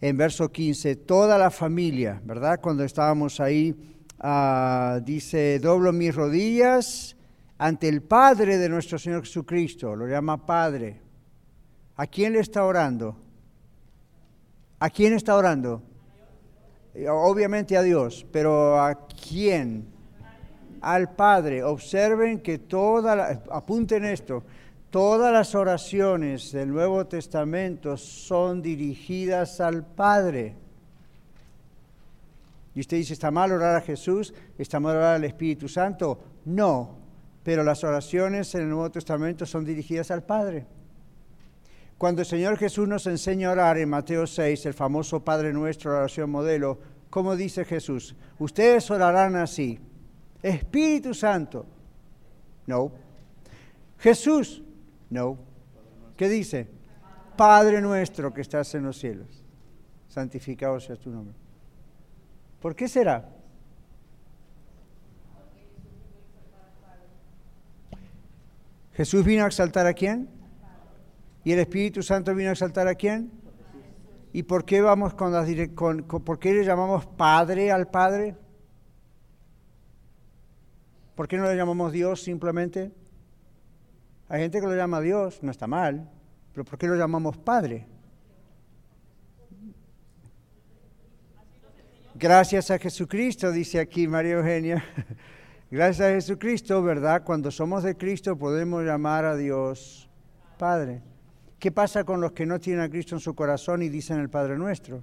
en 0.00 0.16
verso 0.16 0.50
15, 0.50 0.96
toda 0.96 1.38
la 1.38 1.50
familia, 1.50 2.20
¿verdad? 2.24 2.60
Cuando 2.60 2.84
estábamos 2.84 3.40
ahí, 3.40 3.74
ah, 4.20 5.00
dice, 5.04 5.58
doblo 5.58 5.92
mis 5.92 6.14
rodillas 6.14 7.16
ante 7.58 7.88
el 7.88 8.02
Padre 8.02 8.58
de 8.58 8.68
nuestro 8.68 8.98
Señor 8.98 9.22
Jesucristo, 9.22 9.96
lo 9.96 10.06
llama 10.06 10.46
Padre. 10.46 11.00
¿A 11.96 12.06
quién 12.06 12.34
le 12.34 12.40
está 12.40 12.64
orando? 12.64 13.16
¿A 14.78 14.90
quién 14.90 15.14
está 15.14 15.34
orando? 15.34 15.82
Obviamente 17.08 17.76
a 17.76 17.82
Dios, 17.82 18.26
pero 18.32 18.80
¿a 18.80 19.06
quién? 19.08 19.86
Al 20.80 21.14
Padre. 21.14 21.62
Observen 21.62 22.40
que 22.40 22.58
toda 22.58 23.16
la, 23.16 23.42
apunten 23.50 24.04
esto, 24.04 24.44
Todas 24.96 25.30
las 25.30 25.54
oraciones 25.54 26.52
del 26.52 26.70
Nuevo 26.70 27.06
Testamento 27.06 27.98
son 27.98 28.62
dirigidas 28.62 29.60
al 29.60 29.84
Padre. 29.84 30.54
Y 32.74 32.80
usted 32.80 32.96
dice, 32.96 33.12
¿está 33.12 33.30
mal 33.30 33.52
orar 33.52 33.76
a 33.76 33.82
Jesús? 33.82 34.32
¿Está 34.56 34.80
mal 34.80 34.96
orar 34.96 35.16
al 35.16 35.24
Espíritu 35.24 35.68
Santo? 35.68 36.18
No, 36.46 36.96
pero 37.42 37.62
las 37.62 37.84
oraciones 37.84 38.54
en 38.54 38.62
el 38.62 38.68
Nuevo 38.70 38.90
Testamento 38.90 39.44
son 39.44 39.66
dirigidas 39.66 40.10
al 40.10 40.22
Padre. 40.22 40.66
Cuando 41.98 42.22
el 42.22 42.26
Señor 42.26 42.58
Jesús 42.58 42.86
nos 42.86 43.06
enseña 43.06 43.48
a 43.48 43.52
orar 43.52 43.78
en 43.78 43.88
Mateo 43.88 44.26
6, 44.26 44.66
el 44.66 44.74
famoso 44.74 45.24
Padre 45.24 45.52
nuestro, 45.52 45.92
oración 45.92 46.30
modelo, 46.30 46.78
¿cómo 47.08 47.36
dice 47.36 47.64
Jesús? 47.64 48.14
Ustedes 48.38 48.90
orarán 48.90 49.36
así. 49.36 49.80
Espíritu 50.42 51.14
Santo. 51.14 51.64
No. 52.66 52.92
Jesús, 53.98 54.62
no. 55.08 55.38
¿Qué 56.16 56.28
dice? 56.28 56.68
Padre 57.36 57.80
nuestro 57.80 58.32
que 58.32 58.42
estás 58.42 58.74
en 58.74 58.84
los 58.84 58.98
cielos, 58.98 59.44
santificado 60.08 60.78
sea 60.80 60.96
tu 60.96 61.10
nombre. 61.10 61.34
¿Por 62.60 62.74
qué 62.74 62.88
será? 62.88 63.28
Jesús 68.94 69.24
vino 69.24 69.44
a 69.44 69.46
exaltar 69.46 69.86
a 69.86 69.92
quién? 69.92 70.35
¿Y 71.46 71.52
el 71.52 71.60
Espíritu 71.60 72.02
Santo 72.02 72.34
vino 72.34 72.48
a 72.48 72.54
exaltar 72.54 72.88
a 72.88 72.96
quién? 72.96 73.30
¿Y 74.32 74.42
por 74.42 74.64
qué 74.64 74.80
vamos 74.80 75.14
con 75.14 75.30
las 75.30 75.48
con, 75.76 76.02
por 76.02 76.40
qué 76.40 76.52
le 76.52 76.64
llamamos 76.64 77.06
Padre 77.06 77.70
al 77.70 77.86
Padre? 77.86 78.34
¿Por 81.14 81.28
qué 81.28 81.36
no 81.36 81.44
le 81.44 81.54
llamamos 81.54 81.92
Dios 81.92 82.20
simplemente? 82.20 82.90
Hay 84.28 84.40
gente 84.40 84.60
que 84.60 84.66
lo 84.66 84.74
llama 84.74 85.00
Dios, 85.00 85.40
no 85.40 85.52
está 85.52 85.68
mal, 85.68 86.10
pero 86.52 86.64
¿por 86.64 86.80
qué 86.80 86.88
lo 86.88 86.96
llamamos 86.96 87.36
Padre? 87.36 87.86
Gracias 92.16 92.72
a 92.72 92.78
Jesucristo, 92.80 93.52
dice 93.52 93.78
aquí 93.78 94.08
María 94.08 94.32
Eugenia. 94.32 94.84
Gracias 95.70 96.08
a 96.08 96.12
Jesucristo, 96.12 96.82
¿verdad? 96.82 97.22
Cuando 97.22 97.52
somos 97.52 97.84
de 97.84 97.96
Cristo 97.96 98.36
podemos 98.36 98.82
llamar 98.82 99.24
a 99.24 99.36
Dios 99.36 100.10
Padre. 100.58 101.02
¿Qué 101.58 101.72
pasa 101.72 102.04
con 102.04 102.20
los 102.20 102.32
que 102.32 102.44
no 102.46 102.60
tienen 102.60 102.82
a 102.82 102.90
Cristo 102.90 103.14
en 103.14 103.20
su 103.20 103.34
corazón 103.34 103.82
y 103.82 103.88
dicen 103.88 104.18
el 104.18 104.28
Padre 104.28 104.58
nuestro? 104.58 105.02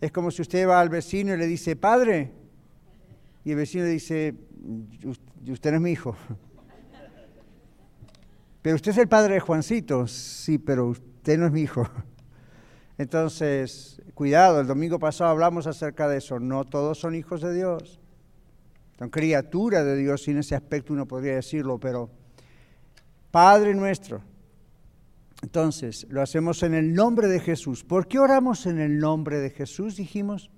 Es 0.00 0.12
como 0.12 0.30
si 0.30 0.42
usted 0.42 0.68
va 0.68 0.80
al 0.80 0.88
vecino 0.88 1.34
y 1.34 1.38
le 1.38 1.46
dice, 1.46 1.76
Padre, 1.76 2.32
y 3.44 3.50
el 3.50 3.56
vecino 3.56 3.84
dice, 3.84 4.34
usted 5.48 5.70
no 5.70 5.76
es 5.76 5.82
mi 5.82 5.90
hijo. 5.92 6.16
Pero 8.62 8.76
usted 8.76 8.92
es 8.92 8.98
el 8.98 9.08
padre 9.08 9.34
de 9.34 9.40
Juancito, 9.40 10.06
sí, 10.06 10.56
pero 10.56 10.86
usted 10.86 11.36
no 11.36 11.46
es 11.46 11.52
mi 11.52 11.62
hijo. 11.62 11.84
Entonces, 12.96 14.00
cuidado, 14.14 14.60
el 14.60 14.68
domingo 14.68 15.00
pasado 15.00 15.30
hablamos 15.30 15.66
acerca 15.66 16.06
de 16.06 16.18
eso. 16.18 16.38
No 16.38 16.64
todos 16.64 17.00
son 17.00 17.16
hijos 17.16 17.40
de 17.40 17.52
Dios. 17.52 17.98
Son 19.00 19.10
criaturas 19.10 19.84
de 19.84 19.96
Dios, 19.96 20.28
en 20.28 20.38
ese 20.38 20.54
aspecto 20.54 20.92
uno 20.92 21.08
podría 21.08 21.34
decirlo, 21.34 21.80
pero 21.80 22.08
Padre 23.32 23.74
nuestro. 23.74 24.22
Entonces, 25.42 26.06
lo 26.08 26.22
hacemos 26.22 26.62
en 26.62 26.74
el 26.74 26.94
nombre 26.94 27.26
de 27.26 27.40
Jesús. 27.40 27.82
¿Por 27.82 28.06
qué 28.06 28.20
oramos 28.20 28.66
en 28.66 28.78
el 28.78 28.98
nombre 28.98 29.40
de 29.40 29.50
Jesús? 29.50 29.96
Dijimos. 29.96 30.52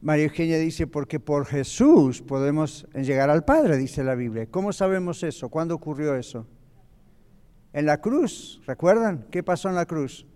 María 0.00 0.24
Eugenia 0.24 0.58
dice, 0.58 0.86
porque 0.86 1.18
por 1.18 1.46
Jesús 1.46 2.22
podemos 2.22 2.86
llegar 2.94 3.30
al 3.30 3.44
Padre, 3.44 3.76
dice 3.76 4.04
la 4.04 4.14
Biblia. 4.14 4.46
¿Cómo 4.50 4.72
sabemos 4.72 5.22
eso? 5.22 5.48
¿Cuándo 5.48 5.74
ocurrió 5.74 6.14
eso? 6.14 6.46
En 7.72 7.86
la 7.86 8.00
cruz, 8.00 8.60
¿recuerdan? 8.66 9.26
¿Qué 9.30 9.42
pasó 9.42 9.68
en 9.68 9.76
la 9.76 9.86
cruz? 9.86 10.26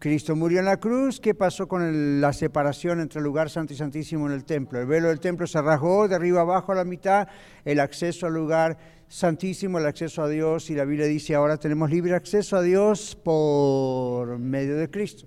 Cristo 0.00 0.34
murió 0.34 0.60
en 0.60 0.64
la 0.64 0.78
cruz, 0.78 1.20
¿qué 1.20 1.34
pasó 1.34 1.68
con 1.68 2.22
la 2.22 2.32
separación 2.32 3.00
entre 3.00 3.18
el 3.18 3.24
lugar 3.24 3.50
santo 3.50 3.74
y 3.74 3.76
santísimo 3.76 4.26
en 4.26 4.32
el 4.32 4.46
templo? 4.46 4.80
El 4.80 4.86
velo 4.86 5.08
del 5.08 5.20
templo 5.20 5.46
se 5.46 5.60
rasgó 5.60 6.08
de 6.08 6.14
arriba 6.14 6.40
abajo 6.40 6.72
a 6.72 6.76
la 6.76 6.84
mitad, 6.84 7.28
el 7.66 7.80
acceso 7.80 8.26
al 8.26 8.32
lugar 8.32 8.78
santísimo, 9.08 9.78
el 9.78 9.84
acceso 9.84 10.22
a 10.22 10.28
Dios, 10.30 10.70
y 10.70 10.74
la 10.74 10.86
Biblia 10.86 11.04
dice, 11.04 11.34
ahora 11.34 11.58
tenemos 11.58 11.90
libre 11.90 12.14
acceso 12.14 12.56
a 12.56 12.62
Dios 12.62 13.14
por 13.14 14.38
medio 14.38 14.78
de 14.78 14.88
Cristo. 14.88 15.26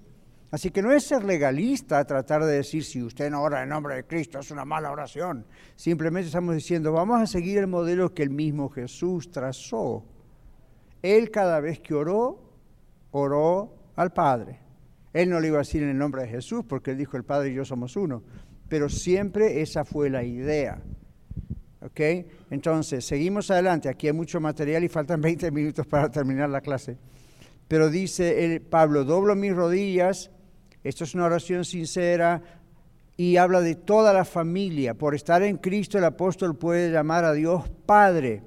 Así 0.49 0.71
que 0.71 0.81
no 0.81 0.91
es 0.91 1.03
ser 1.03 1.23
legalista 1.23 2.03
tratar 2.05 2.43
de 2.43 2.53
decir 2.53 2.83
si 2.83 3.03
usted 3.03 3.29
no 3.29 3.43
ora 3.43 3.61
en 3.61 3.69
nombre 3.69 3.93
de 3.93 4.07
Cristo 4.07 4.39
es 4.39 4.49
una 4.49 4.65
mala 4.65 4.91
oración. 4.91 5.45
Simplemente 5.75 6.29
estamos 6.29 6.55
diciendo, 6.55 6.91
vamos 6.91 7.21
a 7.21 7.27
seguir 7.27 7.59
el 7.59 7.67
modelo 7.67 8.11
que 8.11 8.23
el 8.23 8.31
mismo 8.31 8.69
Jesús 8.69 9.29
trazó. 9.29 10.03
Él 11.03 11.29
cada 11.29 11.59
vez 11.59 11.79
que 11.79 11.93
oró, 11.93 12.39
oró 13.11 13.75
al 13.95 14.11
Padre. 14.11 14.62
Él 15.13 15.29
no 15.29 15.39
le 15.39 15.47
iba 15.47 15.57
a 15.57 15.59
decir 15.59 15.83
en 15.83 15.89
el 15.89 15.97
nombre 15.97 16.23
de 16.23 16.27
Jesús 16.27 16.65
porque 16.67 16.91
él 16.91 16.97
dijo 16.97 17.15
el 17.17 17.23
Padre 17.23 17.51
y 17.51 17.53
yo 17.53 17.65
somos 17.65 17.95
uno. 17.95 18.23
Pero 18.67 18.89
siempre 18.89 19.61
esa 19.61 19.85
fue 19.85 20.09
la 20.09 20.23
idea. 20.23 20.81
¿Ok? 21.81 21.99
Entonces, 22.49 23.05
seguimos 23.05 23.51
adelante. 23.51 23.89
Aquí 23.89 24.07
hay 24.07 24.13
mucho 24.13 24.39
material 24.39 24.83
y 24.83 24.89
faltan 24.89 25.21
20 25.21 25.51
minutos 25.51 25.85
para 25.85 26.09
terminar 26.09 26.49
la 26.49 26.61
clase. 26.61 26.97
Pero 27.67 27.89
dice 27.89 28.45
el 28.45 28.61
Pablo, 28.61 29.03
doblo 29.03 29.35
mis 29.35 29.53
rodillas 29.53 30.31
esto 30.83 31.05
es 31.05 31.15
una 31.15 31.25
oración 31.25 31.63
sincera 31.63 32.41
y 33.15 33.37
habla 33.37 33.61
de 33.61 33.75
toda 33.75 34.13
la 34.13 34.25
familia. 34.25 34.93
Por 34.95 35.15
estar 35.15 35.41
en 35.41 35.57
Cristo 35.57 35.97
el 35.97 36.03
apóstol 36.03 36.57
puede 36.57 36.91
llamar 36.91 37.23
a 37.23 37.33
Dios 37.33 37.69
Padre. 37.85 38.43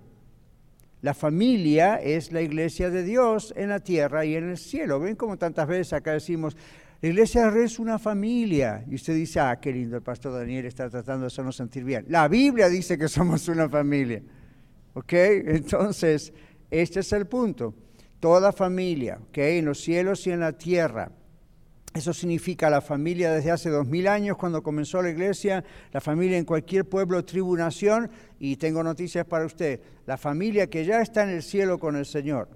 La 1.03 1.15
familia 1.15 1.97
es 1.97 2.33
la 2.33 2.43
iglesia 2.43 2.91
de 2.91 3.03
Dios 3.03 3.53
en 3.57 3.69
la 3.69 3.81
tierra 3.81 4.25
y 4.25 4.35
en 4.35 4.51
el 4.51 4.57
cielo. 4.57 4.99
¿Ven 4.99 5.17
como 5.17 5.37
tantas 5.37 5.69
veces 5.69 5.93
acá 5.93 6.13
decimos, 6.13 6.57
la 7.01 7.09
iglesia 7.09 7.49
es 7.49 7.79
una 7.79 7.99
familia? 7.99 8.85
Y 8.89 8.95
usted 8.95 9.15
dice, 9.15 9.41
ah, 9.41 9.59
qué 9.61 9.73
lindo, 9.73 9.97
el 9.97 10.03
pastor 10.03 10.33
Daniel 10.33 10.67
está 10.67 10.89
tratando 10.89 11.23
de 11.23 11.27
hacernos 11.27 11.57
sentir 11.57 11.85
bien. 11.85 12.07
La 12.09 12.29
Biblia 12.29 12.69
dice 12.69 12.97
que 12.97 13.09
somos 13.09 13.47
una 13.49 13.69
familia. 13.69 14.23
¿Ok? 14.95 15.13
Entonces, 15.13 16.33
este 16.71 17.01
es 17.01 17.13
el 17.13 17.27
punto. 17.27 17.75
Toda 18.19 18.51
familia, 18.51 19.19
¿ok? 19.29 19.39
En 19.39 19.67
los 19.67 19.81
cielos 19.81 20.27
y 20.27 20.31
en 20.31 20.41
la 20.41 20.53
tierra 20.53 21.13
Eso 21.97 22.13
significa 22.13 22.69
la 22.69 22.83
familia 22.83 23.33
desde 23.33 23.51
hace 23.51 23.71
dos 23.71 23.87
mil 23.87 24.07
años, 24.07 24.37
cuando 24.37 24.63
comenzó 24.63 25.01
la 25.01 25.09
iglesia, 25.09 25.65
la 25.93 26.01
familia 26.03 26.37
en 26.37 26.45
cualquier 26.45 26.85
pueblo, 26.85 27.25
tribu, 27.25 27.57
nación. 27.57 28.11
Y 28.39 28.57
tengo 28.57 28.83
noticias 28.83 29.25
para 29.25 29.47
usted, 29.47 29.81
la 30.05 30.19
familia 30.19 30.67
que 30.67 30.85
ya 30.85 31.01
está 31.01 31.23
en 31.23 31.31
el 31.31 31.43
cielo 31.43 31.79
con 31.79 31.97
el 31.97 32.05
Señor. 32.05 32.51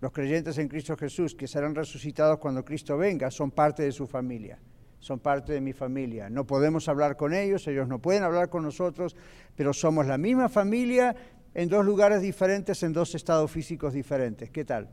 Los 0.00 0.10
creyentes 0.12 0.56
en 0.56 0.68
Cristo 0.68 0.96
Jesús, 0.96 1.34
que 1.34 1.46
serán 1.46 1.74
resucitados 1.74 2.38
cuando 2.38 2.64
Cristo 2.64 2.96
venga, 2.96 3.30
son 3.30 3.50
parte 3.50 3.82
de 3.82 3.92
su 3.92 4.06
familia, 4.06 4.58
son 5.00 5.18
parte 5.18 5.52
de 5.52 5.60
mi 5.60 5.74
familia. 5.74 6.30
No 6.30 6.46
podemos 6.46 6.88
hablar 6.88 7.18
con 7.18 7.34
ellos, 7.34 7.68
ellos 7.68 7.88
no 7.88 7.98
pueden 7.98 8.22
hablar 8.22 8.48
con 8.48 8.62
nosotros, 8.62 9.16
pero 9.54 9.74
somos 9.74 10.06
la 10.06 10.16
misma 10.16 10.48
familia 10.48 11.14
en 11.52 11.68
dos 11.68 11.84
lugares 11.84 12.22
diferentes, 12.22 12.82
en 12.84 12.94
dos 12.94 13.14
estados 13.14 13.50
físicos 13.50 13.92
diferentes. 13.92 14.48
¿Qué 14.48 14.64
tal? 14.64 14.88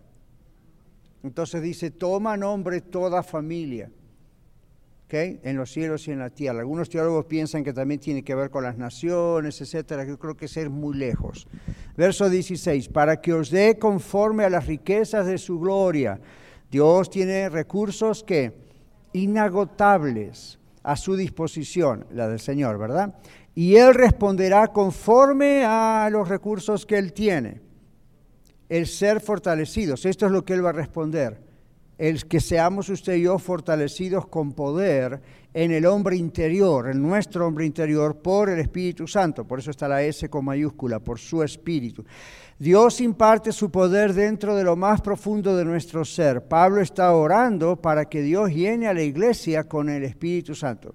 Entonces 1.28 1.62
dice, 1.62 1.92
toma 1.92 2.38
nombre 2.38 2.82
toda 2.82 3.22
familia, 3.24 3.92
en 5.10 5.56
los 5.56 5.72
cielos 5.72 6.08
y 6.08 6.12
en 6.12 6.20
la 6.20 6.30
tierra. 6.30 6.60
Algunos 6.60 6.90
teólogos 6.90 7.26
piensan 7.26 7.64
que 7.64 7.72
también 7.72 8.00
tiene 8.00 8.24
que 8.24 8.36
ver 8.36 8.50
con 8.50 8.64
las 8.64 8.78
naciones, 8.78 9.62
etcétera. 9.62 10.04
Yo 10.04 10.20
creo 10.20 10.36
que 10.36 10.46
es 10.46 10.70
muy 10.70 10.98
lejos. 10.98 11.48
Verso 11.96 12.30
16, 12.30 12.90
para 12.90 13.22
que 13.22 13.34
os 13.34 13.50
dé 13.50 13.80
conforme 13.80 14.44
a 14.44 14.50
las 14.50 14.68
riquezas 14.68 15.26
de 15.26 15.38
su 15.38 15.60
gloria. 15.60 16.20
Dios 16.70 17.10
tiene 17.10 17.48
recursos 17.48 18.24
que 18.24 18.54
inagotables 19.14 20.60
a 20.84 20.98
su 20.98 21.16
disposición, 21.16 22.06
la 22.12 22.28
del 22.28 22.40
Señor, 22.40 22.78
¿verdad? 22.78 23.16
Y 23.56 23.76
Él 23.76 23.94
responderá 23.94 24.68
conforme 24.68 25.64
a 25.66 26.10
los 26.12 26.28
recursos 26.28 26.86
que 26.86 26.98
Él 26.98 27.14
tiene 27.14 27.67
el 28.70 28.88
ser 28.88 29.22
fortalecidos. 29.22 30.06
Esto 30.06 30.26
es 30.26 30.32
lo 30.32 30.44
que 30.44 30.54
Él 30.54 30.66
va 30.66 30.70
a 30.70 30.74
responder. 30.74 31.46
El 31.98 32.26
que 32.28 32.40
seamos 32.40 32.90
usted 32.90 33.16
y 33.16 33.24
yo 33.24 33.40
fortalecidos 33.40 34.28
con 34.28 34.54
poder 34.54 35.20
en 35.54 35.72
el 35.72 35.88
hombre 35.88 36.16
interior, 36.16 36.90
en 36.90 37.02
nuestro 37.02 37.48
hombre 37.48 37.66
interior, 37.66 38.22
por 38.22 38.50
el 38.50 38.60
Espíritu 38.60 39.08
Santo. 39.08 39.48
Por 39.48 39.58
eso 39.58 39.72
está 39.72 39.88
la 39.88 40.04
S 40.04 40.30
con 40.30 40.46
mayúscula, 40.46 41.00
por 41.00 41.18
su 41.18 41.42
Espíritu. 41.42 42.06
Dios 42.60 43.02
imparte 43.02 43.52
su 43.52 43.72
poder 43.72 44.14
dentro 44.14 44.56
de 44.56 44.64
lo 44.64 44.76
más 44.76 45.02
profundo 45.02 45.56
de 45.56 45.66
nuestro 45.66 46.06
ser. 46.06 46.48
Pablo 46.48 46.82
está 46.82 47.12
orando 47.14 47.76
para 47.78 48.06
que 48.06 48.22
Dios 48.22 48.52
llene 48.52 48.88
a 48.88 48.94
la 48.94 49.02
iglesia 49.02 49.64
con 49.64 49.90
el 49.90 50.04
Espíritu 50.04 50.54
Santo 50.54 50.94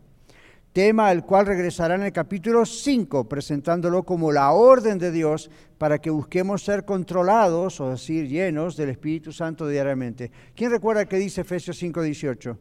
tema 0.72 1.08
al 1.08 1.24
cual 1.24 1.46
regresará 1.46 1.94
en 1.94 2.02
el 2.02 2.12
capítulo 2.12 2.64
5, 2.64 3.28
presentándolo 3.28 4.04
como 4.04 4.32
la 4.32 4.52
orden 4.52 4.98
de 4.98 5.10
Dios 5.10 5.50
para 5.76 5.98
que 5.98 6.10
busquemos 6.10 6.64
ser 6.64 6.84
controlados, 6.84 7.80
o 7.80 7.90
decir, 7.90 8.26
llenos 8.26 8.76
del 8.76 8.88
Espíritu 8.88 9.32
Santo 9.32 9.68
diariamente. 9.68 10.30
¿Quién 10.54 10.70
recuerda 10.70 11.04
que 11.04 11.18
dice 11.18 11.42
Efesios 11.42 11.76
5, 11.76 12.02
18? 12.02 12.58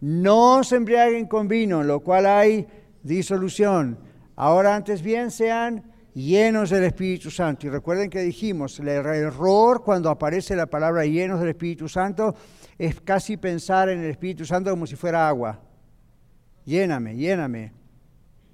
No 0.00 0.64
se 0.64 0.76
embriaguen 0.76 1.26
con 1.26 1.46
vino, 1.46 1.82
en 1.82 1.86
lo 1.86 2.00
cual 2.00 2.26
hay 2.26 2.66
disolución. 3.02 3.98
Ahora 4.34 4.74
antes 4.74 5.02
bien 5.02 5.30
sean 5.30 5.84
llenos 6.14 6.70
del 6.70 6.82
Espíritu 6.82 7.30
Santo. 7.30 7.68
Y 7.68 7.70
recuerden 7.70 8.10
que 8.10 8.22
dijimos, 8.22 8.80
el 8.80 8.88
error 8.88 9.84
cuando 9.84 10.10
aparece 10.10 10.56
la 10.56 10.66
palabra 10.66 11.04
llenos 11.04 11.38
del 11.38 11.50
Espíritu 11.50 11.88
Santo 11.88 12.34
es 12.76 13.00
casi 13.00 13.36
pensar 13.36 13.88
en 13.88 14.00
el 14.00 14.10
Espíritu 14.10 14.44
Santo 14.44 14.70
como 14.70 14.86
si 14.86 14.96
fuera 14.96 15.28
agua 15.28 15.60
lléname, 16.64 17.16
lléname. 17.16 17.72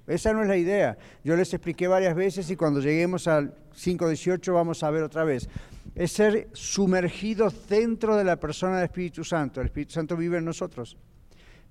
Esa 0.07 0.33
no 0.33 0.41
es 0.41 0.47
la 0.47 0.57
idea. 0.57 0.97
Yo 1.23 1.35
les 1.35 1.53
expliqué 1.53 1.87
varias 1.87 2.15
veces 2.15 2.49
y 2.49 2.55
cuando 2.55 2.81
lleguemos 2.81 3.27
al 3.27 3.53
5.18 3.75 4.53
vamos 4.53 4.81
a 4.81 4.89
ver 4.89 5.03
otra 5.03 5.23
vez. 5.23 5.47
Es 5.93 6.11
ser 6.11 6.49
sumergido 6.53 7.53
dentro 7.69 8.15
de 8.15 8.23
la 8.23 8.39
persona 8.39 8.77
del 8.77 8.85
Espíritu 8.85 9.23
Santo. 9.23 9.61
El 9.61 9.67
Espíritu 9.67 9.93
Santo 9.93 10.17
vive 10.17 10.39
en 10.39 10.45
nosotros. 10.45 10.97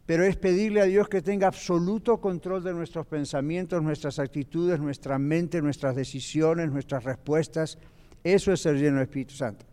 Pero 0.07 0.25
es 0.25 0.37
pedirle 0.37 0.81
a 0.81 0.85
Dios 0.85 1.09
que 1.09 1.21
tenga 1.21 1.49
absoluto 1.49 2.19
control 2.21 2.63
de 2.63 2.73
nuestros 2.73 3.07
pensamientos, 3.07 3.83
nuestras 3.83 4.19
actitudes, 4.19 4.81
nuestra 4.81 5.19
mente, 5.19 5.61
nuestras 5.61 5.97
decisiones, 5.97 6.71
nuestras 6.71 7.05
respuestas. 7.05 7.77
Eso 8.23 8.53
es 8.53 8.61
ser 8.61 8.77
lleno 8.77 8.99
del 8.99 9.09
Espíritu 9.09 9.35
Santo. 9.35 9.67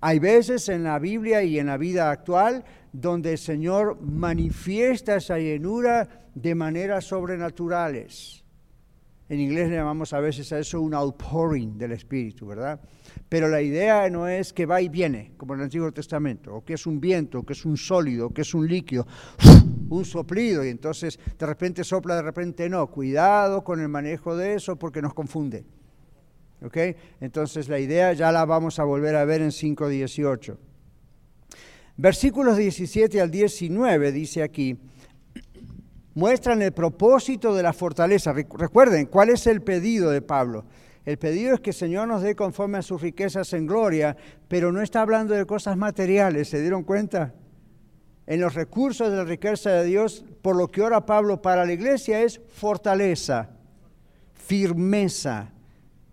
Hay 0.00 0.20
veces 0.20 0.68
en 0.68 0.84
la 0.84 0.98
Biblia 0.98 1.42
y 1.42 1.58
en 1.58 1.66
la 1.66 1.76
vida 1.76 2.10
actual 2.10 2.64
donde 2.92 3.32
el 3.32 3.38
Señor 3.38 4.00
manifiesta 4.00 5.16
esa 5.16 5.38
llenura 5.38 6.26
de 6.34 6.54
maneras 6.54 7.04
sobrenaturales. 7.04 8.44
En 9.28 9.40
inglés 9.40 9.68
le 9.68 9.76
llamamos 9.76 10.12
a 10.14 10.20
veces 10.20 10.52
a 10.52 10.58
eso 10.58 10.80
un 10.80 10.94
outpouring 10.94 11.76
del 11.76 11.92
Espíritu, 11.92 12.46
¿verdad? 12.46 12.80
Pero 13.28 13.48
la 13.48 13.60
idea 13.60 14.08
no 14.08 14.26
es 14.26 14.54
que 14.54 14.64
va 14.64 14.80
y 14.80 14.88
viene, 14.88 15.32
como 15.36 15.52
en 15.52 15.60
el 15.60 15.64
Antiguo 15.64 15.92
Testamento, 15.92 16.54
o 16.54 16.64
que 16.64 16.74
es 16.74 16.86
un 16.86 16.98
viento, 16.98 17.42
que 17.42 17.52
es 17.52 17.66
un 17.66 17.76
sólido, 17.76 18.30
que 18.30 18.40
es 18.40 18.54
un 18.54 18.66
líquido, 18.66 19.06
un 19.90 20.04
soplido, 20.06 20.64
y 20.64 20.68
entonces 20.68 21.18
de 21.38 21.44
repente 21.44 21.84
sopla, 21.84 22.16
de 22.16 22.22
repente 22.22 22.70
no. 22.70 22.86
Cuidado 22.86 23.64
con 23.64 23.80
el 23.80 23.88
manejo 23.88 24.34
de 24.34 24.54
eso 24.54 24.78
porque 24.78 25.02
nos 25.02 25.12
confunde. 25.12 25.66
Entonces 27.20 27.68
la 27.68 27.78
idea 27.78 28.12
ya 28.12 28.32
la 28.32 28.44
vamos 28.44 28.78
a 28.78 28.84
volver 28.84 29.16
a 29.16 29.24
ver 29.24 29.42
en 29.42 29.50
5.18. 29.50 30.56
Versículos 31.96 32.56
17 32.56 33.20
al 33.20 33.30
19 33.30 34.12
dice 34.12 34.42
aquí, 34.42 34.78
muestran 36.14 36.62
el 36.62 36.72
propósito 36.72 37.54
de 37.54 37.62
la 37.62 37.72
fortaleza. 37.72 38.32
Recuerden, 38.32 39.06
¿cuál 39.06 39.30
es 39.30 39.46
el 39.46 39.62
pedido 39.62 40.10
de 40.10 40.22
Pablo? 40.22 40.64
El 41.04 41.16
pedido 41.18 41.54
es 41.54 41.60
que 41.60 41.70
el 41.70 41.76
Señor 41.76 42.06
nos 42.06 42.22
dé 42.22 42.36
conforme 42.36 42.78
a 42.78 42.82
sus 42.82 43.00
riquezas 43.00 43.52
en 43.52 43.66
gloria, 43.66 44.16
pero 44.46 44.70
no 44.72 44.82
está 44.82 45.00
hablando 45.00 45.34
de 45.34 45.46
cosas 45.46 45.76
materiales, 45.76 46.48
¿se 46.48 46.60
dieron 46.60 46.84
cuenta? 46.84 47.34
En 48.26 48.40
los 48.40 48.54
recursos 48.54 49.10
de 49.10 49.16
la 49.16 49.24
riqueza 49.24 49.70
de 49.70 49.84
Dios, 49.84 50.24
por 50.42 50.54
lo 50.54 50.68
que 50.68 50.82
ora 50.82 51.06
Pablo 51.06 51.40
para 51.40 51.64
la 51.64 51.72
iglesia 51.72 52.20
es 52.20 52.40
fortaleza, 52.48 53.50
firmeza, 54.34 55.50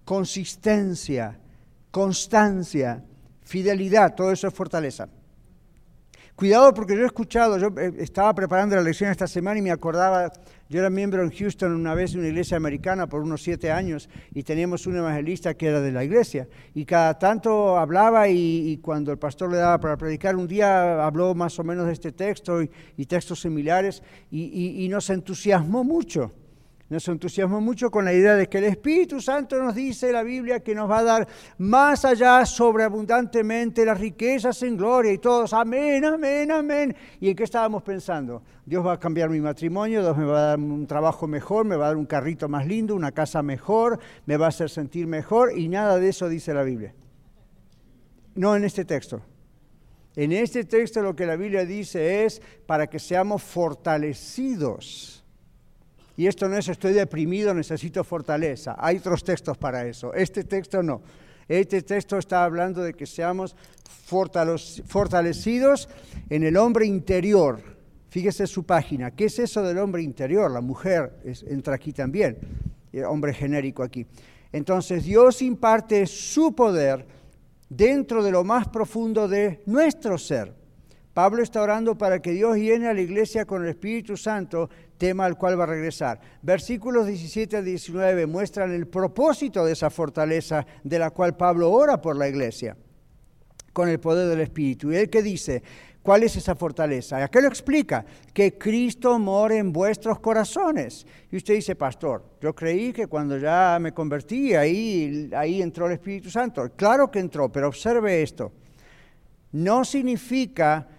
consistencia, 0.06 1.38
constancia, 1.92 3.04
fidelidad, 3.44 4.16
todo 4.16 4.32
eso 4.32 4.48
es 4.48 4.54
fortaleza. 4.54 5.10
Cuidado 6.36 6.74
porque 6.74 6.96
yo 6.96 7.04
he 7.04 7.06
escuchado, 7.06 7.58
yo 7.58 7.70
eh, 7.80 7.94
estaba 8.00 8.36
preparando 8.36 8.76
la 8.76 8.82
lección 8.82 9.10
esta 9.10 9.26
semana 9.26 9.58
y 9.58 9.62
me 9.62 9.72
acordaba, 9.72 10.34
yo 10.68 10.80
era 10.80 10.90
miembro 10.90 11.24
en 11.24 11.32
Houston 11.32 11.72
una 11.72 11.96
vez 11.96 12.12
de 12.12 12.20
una 12.20 12.28
iglesia 12.28 12.58
americana 12.58 13.08
por 13.08 13.22
unos 13.22 13.42
siete 13.42 13.72
años 13.72 14.10
y 14.34 14.44
teníamos 14.44 14.86
un 14.86 14.98
evangelista 14.98 15.54
que 15.54 15.68
era 15.68 15.80
de 15.80 15.94
la 15.94 16.04
iglesia 16.04 16.50
y 16.74 16.84
cada 16.84 17.18
tanto 17.18 17.78
hablaba 17.78 18.28
y, 18.28 18.78
cuando 18.84 19.14
el 19.14 19.18
pastor 19.18 19.50
le 19.50 19.58
daba 19.58 19.80
para 19.80 19.96
predicar 19.96 20.36
un 20.36 20.46
día 20.46 21.06
habló 21.06 21.34
más 21.36 21.58
o 21.58 21.64
menos 21.64 21.88
de 21.88 21.94
este 21.94 22.12
texto 22.12 22.62
y, 22.62 23.06
textos 23.06 23.40
similares 23.40 24.04
y 24.30 24.86
nos 24.90 25.10
entusiasmó 25.10 25.86
mucho. 25.86 26.32
Nos 26.88 27.08
entusiasmamos 27.08 27.64
mucho 27.64 27.90
con 27.90 28.06
la 28.06 28.14
idea 28.14 28.36
de 28.36 28.48
que 28.48 28.60
el 28.60 28.66
Espíritu 28.66 29.20
Santo 29.20 29.58
nos 29.58 29.74
dice 29.74 30.12
la 30.12 30.22
Biblia 30.22 30.60
que 30.60 30.76
nos 30.76 30.88
va 30.88 31.00
a 31.00 31.04
dar 31.04 31.28
más 31.58 32.06
allá 32.06 32.46
sobreabundantemente 32.46 33.84
las 33.84 34.00
riquezas 34.00 34.62
en 34.62 34.78
gloria 34.78 35.12
y 35.12 35.18
todos, 35.18 35.52
amén, 35.54 36.06
amén, 36.06 36.52
amén. 36.52 36.96
¿Y 37.20 37.30
en 37.30 37.36
qué 37.36 37.44
estábamos 37.44 37.82
pensando? 37.82 38.44
Dios 38.68 38.86
va 38.86 38.94
a 38.94 39.00
cambiar 39.00 39.32
mi 39.32 39.42
matrimonio, 39.42 40.02
Dios 40.02 40.16
me 40.16 40.26
va 40.26 40.38
a 40.38 40.48
dar 40.50 40.60
un 40.60 40.86
trabajo 40.86 41.26
mejor, 41.26 41.66
me 41.66 41.76
va 41.76 41.86
a 41.86 41.88
dar 41.88 41.98
un 41.98 42.06
carrito 42.06 42.48
más 42.48 42.68
lindo, 42.68 42.96
una 42.96 43.12
casa 43.12 43.42
mejor, 43.42 43.98
me 44.28 44.38
va 44.38 44.46
a 44.46 44.50
hacer 44.50 44.70
sentir 44.70 45.08
mejor 45.08 45.58
y 45.58 45.68
nada 45.68 45.98
de 45.98 46.10
eso 46.10 46.30
dice 46.30 46.54
la 46.54 46.62
Biblia. 46.62 46.94
No 48.36 48.56
en 48.56 48.64
este 48.64 48.86
texto. 48.86 49.22
En 50.16 50.32
este 50.32 50.66
texto 50.66 51.02
lo 51.02 51.16
que 51.16 51.26
la 51.26 51.36
Biblia 51.36 51.66
dice 51.66 52.26
es 52.26 52.44
para 52.68 52.86
que 52.86 53.00
seamos 53.00 53.42
fortalecidos 53.42 55.15
y 56.18 56.28
esto 56.28 56.48
no 56.48 56.58
es 56.58 56.68
estoy 56.70 56.94
deprimido, 56.94 57.54
necesito 57.54 58.04
fortaleza. 58.04 58.76
Hay 58.78 58.98
otros 58.98 59.24
textos 59.24 59.58
para 59.58 59.86
eso. 59.86 60.14
Este 60.14 60.44
texto 60.44 60.82
no. 60.82 61.02
Este 61.48 61.82
texto 61.82 62.18
está 62.18 62.44
hablando 62.44 62.82
de 62.82 62.94
que 62.94 63.06
seamos 63.06 63.56
fortalecidos 64.06 65.90
en 66.30 66.44
el 66.44 66.58
hombre 66.58 66.86
interior. 66.86 67.62
Fíjese 68.10 68.48
su 68.48 68.64
página. 68.64 69.12
¿Qué 69.12 69.26
es 69.26 69.40
eso 69.40 69.62
del 69.62 69.78
hombre 69.78 70.02
interior? 70.02 70.50
La 70.50 70.62
mujer 70.62 71.20
entra 71.48 71.76
aquí 71.76 71.92
también, 71.92 72.38
el 72.94 73.04
hombre 73.04 73.34
genérico 73.34 73.84
aquí. 73.84 74.06
Entonces 74.52 75.04
Dios 75.04 75.42
imparte 75.42 76.08
su 76.08 76.56
poder 76.56 77.06
dentro 77.68 78.24
de 78.24 78.32
lo 78.32 78.44
más 78.44 78.68
profundo 78.70 79.28
de 79.28 79.62
nuestro 79.66 80.18
ser. 80.18 80.65
Pablo 81.16 81.42
está 81.42 81.62
orando 81.62 81.98
para 81.98 82.22
que 82.22 82.32
Dios 82.34 82.58
llene 82.58 82.90
a 82.90 82.94
la 82.94 83.00
iglesia 83.00 83.46
con 83.46 83.64
el 83.64 83.70
Espíritu 83.70 84.18
Santo, 84.18 84.70
tema 84.98 85.24
al 85.24 85.38
cual 85.38 85.58
va 85.58 85.64
a 85.64 85.68
regresar. 85.68 86.20
Versículos 86.42 87.08
17 87.08 87.56
a 87.56 87.62
19 87.62 88.26
muestran 88.26 88.74
el 88.74 88.86
propósito 88.88 89.64
de 89.64 89.72
esa 89.72 89.90
fortaleza 89.90 90.66
de 90.84 91.00
la 91.00 91.12
cual 91.12 91.38
Pablo 91.38 91.72
ora 91.72 92.02
por 92.02 92.18
la 92.18 92.28
iglesia, 92.28 92.76
con 93.72 93.88
el 93.88 94.02
poder 94.02 94.28
del 94.28 94.42
Espíritu. 94.42 94.92
Y 94.92 94.98
él 94.98 95.10
que 95.10 95.24
dice, 95.24 95.64
¿Cuál 96.04 96.24
es 96.24 96.36
esa 96.36 96.54
fortaleza? 96.54 97.24
Acá 97.24 97.40
lo 97.40 97.48
explica, 97.48 98.06
que 98.34 98.58
Cristo 98.58 99.18
mora 99.18 99.56
en 99.56 99.72
vuestros 99.72 100.20
corazones. 100.20 101.08
Y 101.32 101.38
usted 101.38 101.54
dice, 101.56 101.76
pastor, 101.76 102.26
yo 102.42 102.54
creí 102.54 102.92
que 102.92 103.08
cuando 103.08 103.38
ya 103.38 103.78
me 103.82 103.94
convertí, 103.94 104.54
ahí, 104.54 105.32
ahí 105.34 105.62
entró 105.62 105.88
el 105.88 105.94
Espíritu 105.94 106.30
Santo. 106.30 106.70
Claro 106.76 107.10
que 107.10 107.20
entró, 107.20 107.50
pero 107.50 107.70
observe 107.70 108.22
esto. 108.22 108.52
No 109.54 109.86
significa 109.86 110.90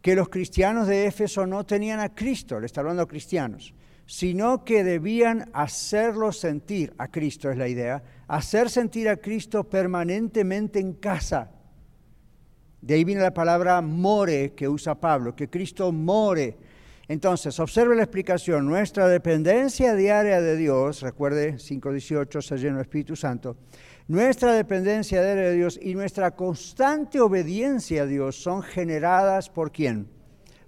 que 0.00 0.14
los 0.14 0.28
cristianos 0.28 0.86
de 0.86 1.06
Éfeso 1.06 1.46
no 1.46 1.64
tenían 1.64 2.00
a 2.00 2.14
Cristo, 2.14 2.60
le 2.60 2.66
está 2.66 2.80
hablando 2.80 3.02
a 3.02 3.08
cristianos, 3.08 3.74
sino 4.06 4.64
que 4.64 4.84
debían 4.84 5.50
hacerlo 5.52 6.32
sentir 6.32 6.94
a 6.98 7.08
Cristo, 7.08 7.50
es 7.50 7.58
la 7.58 7.68
idea, 7.68 8.02
hacer 8.26 8.70
sentir 8.70 9.08
a 9.08 9.16
Cristo 9.16 9.64
permanentemente 9.64 10.78
en 10.78 10.94
casa. 10.94 11.50
De 12.80 12.94
ahí 12.94 13.04
viene 13.04 13.20
la 13.20 13.34
palabra 13.34 13.80
more 13.80 14.54
que 14.54 14.68
usa 14.68 14.94
Pablo, 14.94 15.34
que 15.34 15.50
Cristo 15.50 15.90
more. 15.92 16.56
Entonces, 17.08 17.58
observe 17.58 17.96
la 17.96 18.04
explicación. 18.04 18.66
Nuestra 18.66 19.08
dependencia 19.08 19.94
diaria 19.94 20.40
de 20.40 20.56
Dios, 20.56 21.02
recuerde 21.02 21.54
5.18, 21.54 22.40
se 22.40 22.56
lleno 22.56 22.80
Espíritu 22.80 23.16
Santo, 23.16 23.56
nuestra 24.08 24.54
dependencia 24.54 25.22
de 25.22 25.54
Dios 25.54 25.78
y 25.80 25.94
nuestra 25.94 26.34
constante 26.34 27.20
obediencia 27.20 28.02
a 28.02 28.06
Dios 28.06 28.36
son 28.36 28.62
generadas 28.62 29.50
por 29.50 29.70
quién? 29.70 30.08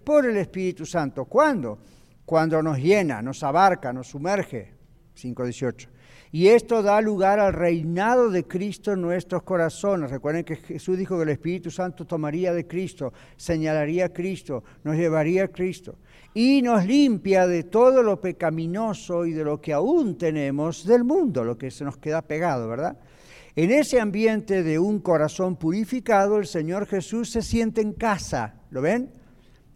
Por 0.04 0.26
el 0.26 0.36
Espíritu 0.36 0.84
Santo. 0.84 1.24
¿Cuándo? 1.24 1.78
Cuando 2.26 2.62
nos 2.62 2.78
llena, 2.78 3.22
nos 3.22 3.42
abarca, 3.42 3.92
nos 3.92 4.08
sumerge. 4.08 4.74
5.18. 5.16 5.88
Y 6.32 6.46
esto 6.48 6.82
da 6.82 7.00
lugar 7.00 7.40
al 7.40 7.52
reinado 7.52 8.30
de 8.30 8.44
Cristo 8.44 8.92
en 8.92 9.00
nuestros 9.00 9.42
corazones. 9.42 10.10
Recuerden 10.10 10.44
que 10.44 10.56
Jesús 10.56 10.96
dijo 10.96 11.16
que 11.16 11.24
el 11.24 11.30
Espíritu 11.30 11.70
Santo 11.70 12.06
tomaría 12.06 12.52
de 12.52 12.66
Cristo, 12.66 13.12
señalaría 13.36 14.06
a 14.06 14.08
Cristo, 14.10 14.62
nos 14.84 14.96
llevaría 14.96 15.44
a 15.44 15.48
Cristo. 15.48 15.96
Y 16.32 16.62
nos 16.62 16.86
limpia 16.86 17.48
de 17.48 17.64
todo 17.64 18.02
lo 18.02 18.20
pecaminoso 18.20 19.26
y 19.26 19.32
de 19.32 19.42
lo 19.42 19.60
que 19.60 19.72
aún 19.72 20.16
tenemos 20.16 20.86
del 20.86 21.02
mundo, 21.02 21.42
lo 21.42 21.58
que 21.58 21.70
se 21.70 21.84
nos 21.84 21.96
queda 21.96 22.22
pegado, 22.22 22.68
¿verdad? 22.68 22.96
En 23.56 23.70
ese 23.72 24.00
ambiente 24.00 24.62
de 24.62 24.78
un 24.78 25.00
corazón 25.00 25.56
purificado, 25.56 26.38
el 26.38 26.46
Señor 26.46 26.86
Jesús 26.86 27.30
se 27.30 27.42
siente 27.42 27.80
en 27.80 27.92
casa. 27.92 28.54
¿Lo 28.70 28.80
ven? 28.80 29.12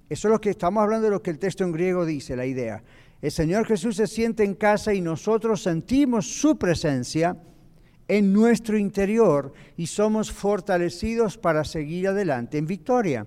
Eso 0.08 0.28
es 0.28 0.32
lo 0.32 0.40
que 0.40 0.50
estamos 0.50 0.82
hablando 0.82 1.06
de 1.06 1.10
lo 1.10 1.22
que 1.22 1.30
el 1.30 1.38
texto 1.38 1.64
en 1.64 1.72
griego 1.72 2.06
dice, 2.06 2.36
la 2.36 2.46
idea. 2.46 2.82
El 3.20 3.32
Señor 3.32 3.66
Jesús 3.66 3.96
se 3.96 4.06
siente 4.06 4.44
en 4.44 4.54
casa 4.54 4.94
y 4.94 5.00
nosotros 5.00 5.62
sentimos 5.62 6.26
su 6.26 6.56
presencia 6.58 7.36
en 8.06 8.32
nuestro 8.32 8.76
interior 8.78 9.52
y 9.76 9.86
somos 9.86 10.30
fortalecidos 10.30 11.38
para 11.38 11.64
seguir 11.64 12.08
adelante 12.08 12.58
en 12.58 12.66
victoria. 12.66 13.26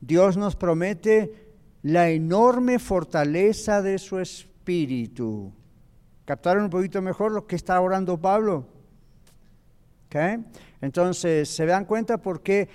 Dios 0.00 0.36
nos 0.36 0.56
promete 0.56 1.54
la 1.82 2.10
enorme 2.10 2.78
fortaleza 2.78 3.82
de 3.82 3.98
su 3.98 4.18
espíritu. 4.18 5.52
¿Captaron 6.24 6.64
un 6.64 6.70
poquito 6.70 7.00
mejor 7.02 7.32
lo 7.32 7.46
que 7.46 7.56
está 7.56 7.80
orando 7.80 8.20
Pablo? 8.20 8.75
Entonces, 10.80 11.48
¿se 11.48 11.66
dan 11.66 11.84
cuenta 11.84 12.18
por 12.18 12.42
qué 12.42 12.68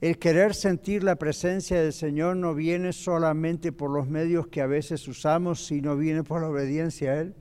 el 0.00 0.18
querer 0.18 0.54
sentir 0.54 1.02
la 1.02 1.16
presencia 1.16 1.80
del 1.80 1.92
Señor 1.92 2.36
no 2.36 2.54
viene 2.54 2.92
solamente 2.92 3.72
por 3.72 3.90
los 3.90 4.08
medios 4.08 4.46
que 4.46 4.60
a 4.60 4.66
veces 4.66 5.06
usamos, 5.08 5.66
sino 5.66 5.96
viene 5.96 6.22
por 6.22 6.40
la 6.40 6.48
obediencia 6.48 7.12
a 7.12 7.20
Él? 7.20 7.34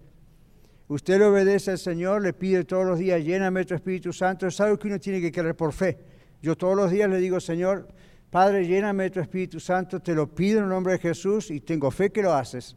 Usted 0.88 1.20
le 1.20 1.26
obedece 1.26 1.72
al 1.72 1.78
Señor, 1.78 2.22
le 2.22 2.34
pide 2.34 2.64
todos 2.64 2.86
los 2.86 2.98
días, 2.98 3.24
lléname 3.24 3.66
tu 3.66 3.76
Espíritu 3.76 4.14
Santo, 4.14 4.48
es 4.48 4.60
algo 4.62 4.80
que 4.80 4.88
uno 4.88 5.00
tiene 5.00 5.20
que 5.20 5.32
querer 5.32 5.56
por 5.56 5.74
fe. 5.74 5.98
Yo 6.42 6.56
todos 6.56 6.76
los 6.78 6.90
días 6.90 7.10
le 7.10 7.18
digo, 7.18 7.40
Señor, 7.40 7.88
Padre, 8.30 8.66
lléname 8.66 9.10
tu 9.10 9.20
Espíritu 9.20 9.60
Santo, 9.60 10.00
te 10.00 10.14
lo 10.14 10.34
pido 10.34 10.60
en 10.60 10.66
el 10.66 10.70
nombre 10.70 10.94
de 10.94 11.00
Jesús 11.00 11.52
y 11.52 11.60
tengo 11.60 11.92
fe 11.92 12.12
que 12.12 12.22
lo 12.22 12.34
haces. 12.34 12.76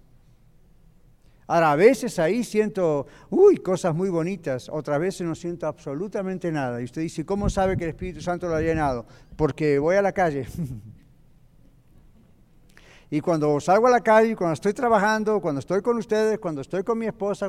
Ahora, 1.50 1.72
a 1.72 1.74
veces 1.74 2.20
ahí 2.20 2.44
siento, 2.44 3.08
uy, 3.28 3.56
cosas 3.56 3.92
muy 3.92 4.08
bonitas, 4.08 4.68
otras 4.68 5.00
veces 5.00 5.26
no 5.26 5.34
siento 5.34 5.66
absolutamente 5.66 6.52
nada. 6.52 6.80
Y 6.80 6.84
usted 6.84 7.02
dice, 7.02 7.26
¿cómo 7.26 7.50
sabe 7.50 7.76
que 7.76 7.82
el 7.82 7.90
Espíritu 7.90 8.20
Santo 8.20 8.46
lo 8.46 8.54
ha 8.54 8.60
llenado? 8.60 9.04
Porque 9.34 9.80
voy 9.80 9.96
a 9.96 10.02
la 10.02 10.12
calle. 10.12 10.46
y 13.10 13.20
cuando 13.20 13.58
salgo 13.58 13.88
a 13.88 13.90
la 13.90 14.00
calle, 14.00 14.36
cuando 14.36 14.54
estoy 14.54 14.74
trabajando, 14.74 15.40
cuando 15.40 15.58
estoy 15.58 15.82
con 15.82 15.96
ustedes, 15.96 16.38
cuando 16.38 16.60
estoy 16.60 16.84
con 16.84 16.96
mi 16.96 17.06
esposa, 17.06 17.48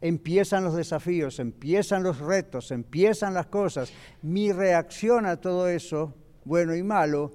empiezan 0.00 0.62
los 0.62 0.76
desafíos, 0.76 1.40
empiezan 1.40 2.04
los 2.04 2.20
retos, 2.20 2.70
empiezan 2.70 3.34
las 3.34 3.46
cosas. 3.46 3.92
Mi 4.22 4.52
reacción 4.52 5.26
a 5.26 5.38
todo 5.38 5.68
eso, 5.68 6.14
bueno 6.44 6.76
y 6.76 6.84
malo, 6.84 7.32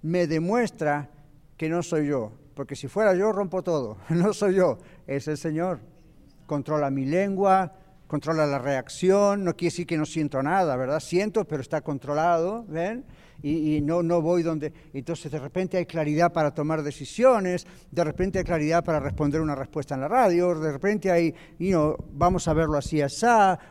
me 0.00 0.28
demuestra 0.28 1.10
que 1.56 1.68
no 1.68 1.82
soy 1.82 2.06
yo, 2.06 2.30
porque 2.54 2.76
si 2.76 2.86
fuera 2.86 3.16
yo 3.16 3.32
rompo 3.32 3.64
todo, 3.64 3.96
no 4.10 4.32
soy 4.32 4.54
yo, 4.54 4.78
es 5.06 5.28
el 5.28 5.36
Señor. 5.36 5.80
Controla 6.46 6.90
mi 6.90 7.04
lengua, 7.04 7.72
controla 8.06 8.46
la 8.46 8.58
reacción, 8.58 9.44
no 9.44 9.56
quiere 9.56 9.72
decir 9.72 9.86
que 9.86 9.96
no 9.96 10.06
siento 10.06 10.42
nada, 10.42 10.76
¿verdad? 10.76 11.00
Siento, 11.00 11.44
pero 11.44 11.60
está 11.60 11.80
controlado, 11.80 12.64
¿ven? 12.68 13.04
Y, 13.42 13.80
no, 13.82 14.02
no 14.02 14.22
voy 14.22 14.42
donde... 14.42 14.72
Entonces 14.92 15.30
de 15.30 15.38
repente 15.38 15.76
hay 15.76 15.86
claridad 15.86 16.32
para 16.32 16.52
tomar 16.52 16.82
decisiones, 16.82 17.66
de 17.90 18.02
repente 18.02 18.38
hay 18.38 18.44
claridad 18.44 18.82
para 18.82 18.98
responder 18.98 19.40
una 19.40 19.54
respuesta 19.54 19.94
en 19.94 20.00
la 20.00 20.08
radio, 20.08 20.58
de 20.58 20.72
repente 20.72 21.10
hay, 21.10 21.34
you 21.58 21.70
know, 21.70 21.96
vamos 22.12 22.48
a 22.48 22.54
verlo 22.54 22.78
así, 22.78 23.02
así, 23.02 23.26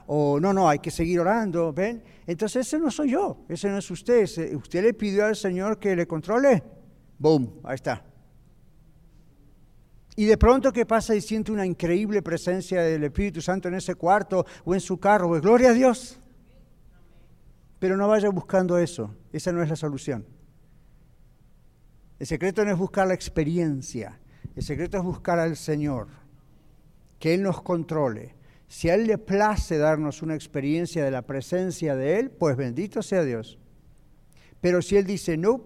o 0.08 0.40
no, 0.40 0.54
no, 0.54 0.70
hay 0.70 0.80
que 0.80 0.92
seguir 0.92 1.20
orando, 1.20 1.74
¿ven? 1.74 2.04
Entonces 2.28 2.68
ese 2.68 2.80
no 2.80 2.92
soy 2.92 3.12
yo, 3.12 3.46
ese 3.50 3.70
no 3.70 3.80
es 3.80 3.90
usted, 3.90 4.24
usted 4.56 4.84
le 4.84 4.94
pidió 4.94 5.26
al 5.26 5.36
Señor 5.36 5.80
que 5.80 5.96
le 5.96 6.08
controle, 6.08 6.64
boom, 7.18 7.60
ahí 7.64 7.76
está. 7.76 8.15
Y 10.16 10.26
de 10.26 10.38
pronto 10.38 10.72
que 10.72 10.86
pasa 10.86 11.14
y 11.14 11.22
siente 11.22 11.52
una 11.52 11.66
increíble 11.66 12.22
presencia 12.22 12.82
del 12.82 13.04
Espíritu 13.04 13.42
Santo 13.42 13.68
en 13.68 13.76
ese 13.76 13.96
cuarto 13.96 14.46
o 14.64 14.74
en 14.74 14.80
su 14.80 14.98
carro, 14.98 15.28
pues 15.28 15.42
gloria 15.42 15.72
a 15.72 15.74
Dios. 15.74 16.20
Pero 17.80 17.98
no 17.98 18.08
vaya 18.08 18.30
buscando 18.30 18.78
eso, 18.78 19.14
esa 19.34 19.52
no 19.52 19.62
es 19.62 19.70
la 19.70 19.76
solución. 19.76 20.26
El 22.18 22.28
secreto 22.28 22.64
no 22.64 22.72
es 22.72 22.78
buscar 22.78 23.08
la 23.08 23.14
experiencia, 23.14 24.18
el 24.56 24.64
secreto 24.64 24.98
es 24.98 25.04
buscar 25.04 25.38
al 25.38 25.58
Señor, 25.58 26.08
que 27.20 27.34
Él 27.34 27.44
nos 27.44 27.62
controle. 27.62 28.36
Si 28.70 28.90
a 28.90 28.96
Él 28.96 29.08
le 29.08 29.18
place 29.18 29.78
darnos 29.78 30.22
una 30.22 30.34
experiencia 30.34 31.04
de 31.04 31.12
la 31.12 31.24
presencia 31.24 31.94
de 31.94 32.20
Él, 32.20 32.32
pues 32.32 32.56
bendito 32.56 33.04
sea 33.04 33.24
Dios. 33.24 33.60
Pero 34.62 34.82
si 34.82 34.96
Él 34.96 35.06
dice, 35.06 35.36
no, 35.36 35.62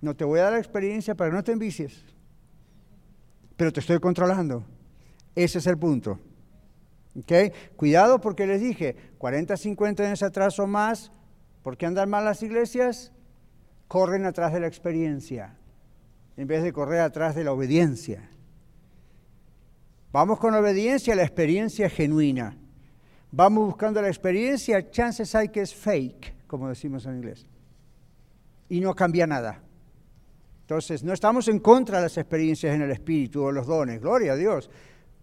no 0.00 0.16
te 0.16 0.24
voy 0.24 0.40
a 0.40 0.44
dar 0.44 0.52
la 0.54 0.58
experiencia 0.58 1.14
para 1.14 1.30
que 1.30 1.36
no 1.36 1.44
te 1.44 1.52
envicies 1.52 2.07
pero 3.58 3.72
te 3.72 3.80
estoy 3.80 3.98
controlando. 3.98 4.64
Ese 5.34 5.58
es 5.58 5.66
el 5.66 5.76
punto. 5.76 6.20
¿Okay? 7.18 7.52
Cuidado 7.74 8.20
porque 8.20 8.46
les 8.46 8.60
dije, 8.60 8.94
40, 9.18 9.56
50 9.56 10.04
años 10.04 10.22
atrás 10.22 10.60
o 10.60 10.66
más, 10.68 11.10
¿por 11.64 11.76
qué 11.76 11.84
andan 11.84 12.08
mal 12.08 12.24
las 12.24 12.40
iglesias? 12.44 13.12
Corren 13.88 14.24
atrás 14.26 14.52
de 14.52 14.60
la 14.60 14.68
experiencia, 14.68 15.56
en 16.36 16.46
vez 16.46 16.62
de 16.62 16.72
correr 16.72 17.00
atrás 17.00 17.34
de 17.34 17.42
la 17.42 17.52
obediencia. 17.52 18.30
Vamos 20.12 20.38
con 20.38 20.54
obediencia 20.54 21.14
a 21.14 21.16
la 21.16 21.24
experiencia 21.24 21.90
genuina. 21.90 22.56
Vamos 23.32 23.66
buscando 23.66 24.00
la 24.00 24.08
experiencia, 24.08 24.88
chances 24.88 25.34
hay 25.34 25.48
que 25.48 25.62
es 25.62 25.74
fake, 25.74 26.46
como 26.46 26.68
decimos 26.68 27.06
en 27.06 27.16
inglés. 27.16 27.44
Y 28.68 28.78
no 28.78 28.94
cambia 28.94 29.26
nada. 29.26 29.62
Entonces, 30.68 31.02
no 31.02 31.14
estamos 31.14 31.48
en 31.48 31.60
contra 31.60 31.96
de 31.96 32.02
las 32.02 32.18
experiencias 32.18 32.74
en 32.74 32.82
el 32.82 32.90
Espíritu 32.90 33.42
o 33.42 33.50
los 33.50 33.66
dones, 33.66 34.02
gloria 34.02 34.34
a 34.34 34.36
Dios, 34.36 34.68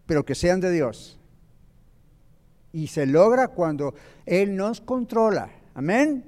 pero 0.08 0.26
que 0.26 0.34
sean 0.34 0.60
de 0.60 0.72
Dios. 0.72 1.20
Y 2.72 2.88
se 2.88 3.06
logra 3.06 3.50
cuando 3.50 3.93
Él 4.26 4.56
nos 4.56 4.82
controla. 4.82 5.48
Amén. 5.76 6.26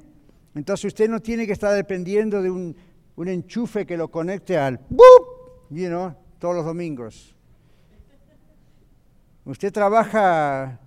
Entonces 0.53 0.85
usted 0.85 1.09
no 1.09 1.19
tiene 1.19 1.47
que 1.47 1.53
estar 1.53 1.73
dependiendo 1.73 2.43
de 2.43 2.51
un, 2.51 2.75
enchufe 3.17 3.87
que 3.87 3.97
lo 3.97 4.11
conecte 4.11 4.55
al 4.55 4.81
¡bup! 4.87 5.71
You 5.71 5.87
know, 5.87 6.13
todos 6.37 6.57
los 6.57 6.65
domingos. 6.65 7.35
Usted 9.45 9.73
trabaja 9.73 10.79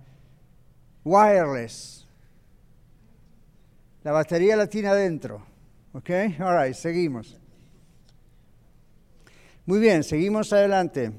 wireless. 1.03 2.07
La 4.05 4.13
batería 4.13 4.55
la 4.55 4.67
tiene 4.67 4.87
adentro. 4.87 5.45
¿Ok? 5.91 6.09
All 6.39 6.63
right, 6.63 6.73
seguimos. 6.73 7.40
Muy 9.71 9.79
bien, 9.79 10.03
seguimos 10.03 10.51
adelante. 10.51 11.13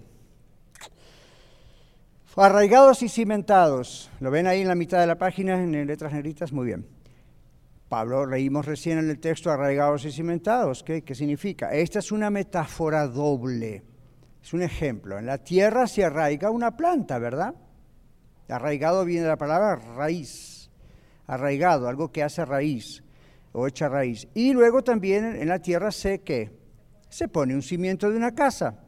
Arraigados 2.37 3.03
y 3.03 3.09
cimentados. 3.09 4.11
¿Lo 4.21 4.31
ven 4.31 4.47
ahí 4.47 4.61
en 4.61 4.69
la 4.69 4.75
mitad 4.75 5.01
de 5.01 5.07
la 5.07 5.17
página 5.17 5.55
en 5.55 5.87
letras 5.87 6.13
negritas? 6.13 6.53
Muy 6.53 6.67
bien. 6.67 6.87
Pablo, 7.89 8.27
leímos 8.27 8.67
recién 8.67 8.99
en 8.99 9.09
el 9.09 9.21
texto 9.21 9.51
arraigados 9.51 10.05
y 10.05 10.13
cimentados. 10.13 10.83
¿Qué, 10.83 11.01
¿Qué 11.01 11.15
significa? 11.15 11.73
Esta 11.73 12.01
es 12.01 12.13
una 12.13 12.29
metáfora 12.29 13.07
doble. 13.07 13.85
Es 14.43 14.53
un 14.53 14.61
ejemplo. 14.61 15.19
En 15.19 15.25
la 15.25 15.39
tierra 15.39 15.87
se 15.87 16.05
arraiga 16.05 16.51
una 16.51 16.77
planta, 16.77 17.19
¿verdad? 17.19 17.55
Arraigado 18.51 19.07
viene 19.07 19.23
de 19.23 19.29
la 19.29 19.39
palabra 19.39 19.77
raíz. 19.77 20.71
Arraigado, 21.27 21.89
algo 21.89 22.13
que 22.13 22.23
hace 22.23 22.45
raíz 22.45 23.03
o 23.53 23.67
echa 23.67 23.89
raíz. 23.89 24.29
Y 24.35 24.53
luego 24.53 24.85
también 24.85 25.37
en 25.37 25.49
la 25.49 25.61
tierra 25.61 25.91
se 25.91 26.21
que 26.21 26.61
se 27.13 27.29
pone 27.29 27.55
un 27.55 27.61
cimiento 27.61 28.11
de 28.11 28.17
una 28.17 28.35
casa. 28.35 28.79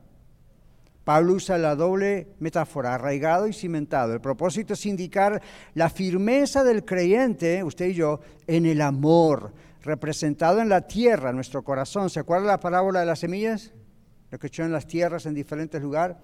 Pablo 1.05 1.35
usa 1.35 1.59
la 1.59 1.77
doble 1.77 2.29
metáfora, 2.41 2.95
arraigado 2.95 3.47
y 3.47 3.53
cimentado. 3.53 4.15
El 4.15 4.23
propósito 4.23 4.73
es 4.73 4.87
indicar 4.87 5.43
la 5.75 5.91
firmeza 5.91 6.65
del 6.65 6.87
creyente, 6.87 7.63
usted 7.63 7.89
y 7.89 7.95
yo, 7.95 8.21
en 8.47 8.65
el 8.65 8.81
amor, 8.81 9.53
representado 9.83 10.63
en 10.63 10.71
la 10.71 10.87
tierra, 10.87 11.35
nuestro 11.35 11.63
corazón. 11.63 12.09
¿Se 12.09 12.21
acuerda 12.21 12.47
la 12.47 12.61
parábola 12.61 13.01
de 13.01 13.07
las 13.07 13.19
semillas? 13.19 13.75
lo 14.31 14.39
que 14.41 14.49
echó 14.49 14.65
en 14.65 14.73
las 14.73 14.89
tierras 14.89 15.27
en 15.27 15.35
diferentes 15.35 15.81
lugares. 15.81 16.17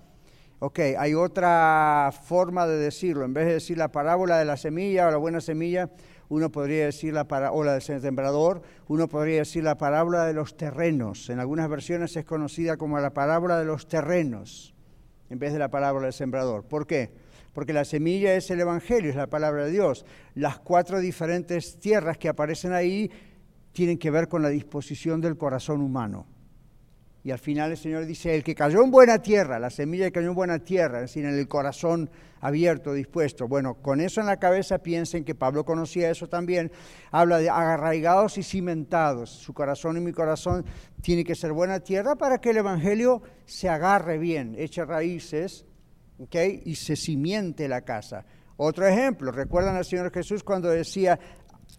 Ok, 0.59 0.81
hay 0.99 1.15
otra 1.15 2.13
forma 2.25 2.67
de 2.67 2.77
decirlo. 2.77 3.25
En 3.25 3.33
vez 3.33 3.47
de 3.47 3.53
decir 3.53 3.79
la 3.79 3.93
parábola 3.93 4.37
de 4.39 4.47
la 4.47 4.57
semilla 4.57 5.07
o 5.07 5.11
la 5.13 5.17
buena 5.17 5.41
semilla, 5.41 5.91
uno 6.31 6.51
podría 6.51 6.87
decir 6.87 7.13
la 7.13 7.27
parábola 7.27 7.73
del 7.73 7.83
sembrador, 7.83 8.63
uno 8.87 9.09
podría 9.09 9.39
decir 9.39 9.65
la 9.65 9.77
parábola 9.77 10.25
de 10.27 10.33
los 10.33 10.57
terrenos. 10.57 11.29
En 11.29 11.41
algunas 11.41 11.69
versiones 11.69 12.17
es 12.17 12.25
conocida 12.25 12.77
como 12.77 12.99
la 13.01 13.13
parábola 13.13 13.59
de 13.59 13.65
los 13.65 13.89
terrenos, 13.89 14.73
en 15.29 15.41
vez 15.41 15.53
de 15.53 15.59
la 15.59 15.71
parábola 15.71 16.07
del 16.07 16.13
sembrador. 16.13 16.63
¿Por 16.63 16.87
qué? 16.87 17.11
Porque 17.53 17.73
la 17.73 17.85
semilla 17.85 18.35
es 18.37 18.49
el 18.53 18.61
Evangelio, 18.61 19.11
es 19.11 19.17
la 19.17 19.27
palabra 19.27 19.65
de 19.65 19.73
Dios. 19.73 20.07
Las 20.37 20.61
cuatro 20.61 21.01
diferentes 21.01 21.81
tierras 21.81 22.17
que 22.17 22.29
aparecen 22.29 22.73
ahí 22.73 23.11
tienen 23.73 23.99
que 23.99 24.13
ver 24.13 24.29
con 24.29 24.41
la 24.41 24.51
disposición 24.51 25.21
del 25.21 25.37
corazón 25.37 25.81
humano. 25.81 26.27
Y 27.23 27.31
al 27.33 27.39
final 27.39 27.71
el 27.71 27.77
Señor 27.77 28.07
dice, 28.07 28.35
el 28.35 28.43
que 28.43 28.55
cayó 28.55 28.83
en 28.83 28.91
buena 28.91 29.21
tierra, 29.21 29.59
la 29.59 29.69
semilla 29.69 30.07
que 30.07 30.13
cayó 30.13 30.29
en 30.29 30.35
buena 30.35 30.59
tierra, 30.59 30.99
es 30.99 31.11
decir, 31.11 31.27
en 31.27 31.39
el 31.39 31.49
corazón 31.49 32.09
abierto, 32.41 32.95
dispuesto. 32.95 33.47
Bueno, 33.47 33.75
con 33.75 34.01
eso 34.01 34.21
en 34.21 34.27
la 34.27 34.39
cabeza 34.39 34.79
piensen 34.79 35.25
que 35.25 35.35
Pablo 35.35 35.65
conocía 35.65 36.11
eso 36.11 36.29
también. 36.29 36.73
Habla 37.11 37.39
de 37.39 37.51
arraigados 37.51 38.39
y 38.39 38.43
cimentados. 38.43 39.29
Su 39.29 39.53
corazón 39.53 39.99
y 39.99 40.01
mi 40.01 40.13
corazón 40.13 40.65
tiene 41.03 41.23
que 41.23 41.35
ser 41.35 41.53
buena 41.53 41.81
tierra 41.81 42.17
para 42.17 42.39
que 42.39 42.51
el 42.51 42.57
Evangelio 42.57 43.21
se 43.45 43.69
agarre 43.69 44.17
bien, 44.17 44.55
eche 44.57 44.85
raíces 44.87 45.67
¿okay? 46.19 46.63
y 46.65 46.75
se 46.77 46.97
cimiente 46.97 47.69
la 47.69 47.83
casa. 47.83 48.25
Otro 48.57 48.87
ejemplo, 48.87 49.31
recuerdan 49.31 49.77
al 49.77 49.85
Señor 49.85 50.11
Jesús 50.11 50.43
cuando 50.43 50.71
decía, 50.71 51.19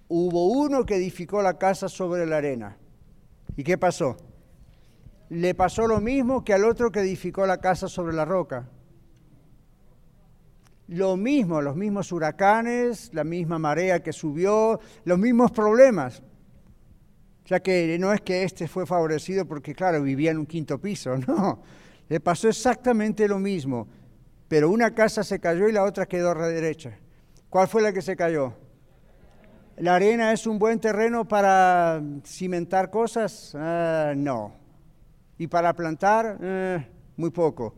hubo 0.08 0.48
uno 0.50 0.86
que 0.86 0.96
edificó 0.96 1.42
la 1.42 1.58
casa 1.58 1.90
sobre 1.90 2.28
la 2.28 2.38
arena. 2.38 2.78
¿Y 3.56 3.64
qué 3.64 3.78
pasó? 3.78 4.18
Le 5.32 5.56
pasó 5.56 5.88
lo 5.88 6.02
mismo 6.02 6.44
que 6.44 6.54
al 6.54 6.66
otro 6.66 6.92
que 6.92 7.00
edificó 7.00 7.48
la 7.48 7.62
casa 7.62 7.88
sobre 7.88 8.14
la 8.14 8.26
roca. 8.26 8.68
Lo 10.90 11.16
mismo, 11.16 11.62
los 11.62 11.78
mismos 11.78 12.12
huracanes, 12.12 13.14
la 13.14 13.24
misma 13.24 13.58
marea 13.58 14.04
que 14.04 14.12
subió, 14.12 14.82
los 15.06 15.18
mismos 15.18 15.52
problemas. 15.52 16.22
Sea 17.46 17.62
que 17.62 17.98
no 17.98 18.12
es 18.12 18.20
que 18.20 18.44
este 18.44 18.68
fue 18.68 18.86
favorecido 18.86 19.46
porque, 19.46 19.74
claro, 19.74 20.04
vivía 20.04 20.32
en 20.32 20.38
un 20.38 20.46
quinto 20.46 20.82
piso, 20.82 21.18
no. 21.28 21.64
Le 22.10 22.20
pasó 22.20 22.50
exactamente 22.50 23.26
lo 23.26 23.40
mismo, 23.40 23.88
pero 24.50 24.70
una 24.70 24.94
casa 24.94 25.24
se 25.24 25.40
cayó 25.40 25.70
y 25.70 25.72
la 25.72 25.86
otra 25.86 26.08
quedó 26.08 26.32
a 26.32 26.48
derecha. 26.50 27.00
¿Cuál 27.50 27.70
fue 27.70 27.82
la 27.82 27.94
que 27.94 28.02
se 28.02 28.18
cayó? 28.18 28.54
¿La 29.78 29.96
arena 29.96 30.34
es 30.34 30.46
un 30.46 30.60
buen 30.60 30.78
terreno 30.82 31.26
para 31.26 32.02
cimentar 32.26 32.90
cosas? 32.90 33.56
Ah, 33.56 34.12
no. 34.14 34.61
Y 35.42 35.48
para 35.48 35.74
plantar, 35.74 36.38
eh, 36.40 36.88
muy 37.18 37.32
poco. 37.32 37.74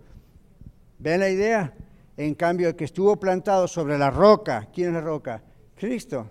¿Ven 1.00 1.22
la 1.22 1.30
idea? 1.30 1.74
En 2.18 2.36
cambio, 2.36 2.68
el 2.68 2.76
que 2.76 2.84
estuvo 2.84 3.18
plantado 3.18 3.70
sobre 3.70 3.98
la 3.98 4.12
roca, 4.12 4.68
¿quién 4.74 4.90
es 4.90 4.96
la 4.96 5.00
roca? 5.00 5.42
Cristo. 5.74 6.30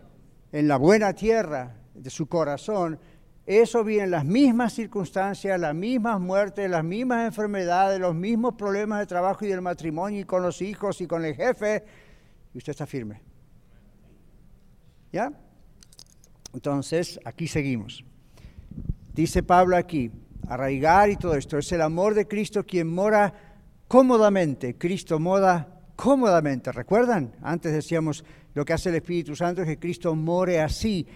En 0.53 0.69
la 0.69 0.77
buena 0.77 1.15
tierra 1.15 1.75
de 1.95 2.11
su 2.11 2.27
corazón, 2.27 2.99
eso 3.47 3.83
viene 3.83 4.09
las 4.09 4.27
mismas 4.27 4.75
circunstancias, 4.75 5.59
las 5.59 5.75
mismas 5.75 6.21
muertes, 6.21 6.69
las 6.69 6.85
mismas 6.85 7.25
enfermedades, 7.25 7.99
los 7.99 8.15
mismos 8.15 8.53
problemas 8.53 8.99
de 8.99 9.07
trabajo 9.07 9.47
y 9.47 9.49
del 9.49 9.63
matrimonio 9.63 10.21
y 10.21 10.25
con 10.25 10.43
los 10.43 10.61
hijos 10.61 11.01
y 11.01 11.07
con 11.07 11.25
el 11.25 11.35
jefe, 11.35 11.83
y 12.53 12.59
usted 12.59 12.73
está 12.73 12.85
firme. 12.85 13.23
¿Ya? 15.11 15.33
Entonces, 16.53 17.19
aquí 17.25 17.49
seguimos. 17.49 18.05
Dice 19.15 19.43
Pablo 19.43 19.79
aquí, 19.79 20.11
arraigar 20.49 21.11
y 21.11 21.17
todo 21.17 21.35
esto. 21.35 21.59
Es 21.59 21.71
el 21.73 21.83
amor 21.83 22.15
de 22.15 22.27
Cristo 22.27 22.65
quien 22.65 22.89
mora 22.89 23.33
cómodamente. 23.89 24.77
Cristo 24.77 25.19
mora 25.19 25.69
cómodamente. 25.97 26.73
¿Recuerdan? 26.73 27.33
Antes 27.43 27.73
decíamos 27.73 28.25
lo 28.55 28.65
que 28.65 28.73
hace 28.73 28.91
el 28.91 28.97
Espíritu 28.97 29.35
Santo 29.35 29.63
es 29.63 29.69
que 29.69 29.79
Cristo 29.79 30.15
more 30.15 30.61
así, 30.61 31.07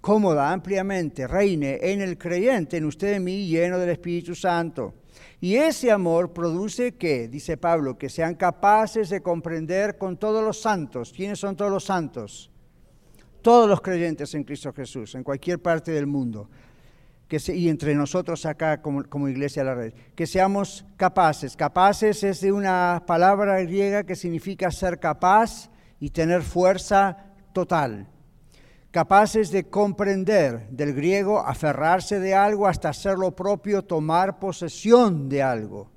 cómoda, 0.00 0.52
ampliamente, 0.52 1.26
reine 1.26 1.78
en 1.80 2.00
el 2.02 2.18
creyente, 2.18 2.76
en 2.76 2.84
usted 2.84 3.14
en 3.14 3.24
mí, 3.24 3.46
lleno 3.46 3.78
del 3.78 3.90
Espíritu 3.90 4.34
Santo. 4.34 4.94
Y 5.40 5.56
ese 5.56 5.90
amor 5.90 6.32
produce 6.32 6.92
que, 6.96 7.28
dice 7.28 7.56
Pablo, 7.56 7.98
que 7.98 8.08
sean 8.08 8.34
capaces 8.34 9.10
de 9.10 9.22
comprender 9.22 9.98
con 9.98 10.16
todos 10.16 10.44
los 10.44 10.60
santos. 10.60 11.12
¿Quiénes 11.14 11.38
son 11.38 11.56
todos 11.56 11.70
los 11.70 11.84
santos? 11.84 12.50
Todos 13.40 13.68
los 13.68 13.80
creyentes 13.80 14.34
en 14.34 14.44
Cristo 14.44 14.72
Jesús, 14.72 15.14
en 15.14 15.24
cualquier 15.24 15.60
parte 15.60 15.90
del 15.90 16.06
mundo 16.06 16.48
y 17.30 17.68
entre 17.68 17.94
nosotros 17.94 18.44
acá 18.44 18.82
como, 18.82 19.04
como 19.04 19.28
iglesia 19.28 19.62
de 19.62 19.68
la 19.68 19.74
red, 19.74 19.94
que 20.14 20.26
seamos 20.26 20.84
capaces. 20.96 21.56
Capaces 21.56 22.22
es 22.24 22.40
de 22.42 22.52
una 22.52 23.04
palabra 23.06 23.60
griega 23.62 24.04
que 24.04 24.16
significa 24.16 24.70
ser 24.70 24.98
capaz 24.98 25.70
y 25.98 26.10
tener 26.10 26.42
fuerza 26.42 27.32
total. 27.54 28.08
Capaces 28.90 29.50
de 29.50 29.70
comprender, 29.70 30.68
del 30.68 30.92
griego, 30.92 31.38
aferrarse 31.38 32.20
de 32.20 32.34
algo 32.34 32.66
hasta 32.66 32.90
hacerlo 32.90 33.34
propio, 33.34 33.82
tomar 33.82 34.38
posesión 34.38 35.30
de 35.30 35.42
algo. 35.42 35.90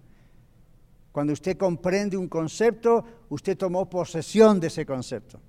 Cuando 1.12 1.34
usted 1.34 1.58
comprende 1.58 2.16
un 2.16 2.30
concepto, 2.30 3.04
usted 3.30 3.58
tomó 3.58 3.90
posesión 3.90 4.60
de 4.60 4.68
ese 4.68 4.86
concepto. 4.86 5.42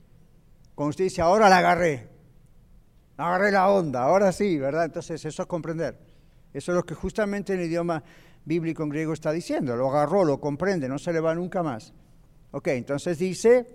Cuando 0.74 0.90
usted 0.90 1.04
dice, 1.04 1.22
ahora 1.22 1.48
la 1.48 1.58
agarré, 1.58 2.08
agarré 3.16 3.50
la 3.50 3.68
onda, 3.70 4.02
ahora 4.02 4.32
sí, 4.32 4.58
¿verdad? 4.58 4.86
Entonces 4.86 5.24
eso 5.24 5.42
es 5.42 5.48
comprender. 5.48 5.98
Eso 6.52 6.72
es 6.72 6.76
lo 6.76 6.84
que 6.84 6.94
justamente 6.94 7.54
en 7.54 7.60
el 7.60 7.66
idioma 7.66 8.02
bíblico 8.44 8.82
en 8.82 8.88
griego 8.88 9.12
está 9.12 9.32
diciendo. 9.32 9.76
Lo 9.76 9.90
agarró, 9.90 10.24
lo 10.24 10.40
comprende, 10.40 10.88
no 10.88 10.98
se 10.98 11.12
le 11.12 11.20
va 11.20 11.34
nunca 11.34 11.62
más. 11.62 11.92
Ok, 12.52 12.68
entonces 12.68 13.18
dice, 13.18 13.66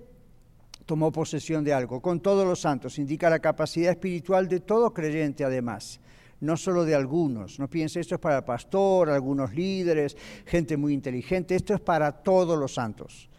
tomó 0.85 1.11
posesión 1.11 1.63
de 1.63 1.73
algo. 1.73 2.01
Con 2.01 2.21
todos 2.21 2.45
los 2.45 2.61
santos 2.61 2.97
indica 2.97 3.29
la 3.29 3.39
capacidad 3.39 3.91
espiritual 3.91 4.47
de 4.47 4.61
todo 4.61 4.93
creyente 4.93 5.43
además, 5.43 5.99
no 6.39 6.57
solo 6.57 6.85
de 6.85 6.95
algunos. 6.95 7.59
No 7.59 7.69
piense, 7.69 7.99
esto 7.99 8.15
es 8.15 8.21
para 8.21 8.39
el 8.39 8.43
pastor, 8.43 9.09
algunos 9.09 9.53
líderes, 9.53 10.17
gente 10.45 10.77
muy 10.77 10.93
inteligente, 10.93 11.55
esto 11.55 11.73
es 11.73 11.81
para 11.81 12.11
todos 12.11 12.57
los 12.57 12.73
santos. 12.73 13.29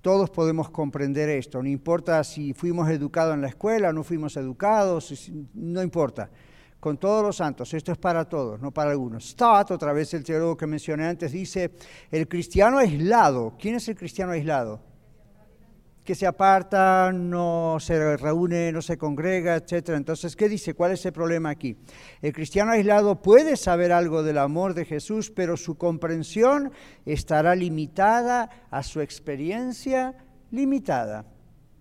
Todos 0.00 0.30
podemos 0.30 0.70
comprender 0.70 1.28
esto, 1.28 1.62
no 1.62 1.68
importa 1.68 2.24
si 2.24 2.54
fuimos 2.54 2.88
educados 2.88 3.34
en 3.34 3.42
la 3.42 3.48
escuela, 3.48 3.92
no 3.92 4.02
fuimos 4.02 4.36
educados, 4.36 5.30
no 5.52 5.82
importa. 5.82 6.30
Con 6.78 6.96
todos 6.96 7.22
los 7.22 7.36
santos, 7.36 7.74
esto 7.74 7.92
es 7.92 7.98
para 7.98 8.26
todos, 8.26 8.58
no 8.62 8.70
para 8.70 8.92
algunos. 8.92 9.28
Stott, 9.28 9.70
otra 9.70 9.92
vez 9.92 10.14
el 10.14 10.24
teólogo 10.24 10.56
que 10.56 10.66
mencioné 10.66 11.06
antes, 11.06 11.32
dice, 11.32 11.72
el 12.10 12.26
cristiano 12.26 12.78
aislado, 12.78 13.54
¿quién 13.58 13.74
es 13.74 13.86
el 13.88 13.96
cristiano 13.96 14.32
aislado? 14.32 14.89
Que 16.10 16.16
se 16.16 16.26
aparta, 16.26 17.12
no 17.12 17.76
se 17.78 18.16
reúne, 18.16 18.72
no 18.72 18.82
se 18.82 18.98
congrega, 18.98 19.54
etc. 19.54 19.90
Entonces, 19.90 20.34
¿qué 20.34 20.48
dice? 20.48 20.74
¿Cuál 20.74 20.90
es 20.90 21.06
el 21.06 21.12
problema 21.12 21.50
aquí? 21.50 21.76
El 22.20 22.32
cristiano 22.32 22.72
aislado 22.72 23.22
puede 23.22 23.56
saber 23.56 23.92
algo 23.92 24.24
del 24.24 24.38
amor 24.38 24.74
de 24.74 24.84
Jesús, 24.84 25.30
pero 25.30 25.56
su 25.56 25.78
comprensión 25.78 26.72
estará 27.06 27.54
limitada 27.54 28.50
a 28.72 28.82
su 28.82 29.00
experiencia 29.00 30.16
limitada. 30.50 31.26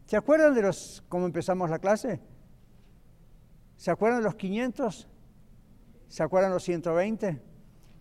¿Se 0.05 0.15
acuerdan 0.15 0.53
de 0.53 0.61
los 0.61 1.03
cómo 1.09 1.25
empezamos 1.25 1.71
la 1.71 1.79
clase? 1.79 2.19
¿Se 3.77 3.89
acuerdan 3.89 4.19
de 4.19 4.25
los 4.25 4.35
500? 4.35 5.07
¿Se 6.07 6.21
acuerdan 6.21 6.51
de 6.51 6.55
los 6.57 6.63
120? 6.65 7.41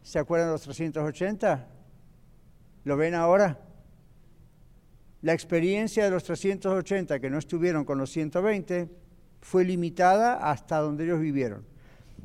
¿Se 0.03 0.19
acuerdan 0.19 0.49
de 0.49 0.53
los 0.53 0.61
380? 0.61 1.69
¿Lo 2.85 2.99
ven 2.99 3.15
ahora? 3.15 3.68
La 5.29 5.35
experiencia 5.35 6.05
de 6.05 6.11
los 6.11 6.25
380 6.25 7.21
que 7.21 7.29
no 7.29 7.37
estuvieron 7.37 7.85
con 7.85 7.99
los 7.99 8.11
120 8.13 8.89
fue 9.43 9.63
limitada 9.63 10.37
hasta 10.37 10.79
donde 10.79 11.05
ellos 11.05 11.21
vivieron. 11.21 11.67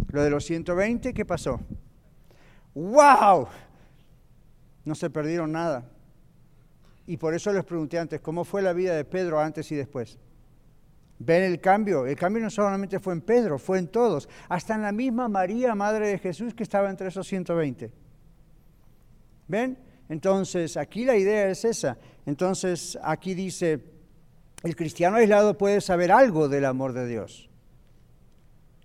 Lo 0.07 0.23
de 0.23 0.29
los 0.29 0.45
120, 0.45 1.13
¿qué 1.13 1.25
pasó? 1.25 1.59
¡Wow! 2.73 3.49
No 4.85 4.95
se 4.95 5.09
perdieron 5.09 5.51
nada. 5.51 5.83
Y 7.05 7.17
por 7.17 7.33
eso 7.33 7.51
les 7.51 7.65
pregunté 7.65 7.99
antes, 7.99 8.21
¿cómo 8.21 8.45
fue 8.45 8.61
la 8.61 8.71
vida 8.71 8.95
de 8.95 9.03
Pedro 9.03 9.37
antes 9.37 9.69
y 9.73 9.75
después? 9.75 10.17
¿Ven 11.19 11.43
el 11.43 11.59
cambio? 11.59 12.05
El 12.05 12.15
cambio 12.15 12.41
no 12.41 12.49
solamente 12.49 13.01
fue 13.01 13.11
en 13.11 13.19
Pedro, 13.19 13.59
fue 13.59 13.79
en 13.79 13.89
todos, 13.89 14.29
hasta 14.47 14.75
en 14.75 14.81
la 14.81 14.93
misma 14.93 15.27
María, 15.27 15.75
Madre 15.75 16.07
de 16.07 16.19
Jesús, 16.19 16.53
que 16.53 16.63
estaba 16.63 16.89
entre 16.89 17.09
esos 17.09 17.27
120. 17.27 17.91
¿Ven? 19.49 19.92
Entonces, 20.13 20.77
aquí 20.77 21.05
la 21.05 21.17
idea 21.17 21.49
es 21.49 21.65
esa. 21.65 21.97
Entonces, 22.27 22.99
aquí 23.01 23.33
dice, 23.33 23.79
el 24.61 24.75
cristiano 24.75 25.17
aislado 25.17 25.57
puede 25.57 25.81
saber 25.81 26.11
algo 26.11 26.47
del 26.47 26.65
amor 26.65 26.93
de 26.93 27.07
Dios, 27.07 27.49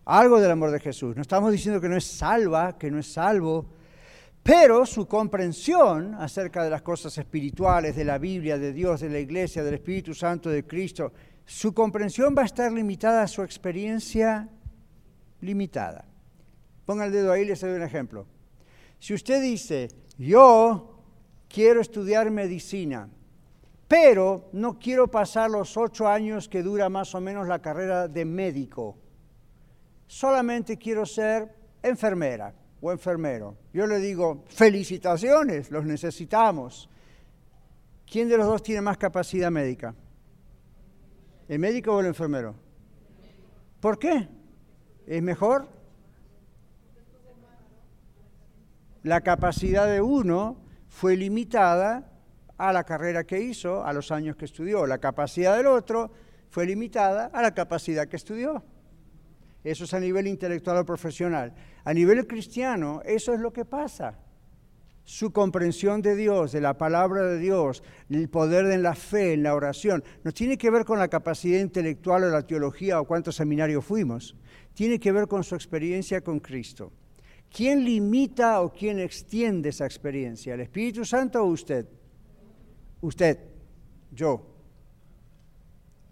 algo 0.07 0.41
del 0.41 0.51
amor 0.51 0.71
de 0.71 0.81
Jesús. 0.81 1.15
No 1.17 1.21
estamos 1.21 1.53
diciendo 1.53 1.83
que 1.83 1.89
no 1.91 1.99
es 1.99 2.07
salva, 2.07 2.79
que 2.79 2.91
no 2.91 2.99
es 2.99 3.13
salvo, 3.13 3.67
pero 4.43 4.87
su 4.87 5.07
comprensión 5.07 6.15
acerca 6.15 6.65
de 6.65 6.71
las 6.71 6.81
cosas 6.81 7.19
espirituales, 7.19 7.95
de 7.95 8.07
la 8.07 8.17
Biblia, 8.17 8.57
de 8.57 8.73
Dios, 8.73 9.03
de 9.03 9.11
la 9.11 9.19
iglesia, 9.19 9.63
del 9.63 9.75
Espíritu 9.75 10.15
Santo, 10.15 10.49
de 10.49 10.67
Cristo, 10.67 11.13
su 11.45 11.75
comprensión 11.75 12.35
va 12.35 12.41
a 12.41 12.47
estar 12.47 12.73
limitada 12.73 13.23
a 13.23 13.29
su 13.29 13.43
experiencia 13.43 14.49
limitada. 15.43 16.07
Ponga 16.87 17.05
el 17.05 17.13
dedo 17.13 17.33
ahí 17.33 17.45
les 17.45 17.61
doy 17.61 17.73
un 17.73 17.83
ejemplo. 17.83 18.27
Si 18.99 19.13
usted 19.13 19.43
dice, 19.43 19.89
yo 20.17 20.98
quiero 21.49 21.81
estudiar 21.81 22.31
medicina, 22.31 23.09
pero 23.89 24.51
no 24.53 24.79
quiero 24.79 25.11
pasar 25.11 25.51
los 25.51 25.77
ocho 25.77 26.07
años 26.07 26.49
que 26.49 26.63
dura 26.63 26.89
más 26.89 27.15
o 27.15 27.21
menos 27.21 27.49
la 27.49 27.61
carrera 27.61 28.07
de 28.07 28.25
médico. 28.25 28.97
Solamente 30.07 30.77
quiero 30.77 31.07
ser 31.07 31.55
enfermera 31.83 32.55
o 32.81 32.93
enfermero. 32.93 33.57
Yo 33.73 33.87
le 33.87 33.99
digo, 33.99 34.45
felicitaciones, 34.47 35.71
los 35.71 35.85
necesitamos. 35.85 36.89
¿Quién 38.07 38.29
de 38.29 38.37
los 38.37 38.47
dos 38.47 38.63
tiene 38.63 38.81
más 38.81 38.99
capacidad 38.99 39.51
médica? 39.51 39.95
¿El 41.49 41.59
médico 41.59 41.95
o 41.95 42.01
el 42.01 42.07
enfermero? 42.07 42.55
¿Por 43.81 43.99
qué? 43.99 44.29
¿Es 45.07 45.23
mejor? 45.23 45.69
La 49.03 49.21
capacidad 49.23 49.87
de 49.87 50.03
uno 50.03 50.68
fue 50.99 51.17
limitada 51.17 52.11
a 52.57 52.73
la 52.73 52.83
carrera 52.83 53.23
que 53.23 53.41
hizo, 53.41 53.85
a 53.85 53.93
los 53.93 54.11
años 54.11 54.35
que 54.35 54.47
estudió. 54.47 54.85
La 54.85 54.99
capacidad 54.99 55.57
del 55.57 55.69
otro 55.69 56.11
fue 56.51 56.67
limitada 56.67 57.27
a 57.33 57.41
la 57.41 57.55
capacidad 57.55 58.09
que 58.09 58.17
estudió. 58.17 58.65
Eso 59.63 59.85
es 59.85 59.95
a 59.95 60.01
nivel 60.01 60.27
intelectual 60.27 60.79
o 60.79 60.85
profesional. 60.85 61.55
A 61.85 61.95
nivel 61.95 62.27
cristiano, 62.27 63.01
eso 63.05 63.33
es 63.33 63.39
lo 63.39 63.53
que 63.53 63.65
pasa. 63.65 64.19
Su 65.05 65.31
comprensión 65.31 66.03
de 66.03 66.17
Dios, 66.17 66.51
de 66.51 66.61
la 66.61 66.77
palabra 66.77 67.23
de 67.23 67.39
Dios, 67.39 67.85
el 68.11 68.29
poder 68.29 68.67
en 68.67 68.83
la 68.83 68.97
fe, 68.97 69.35
en 69.35 69.45
la 69.45 69.55
oración, 69.55 70.03
no 70.25 70.33
tiene 70.33 70.59
que 70.59 70.69
ver 70.69 70.85
con 70.85 70.99
la 70.99 71.07
capacidad 71.07 71.61
intelectual 71.61 72.25
o 72.25 72.29
la 72.29 72.45
teología 72.45 73.01
o 73.01 73.05
cuántos 73.05 73.37
seminarios 73.37 73.85
fuimos. 73.85 74.35
Tiene 74.75 74.99
que 74.99 75.13
ver 75.13 75.29
con 75.29 75.45
su 75.45 75.55
experiencia 75.55 76.23
con 76.23 76.41
Cristo. 76.41 76.91
¿Quién 77.51 77.85
limita 77.85 78.61
o 78.61 78.73
quién 78.73 78.99
extiende 78.99 79.71
esa 79.71 79.87
experiencia? 79.87 80.55
¿El 80.55 80.61
Espíritu 80.61 81.05
Santo 81.05 81.43
o 81.43 81.47
usted? 81.47 81.87
Usted, 83.01 83.39
yo. 84.13 84.47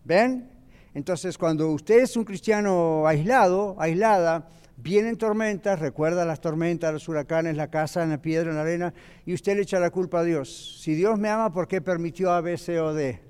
¿Ven? 0.05 0.51
Entonces, 0.95 1.37
cuando 1.37 1.71
usted 1.73 2.05
es 2.05 2.17
un 2.17 2.25
cristiano 2.25 3.07
aislado, 3.07 3.77
aislada, 3.79 4.49
vienen 4.77 5.19
tormentas, 5.19 5.79
recuerda 5.79 6.25
las 6.25 6.41
tormentas, 6.41 6.93
los 6.93 7.09
huracanes, 7.09 7.57
la 7.57 7.69
casa 7.71 8.03
en 8.03 8.11
la 8.11 8.23
piedra, 8.23 8.51
en 8.51 8.57
la 8.57 8.63
arena, 8.63 8.95
y 9.27 9.35
usted 9.35 9.57
le 9.57 9.63
echa 9.63 9.79
la 9.79 9.91
culpa 9.91 10.21
a 10.21 10.25
Dios. 10.25 10.81
Si 10.81 10.95
Dios 10.95 11.19
me 11.19 11.29
ama, 11.29 11.53
¿por 11.53 11.69
qué 11.69 11.83
permitió 11.83 12.31
A, 12.33 12.41
B, 12.41 12.57
C 12.57 12.81
o 12.81 12.95
D? 12.95 13.21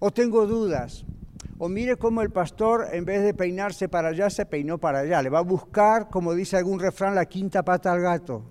O 0.00 0.10
tengo 0.10 0.46
dudas. 0.46 1.04
O 1.58 1.68
mire 1.68 1.96
cómo 1.96 2.22
el 2.22 2.30
pastor, 2.30 2.88
en 2.92 3.04
vez 3.04 3.22
de 3.22 3.34
peinarse 3.34 3.88
para 3.88 4.08
allá, 4.08 4.30
se 4.30 4.46
peinó 4.46 4.78
para 4.78 5.00
allá. 5.00 5.22
Le 5.22 5.28
va 5.28 5.40
a 5.40 5.42
buscar, 5.42 6.08
como 6.08 6.34
dice 6.34 6.56
algún 6.56 6.80
refrán, 6.80 7.14
la 7.14 7.26
quinta 7.26 7.62
pata 7.62 7.92
al 7.92 8.00
gato. 8.00 8.44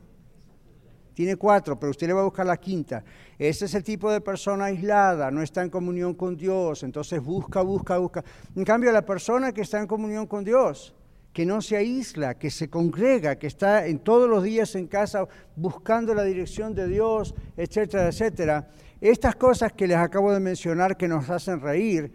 Tiene 1.14 1.36
cuatro, 1.36 1.78
pero 1.78 1.90
usted 1.90 2.08
le 2.08 2.14
va 2.14 2.22
a 2.22 2.26
buscar 2.26 2.46
la 2.46 2.56
quinta. 2.56 3.04
Ese 3.38 3.66
es 3.66 3.74
el 3.74 3.84
tipo 3.84 4.10
de 4.10 4.22
persona 4.22 4.66
aislada, 4.66 5.30
no 5.32 5.42
está 5.42 5.62
en 5.64 5.70
comunión 5.70 6.14
con 6.14 6.38
Dios, 6.38 6.84
entonces 6.84 7.22
busca, 7.22 7.62
busca, 7.62 7.98
busca. 7.98 8.24
En 8.56 8.64
cambio, 8.64 8.92
la 8.92 9.06
persona 9.06 9.52
que 9.52 9.62
está 9.62 9.80
en 9.80 9.88
comunión 9.88 10.28
con 10.28 10.46
Dios, 10.46 10.96
que 11.34 11.46
no 11.46 11.62
se 11.62 11.76
aísla, 11.76 12.36
que 12.36 12.50
se 12.50 12.70
congrega, 12.70 13.38
que 13.38 13.48
está 13.48 13.86
en 13.86 14.00
todos 14.00 14.30
los 14.30 14.44
días 14.44 14.76
en 14.76 14.88
casa 14.88 15.28
buscando 15.56 16.14
la 16.14 16.24
dirección 16.24 16.74
de 16.74 16.88
Dios, 16.88 17.36
etcétera, 17.58 18.08
etcétera. 18.08 18.70
Estas 19.02 19.36
cosas 19.36 19.74
que 19.74 19.88
les 19.88 19.98
acabo 19.98 20.32
de 20.32 20.40
mencionar 20.40 20.96
que 20.96 21.08
nos 21.08 21.30
hacen 21.30 21.62
reír, 21.62 22.12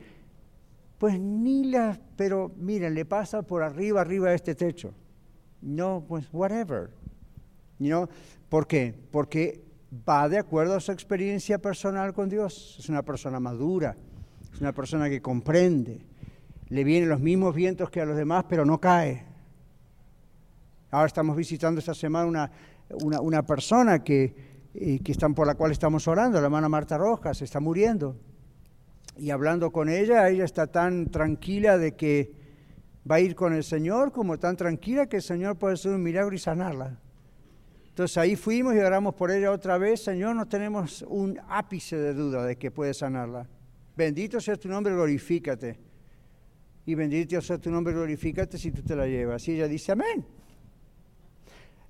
pues 0.98 1.18
ni 1.18 1.64
las, 1.64 1.98
pero 2.16 2.52
miren, 2.56 2.94
le 2.94 3.04
pasa 3.04 3.42
por 3.42 3.62
arriba, 3.62 4.00
arriba 4.00 4.30
de 4.30 4.36
este 4.36 4.54
techo. 4.54 4.94
No, 5.60 6.04
pues 6.06 6.28
whatever. 6.32 6.90
You 7.78 8.08
¿Por 8.48 8.66
qué? 8.66 8.94
Porque 9.10 9.64
va 10.08 10.28
de 10.28 10.38
acuerdo 10.38 10.76
a 10.76 10.80
su 10.80 10.92
experiencia 10.92 11.58
personal 11.58 12.12
con 12.12 12.28
Dios. 12.28 12.76
Es 12.78 12.88
una 12.88 13.02
persona 13.02 13.40
madura, 13.40 13.96
es 14.52 14.60
una 14.60 14.72
persona 14.72 15.08
que 15.08 15.20
comprende. 15.20 16.06
Le 16.68 16.84
vienen 16.84 17.08
los 17.08 17.20
mismos 17.20 17.54
vientos 17.54 17.90
que 17.90 18.00
a 18.00 18.06
los 18.06 18.16
demás, 18.16 18.44
pero 18.48 18.64
no 18.64 18.80
cae. 18.80 19.24
Ahora 20.90 21.06
estamos 21.06 21.36
visitando 21.36 21.80
esta 21.80 21.94
semana 21.94 22.26
una, 22.90 23.20
una, 23.20 23.42
persona 23.42 24.04
que, 24.04 24.34
eh, 24.74 25.00
que 25.02 25.12
están, 25.12 25.34
por 25.34 25.46
la 25.46 25.56
cual 25.56 25.72
estamos 25.72 26.06
orando, 26.06 26.38
la 26.38 26.46
hermana 26.46 26.68
Marta 26.68 26.96
Rojas, 26.96 27.42
está 27.42 27.58
muriendo. 27.58 28.16
Y 29.16 29.30
hablando 29.30 29.70
con 29.70 29.88
ella, 29.88 30.28
ella 30.28 30.44
está 30.44 30.66
tan 30.66 31.06
tranquila 31.10 31.78
de 31.78 31.94
que 31.94 32.32
va 33.08 33.16
a 33.16 33.20
ir 33.20 33.34
con 33.34 33.52
el 33.52 33.62
Señor, 33.62 34.12
como 34.12 34.38
tan 34.38 34.56
tranquila 34.56 35.06
que 35.06 35.16
el 35.16 35.22
Señor 35.22 35.56
puede 35.56 35.74
hacer 35.74 35.92
un 35.92 36.02
milagro 36.02 36.34
y 36.34 36.38
sanarla. 36.38 36.98
Entonces 37.88 38.18
ahí 38.18 38.34
fuimos 38.34 38.74
y 38.74 38.78
oramos 38.78 39.14
por 39.14 39.30
ella 39.30 39.52
otra 39.52 39.78
vez. 39.78 40.02
Señor, 40.02 40.34
no 40.34 40.48
tenemos 40.48 41.02
un 41.02 41.38
ápice 41.48 41.96
de 41.96 42.12
duda 42.12 42.44
de 42.44 42.56
que 42.56 42.72
puede 42.72 42.92
sanarla. 42.92 43.46
Bendito 43.96 44.40
sea 44.40 44.56
tu 44.56 44.68
nombre, 44.68 44.92
glorifícate. 44.92 45.78
Y 46.86 46.94
bendito 46.96 47.40
sea 47.40 47.58
tu 47.58 47.70
nombre, 47.70 47.94
glorifícate 47.94 48.58
si 48.58 48.72
tú 48.72 48.82
te 48.82 48.96
la 48.96 49.06
llevas. 49.06 49.46
Y 49.46 49.52
ella 49.52 49.68
dice, 49.68 49.92
amén. 49.92 50.26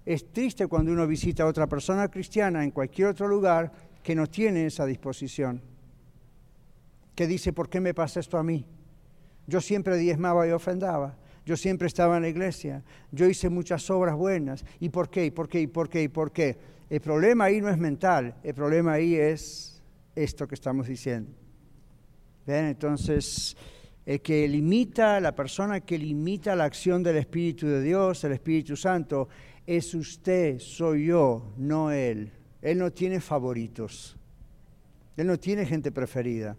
Es 0.05 0.31
triste 0.31 0.67
cuando 0.67 0.93
uno 0.93 1.07
visita 1.07 1.45
a 1.45 1.47
otra 1.47 1.67
persona 1.67 2.09
cristiana 2.09 2.63
en 2.63 2.71
cualquier 2.71 3.09
otro 3.09 3.27
lugar 3.27 3.73
que 4.03 4.15
no 4.15 4.27
tiene 4.27 4.67
esa 4.67 4.85
disposición. 4.85 5.63
Que 7.15 7.27
dice, 7.27 7.53
¿por 7.53 7.69
qué 7.69 7.81
me 7.81 7.95
pasa 7.95 8.21
esto 8.21 8.39
a 8.39 8.43
mí? 8.43 8.67
Yo 9.47 9.61
siempre 9.61 9.97
diezmaba 9.97 10.47
y 10.47 10.51
ofrendaba. 10.51 11.17
Yo 11.47 11.57
siempre 11.57 11.89
estaba 11.89 12.17
en 12.17 12.23
la 12.23 12.29
iglesia, 12.29 12.83
yo 13.13 13.29
hice 13.29 13.51
muchas 13.51 13.91
obras 13.91 14.17
buenas. 14.17 14.65
¿Y 14.81 14.89
por 14.89 15.11
qué? 15.11 15.27
¿Y 15.27 15.31
por 15.31 15.49
qué? 15.49 15.61
¿Y 15.61 15.67
por 15.67 15.91
qué? 15.91 16.03
¿Y 16.03 16.09
por 16.09 16.33
qué? 16.33 16.57
El 16.89 17.01
problema 17.01 17.45
ahí 17.45 17.61
no 17.61 17.69
es 17.69 17.77
mental, 17.77 18.35
el 18.43 18.55
problema 18.55 18.95
ahí 18.95 19.15
es 19.15 19.83
esto 20.15 20.49
que 20.49 20.55
estamos 20.55 20.87
diciendo. 20.87 21.31
¿Ven? 22.47 22.67
Entonces, 22.67 23.57
el 24.07 24.21
que 24.21 24.49
limita, 24.49 25.21
la 25.21 25.35
persona 25.35 25.81
que 25.81 25.99
limita 25.99 26.57
la 26.57 26.65
acción 26.65 27.03
del 27.03 27.17
Espíritu 27.17 27.67
de 27.67 27.83
Dios, 27.83 28.25
el 28.25 28.33
Espíritu 28.33 28.77
Santo, 28.77 29.29
es 29.67 29.95
usted, 29.95 30.59
soy 30.59 31.07
yo, 31.07 31.53
no 31.59 31.91
Él. 31.91 32.33
Él 32.63 32.79
no 32.79 32.91
tiene 32.91 33.21
favoritos. 33.21 34.17
Él 35.17 35.27
no 35.27 35.39
tiene 35.39 35.67
gente 35.67 35.93
preferida. 35.93 36.57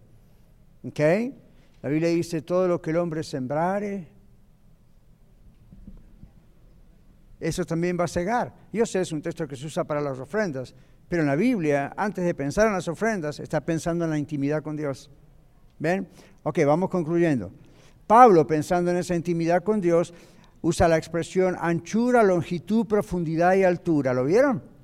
¿Ok? 0.88 1.00
La 1.82 1.90
Biblia 1.90 2.10
dice, 2.10 2.42
todo 2.42 2.68
lo 2.68 2.82
que 2.82 2.92
el 2.92 2.98
hombre 2.98 3.24
sembrare, 3.24 4.08
eso 7.40 7.66
también 7.66 7.98
va 8.00 8.06
a 8.06 8.08
cegar. 8.08 8.54
Yo 8.72 8.86
sé, 8.86 9.02
es 9.02 9.12
un 9.12 9.22
texto 9.22 9.48
que 9.48 9.56
se 9.56 9.66
usa 9.66 9.84
para 9.84 10.02
las 10.02 10.20
ofrendas, 10.20 10.76
pero 11.08 11.22
en 11.22 11.28
la 11.28 11.36
Biblia, 11.36 11.94
antes 11.98 12.24
de 12.24 12.34
pensar 12.34 12.68
en 12.68 12.74
las 12.74 12.88
ofrendas, 12.88 13.40
está 13.40 13.62
pensando 13.62 14.06
en 14.06 14.12
la 14.12 14.18
intimidad 14.18 14.64
con 14.64 14.76
Dios. 14.76 15.10
¿Ven? 15.80 16.08
Ok, 16.44 16.60
vamos 16.66 16.90
concluyendo. 16.90 17.52
Pablo, 18.08 18.46
pensando 18.46 18.92
en 18.92 18.98
esa 18.98 19.16
intimidad 19.16 19.64
con 19.64 19.82
Dios, 19.82 20.14
usa 20.62 20.88
la 20.88 20.98
expresión 20.98 21.56
anchura, 21.60 22.24
longitud, 22.24 22.86
profundidad 22.86 23.56
y 23.56 23.64
altura. 23.64 24.14
¿Lo 24.14 24.24
vieron? 24.24 24.75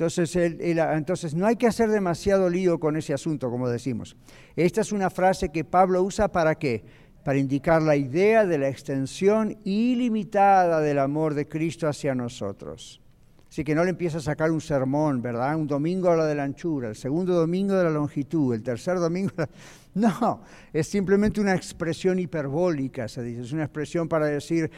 Entonces, 0.00 0.34
entonces 0.34 1.34
no 1.34 1.46
hay 1.46 1.56
que 1.56 1.66
hacer 1.66 1.90
demasiado 1.90 2.48
lío 2.48 2.80
con 2.80 2.96
ese 2.96 3.12
asunto, 3.12 3.50
como 3.50 3.68
decimos. 3.68 4.16
Esta 4.56 4.80
es 4.80 4.92
una 4.92 5.10
frase 5.10 5.50
que 5.50 5.62
Pablo 5.64 6.02
usa 6.02 6.28
para 6.28 6.54
qué? 6.54 6.84
para 7.24 7.38
indicar 7.38 7.82
la 7.82 7.96
idea 7.96 8.46
de 8.46 8.56
la 8.56 8.68
extensión 8.68 9.58
ilimitada 9.64 10.80
del 10.80 10.98
amor 10.98 11.34
de 11.34 11.46
Cristo 11.46 11.86
hacia 11.86 12.14
nosotros. 12.14 13.02
Así 13.46 13.62
que 13.62 13.74
no 13.74 13.84
le 13.84 13.90
empieza 13.90 14.16
a 14.16 14.22
sacar 14.22 14.50
un 14.50 14.62
sermón, 14.62 15.20
¿verdad? 15.20 15.54
Un 15.56 15.66
domingo 15.66 16.08
habla 16.08 16.24
de 16.24 16.34
la 16.34 16.44
anchura, 16.44 16.88
el 16.88 16.96
segundo 16.96 17.34
domingo 17.34 17.74
de 17.74 17.84
la 17.84 17.90
longitud, 17.90 18.54
el 18.54 18.62
tercer 18.62 18.98
domingo... 18.98 19.32
No, 19.92 20.40
es 20.72 20.86
simplemente 20.86 21.40
una 21.40 21.54
expresión 21.54 22.20
hiperbólica, 22.20 23.08
se 23.08 23.24
dice, 23.24 23.40
es 23.40 23.52
una 23.52 23.64
expresión 23.64 24.08
para 24.08 24.26
decir 24.26 24.70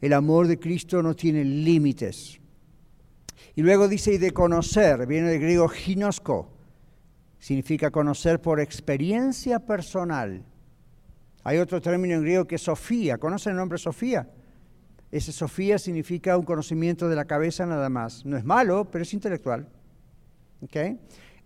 el 0.00 0.12
amor 0.12 0.46
de 0.46 0.58
Cristo 0.58 1.02
no 1.02 1.16
tiene 1.16 1.42
límites. 1.42 2.38
Y 3.58 3.62
luego 3.62 3.88
dice, 3.88 4.12
y 4.12 4.18
de 4.18 4.30
conocer, 4.30 5.04
viene 5.08 5.30
del 5.30 5.40
griego 5.40 5.66
ginosko, 5.66 6.48
significa 7.40 7.90
conocer 7.90 8.40
por 8.40 8.60
experiencia 8.60 9.58
personal. 9.58 10.44
Hay 11.42 11.58
otro 11.58 11.80
término 11.80 12.14
en 12.14 12.22
griego 12.22 12.44
que 12.44 12.54
es 12.54 12.62
Sofía. 12.62 13.18
¿Conocen 13.18 13.50
el 13.50 13.56
nombre 13.56 13.76
Sofía? 13.76 14.30
Ese 15.10 15.32
Sofía 15.32 15.76
significa 15.80 16.38
un 16.38 16.44
conocimiento 16.44 17.08
de 17.08 17.16
la 17.16 17.24
cabeza 17.24 17.66
nada 17.66 17.88
más. 17.88 18.24
No 18.24 18.36
es 18.36 18.44
malo, 18.44 18.88
pero 18.92 19.02
es 19.02 19.12
intelectual. 19.12 19.66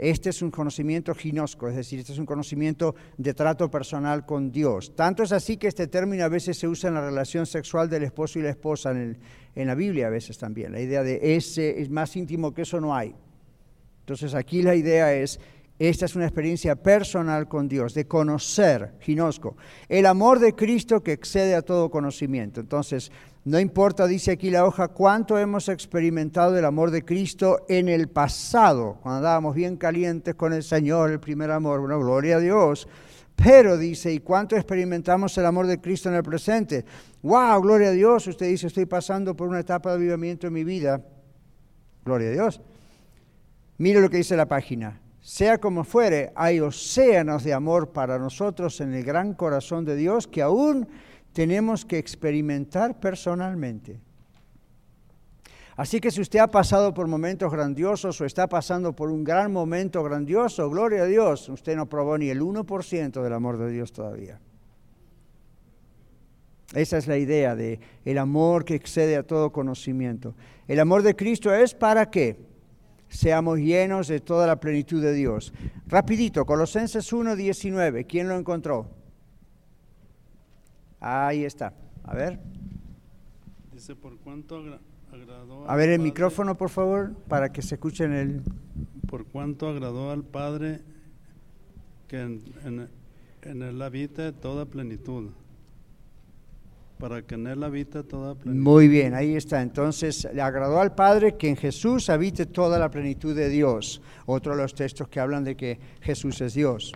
Este 0.02 0.30
es 0.30 0.42
un 0.42 0.50
conocimiento 0.50 1.14
ginosco, 1.14 1.68
es 1.68 1.76
decir, 1.76 2.00
este 2.00 2.12
es 2.12 2.18
un 2.18 2.26
conocimiento 2.26 2.96
de 3.16 3.34
trato 3.34 3.70
personal 3.70 4.26
con 4.26 4.50
Dios. 4.50 4.96
Tanto 4.96 5.22
es 5.22 5.30
así 5.30 5.56
que 5.56 5.68
este 5.68 5.86
término 5.86 6.24
a 6.24 6.28
veces 6.28 6.58
se 6.58 6.66
usa 6.66 6.88
en 6.88 6.94
la 6.94 7.02
relación 7.02 7.46
sexual 7.46 7.88
del 7.88 8.02
esposo 8.02 8.40
y 8.40 8.42
la 8.42 8.50
esposa, 8.50 8.90
en, 8.90 9.16
en 9.54 9.66
la 9.68 9.76
Biblia 9.76 10.08
a 10.08 10.10
veces 10.10 10.36
también. 10.38 10.72
La 10.72 10.80
idea 10.80 11.04
de 11.04 11.36
ese 11.36 11.80
es 11.80 11.88
más 11.88 12.16
íntimo 12.16 12.52
que 12.52 12.62
eso 12.62 12.80
no 12.80 12.92
hay. 12.96 13.14
Entonces 14.00 14.34
aquí 14.34 14.62
la 14.62 14.74
idea 14.74 15.14
es 15.14 15.38
Esta 15.78 16.04
es 16.04 16.14
una 16.14 16.26
experiencia 16.26 16.76
personal 16.76 17.48
con 17.48 17.68
Dios, 17.68 17.94
de 17.94 18.06
conocer, 18.06 18.94
ginosco, 19.00 19.56
el 19.88 20.06
amor 20.06 20.38
de 20.38 20.54
Cristo 20.54 21.02
que 21.02 21.12
excede 21.12 21.54
a 21.54 21.62
todo 21.62 21.90
conocimiento. 21.90 22.60
Entonces, 22.60 23.10
no 23.44 23.58
importa, 23.58 24.06
dice 24.06 24.30
aquí 24.30 24.50
la 24.50 24.64
hoja, 24.64 24.88
cuánto 24.88 25.36
hemos 25.36 25.68
experimentado 25.68 26.56
el 26.56 26.64
amor 26.64 26.92
de 26.92 27.04
Cristo 27.04 27.64
en 27.68 27.88
el 27.88 28.08
pasado, 28.08 28.98
cuando 29.02 29.18
andábamos 29.18 29.56
bien 29.56 29.76
calientes 29.76 30.36
con 30.36 30.52
el 30.52 30.62
Señor, 30.62 31.10
el 31.10 31.18
primer 31.18 31.50
amor, 31.50 31.80
bueno, 31.80 31.98
gloria 31.98 32.36
a 32.36 32.40
Dios. 32.40 32.86
Pero 33.34 33.76
dice, 33.76 34.12
¿y 34.12 34.20
cuánto 34.20 34.54
experimentamos 34.54 35.36
el 35.38 35.46
amor 35.46 35.66
de 35.66 35.80
Cristo 35.80 36.08
en 36.08 36.14
el 36.14 36.22
presente? 36.22 36.84
¡Wow! 37.22 37.60
Gloria 37.62 37.88
a 37.88 37.92
Dios. 37.92 38.26
Usted 38.28 38.46
dice, 38.46 38.68
estoy 38.68 38.86
pasando 38.86 39.34
por 39.34 39.48
una 39.48 39.60
etapa 39.60 39.90
de 39.90 39.96
avivamiento 39.96 40.46
en 40.46 40.52
mi 40.52 40.62
vida. 40.62 41.00
Gloria 42.04 42.28
a 42.28 42.32
Dios. 42.32 42.60
Mire 43.78 44.00
lo 44.00 44.08
que 44.08 44.18
dice 44.18 44.36
la 44.36 44.46
página. 44.46 45.00
Sea 45.20 45.58
como 45.58 45.82
fuere, 45.82 46.32
hay 46.36 46.60
océanos 46.60 47.42
de 47.42 47.54
amor 47.54 47.90
para 47.90 48.18
nosotros 48.18 48.80
en 48.80 48.92
el 48.94 49.02
gran 49.02 49.34
corazón 49.34 49.84
de 49.84 49.96
Dios 49.96 50.28
que 50.28 50.42
aún 50.42 50.86
tenemos 51.32 51.84
que 51.84 51.98
experimentar 51.98 53.00
personalmente. 53.00 54.00
Así 55.76 56.00
que 56.00 56.10
si 56.10 56.20
usted 56.20 56.38
ha 56.38 56.48
pasado 56.48 56.92
por 56.92 57.08
momentos 57.08 57.50
grandiosos 57.50 58.20
o 58.20 58.26
está 58.26 58.46
pasando 58.46 58.94
por 58.94 59.10
un 59.10 59.24
gran 59.24 59.52
momento 59.52 60.02
grandioso, 60.02 60.68
gloria 60.68 61.02
a 61.02 61.06
Dios, 61.06 61.48
usted 61.48 61.76
no 61.76 61.88
probó 61.88 62.18
ni 62.18 62.28
el 62.28 62.42
1% 62.42 63.22
del 63.22 63.32
amor 63.32 63.56
de 63.56 63.70
Dios 63.70 63.92
todavía. 63.92 64.38
Esa 66.74 66.98
es 66.98 67.06
la 67.06 67.18
idea 67.18 67.54
de 67.54 67.80
el 68.04 68.18
amor 68.18 68.64
que 68.64 68.74
excede 68.74 69.16
a 69.16 69.22
todo 69.22 69.50
conocimiento. 69.50 70.34
El 70.68 70.80
amor 70.80 71.02
de 71.02 71.16
Cristo 71.16 71.52
es 71.52 71.74
para 71.74 72.10
que 72.10 72.36
seamos 73.08 73.58
llenos 73.58 74.08
de 74.08 74.20
toda 74.20 74.46
la 74.46 74.60
plenitud 74.60 75.02
de 75.02 75.12
Dios. 75.12 75.52
Rapidito, 75.86 76.46
Colosenses 76.46 77.12
1:19, 77.12 78.06
¿quién 78.06 78.28
lo 78.28 78.36
encontró? 78.36 79.01
Ahí 81.02 81.44
está. 81.44 81.74
A 82.04 82.14
ver. 82.14 82.38
Dice, 83.72 83.96
por 83.96 84.16
cuánto 84.18 84.62
agradó 85.12 85.68
A 85.68 85.74
ver 85.74 85.88
el 85.88 85.98
micrófono, 85.98 86.56
por 86.56 86.70
favor, 86.70 87.12
para 87.28 87.52
que 87.52 87.60
se 87.60 87.74
escuche 87.74 88.04
en 88.04 88.12
el... 88.12 88.42
Por 89.08 89.26
cuánto 89.26 89.68
agradó 89.68 90.12
al 90.12 90.22
Padre 90.22 90.80
que 92.06 92.20
en, 92.20 92.42
en, 92.64 92.88
en 93.42 93.62
él 93.62 93.82
habite 93.82 94.30
toda 94.30 94.64
plenitud. 94.64 95.30
Para 96.98 97.22
que 97.22 97.34
en 97.34 97.48
él 97.48 97.64
habite 97.64 98.04
toda 98.04 98.36
plenitud. 98.36 98.62
Muy 98.62 98.86
bien, 98.86 99.14
ahí 99.14 99.34
está. 99.34 99.60
Entonces, 99.60 100.28
le 100.32 100.40
agradó 100.40 100.80
al 100.80 100.94
Padre 100.94 101.36
que 101.36 101.48
en 101.48 101.56
Jesús 101.56 102.10
habite 102.10 102.46
toda 102.46 102.78
la 102.78 102.92
plenitud 102.92 103.34
de 103.34 103.48
Dios. 103.48 104.00
Otro 104.24 104.54
de 104.54 104.62
los 104.62 104.72
textos 104.72 105.08
que 105.08 105.18
hablan 105.18 105.42
de 105.42 105.56
que 105.56 105.80
Jesús 106.00 106.40
es 106.40 106.54
Dios. 106.54 106.92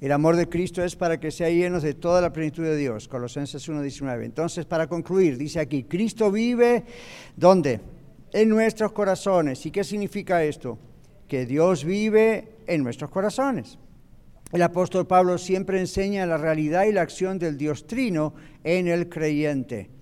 El 0.00 0.12
amor 0.12 0.36
de 0.36 0.48
Cristo 0.48 0.82
es 0.82 0.96
para 0.96 1.20
que 1.20 1.30
sea 1.30 1.50
llenos 1.50 1.82
de 1.82 1.92
toda 1.92 2.22
la 2.22 2.32
plenitud 2.32 2.62
de 2.62 2.76
Dios. 2.76 3.06
Colosenses 3.06 3.68
1.19. 3.68 4.24
Entonces, 4.24 4.64
para 4.64 4.86
concluir, 4.86 5.36
dice 5.36 5.60
aquí, 5.60 5.84
Cristo 5.84 6.32
vive, 6.32 6.84
¿dónde? 7.36 7.80
En 8.32 8.48
nuestros 8.48 8.92
corazones. 8.92 9.66
¿Y 9.66 9.70
qué 9.70 9.84
significa 9.84 10.42
esto? 10.42 10.78
Que 11.28 11.44
Dios 11.44 11.84
vive 11.84 12.56
en 12.66 12.82
nuestros 12.82 13.10
corazones. 13.10 13.78
El 14.52 14.62
apóstol 14.62 15.06
Pablo 15.06 15.36
siempre 15.36 15.78
enseña 15.78 16.24
la 16.24 16.38
realidad 16.38 16.84
y 16.84 16.92
la 16.92 17.02
acción 17.02 17.38
del 17.38 17.58
Dios 17.58 17.86
Trino 17.86 18.32
en 18.64 18.88
el 18.88 19.08
creyente 19.10 19.99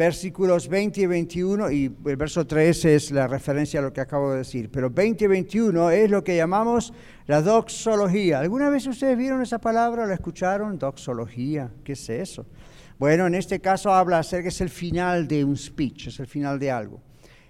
versículos 0.00 0.66
20 0.66 1.02
y 1.02 1.04
21, 1.04 1.70
y 1.70 1.94
el 2.06 2.16
verso 2.16 2.46
13 2.46 2.94
es 2.94 3.10
la 3.10 3.26
referencia 3.26 3.80
a 3.80 3.82
lo 3.82 3.92
que 3.92 4.00
acabo 4.00 4.32
de 4.32 4.38
decir, 4.38 4.70
pero 4.70 4.88
20 4.88 5.26
y 5.26 5.28
21 5.28 5.90
es 5.90 6.10
lo 6.10 6.24
que 6.24 6.34
llamamos 6.34 6.94
la 7.26 7.42
doxología. 7.42 8.38
¿Alguna 8.38 8.70
vez 8.70 8.86
ustedes 8.86 9.18
vieron 9.18 9.42
esa 9.42 9.58
palabra 9.58 10.04
o 10.04 10.06
la 10.06 10.14
escucharon? 10.14 10.78
Doxología, 10.78 11.70
¿qué 11.84 11.92
es 11.92 12.08
eso? 12.08 12.46
Bueno, 12.98 13.26
en 13.26 13.34
este 13.34 13.60
caso 13.60 13.92
habla 13.92 14.20
acerca, 14.20 14.48
es 14.48 14.62
el 14.62 14.70
final 14.70 15.28
de 15.28 15.44
un 15.44 15.54
speech, 15.54 16.06
es 16.06 16.18
el 16.18 16.26
final 16.26 16.58
de 16.58 16.70
algo. 16.70 17.02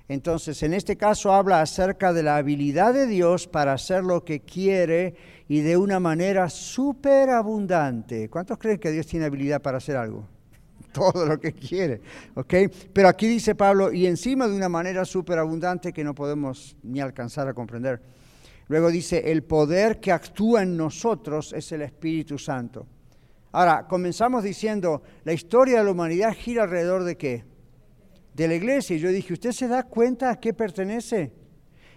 Entonces, 0.09 0.61
en 0.65 0.75
este 0.75 0.97
caso 0.97 1.33
habla 1.33 1.61
acerca 1.61 2.13
de 2.13 2.25
la 2.25 2.37
habilidad 2.37 2.93
de 2.93 3.07
Dios 3.07 3.47
para 3.47 3.75
hacer 3.75 4.03
lo 4.03 4.25
que 4.25 4.41
quiere 4.41 5.15
y 5.47 5.61
de 5.61 5.77
una 5.77 6.01
manera 6.01 6.51
súper 6.51 7.31
abundante. 7.31 8.29
¿Cuántos 8.29 8.59
creen 8.59 8.81
que 8.81 8.91
Dios 8.91 9.07
tiene 9.07 9.27
habilidad 9.27 9.63
para 9.63 9.79
hacer 9.79 9.97
algo? 9.97 10.40
Todo 10.93 11.27
lo 11.27 11.41
que 11.41 11.53
quiere. 11.53 12.01
¿ok? 12.35 12.55
Pero 12.93 13.09
aquí 13.09 13.27
dice 13.27 13.55
Pablo, 13.55 13.93
y 13.93 14.07
encima 14.07 14.49
de 14.49 14.57
una 14.57 14.69
manera 14.69 15.05
súper 15.05 15.39
abundante 15.39 15.93
que 15.93 16.05
no 16.05 16.15
podemos 16.15 16.77
ni 16.83 17.01
alcanzar 17.01 17.49
a 17.49 17.55
comprender. 17.55 18.01
Luego 18.69 18.91
dice, 18.91 19.33
el 19.33 19.43
poder 19.43 19.99
que 19.99 20.13
actúa 20.13 20.63
en 20.63 20.77
nosotros 20.77 21.53
es 21.53 21.73
el 21.73 21.83
Espíritu 21.83 22.39
Santo. 22.39 22.87
Ahora, 23.53 23.87
comenzamos 23.89 24.45
diciendo, 24.45 25.03
la 25.25 25.33
historia 25.33 25.79
de 25.79 25.85
la 25.85 25.91
humanidad 25.91 26.33
gira 26.33 26.63
alrededor 26.63 27.03
de 27.03 27.17
qué? 27.17 27.45
De 28.35 28.47
la 28.47 28.55
iglesia. 28.55 28.95
Y 28.95 29.01
yo 29.01 29.09
dije, 29.09 29.33
¿usted 29.33 29.51
se 29.51 29.67
da 29.67 29.83
cuenta 29.83 30.31
a 30.31 30.39
qué 30.39 30.55
pertenece? 30.55 31.33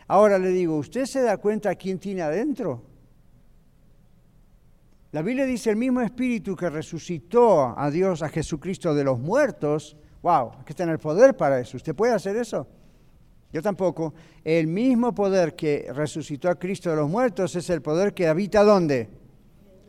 Ahora 0.08 0.40
le 0.40 0.50
digo, 0.50 0.76
¿usted 0.78 1.06
se 1.06 1.22
da 1.22 1.38
cuenta 1.38 1.70
a 1.70 1.76
quién 1.76 2.00
tiene 2.00 2.24
adentro? 2.24 2.84
La 5.14 5.22
Biblia 5.22 5.46
dice 5.46 5.70
el 5.70 5.76
mismo 5.76 6.02
espíritu 6.02 6.56
que 6.56 6.72
resucitó 6.72 7.78
a 7.78 7.92
Dios, 7.92 8.24
a 8.24 8.30
Jesucristo 8.30 8.96
de 8.96 9.04
los 9.04 9.20
muertos. 9.20 9.96
Wow, 10.24 10.64
que 10.66 10.74
tener 10.74 10.98
poder 10.98 11.38
para 11.38 11.60
eso. 11.60 11.78
¿Usted 11.78 11.94
puede 11.94 12.14
hacer 12.14 12.36
eso? 12.36 12.66
Yo 13.52 13.62
tampoco. 13.62 14.16
El 14.44 14.66
mismo 14.66 15.14
poder 15.14 15.56
que 15.56 15.88
resucitó 15.94 16.50
a 16.50 16.56
Cristo 16.56 16.90
de 16.90 16.96
los 16.96 17.08
muertos 17.08 17.56
es 17.56 17.70
el 17.70 17.84
poder 17.84 18.16
que 18.16 18.28
habita 18.28 18.64
¿dónde? 18.64 19.08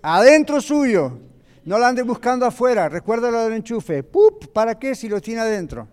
Adentro 0.02 0.60
suyo. 0.60 1.18
No 1.64 1.78
lo 1.78 1.86
ande 1.86 2.02
buscando 2.02 2.44
afuera. 2.44 2.90
Recuérdalo 2.90 3.44
del 3.44 3.54
enchufe. 3.54 4.02
¡Pup! 4.02 4.48
¿Para 4.52 4.78
qué 4.78 4.94
si 4.94 5.08
lo 5.08 5.22
tiene 5.22 5.40
adentro? 5.40 5.88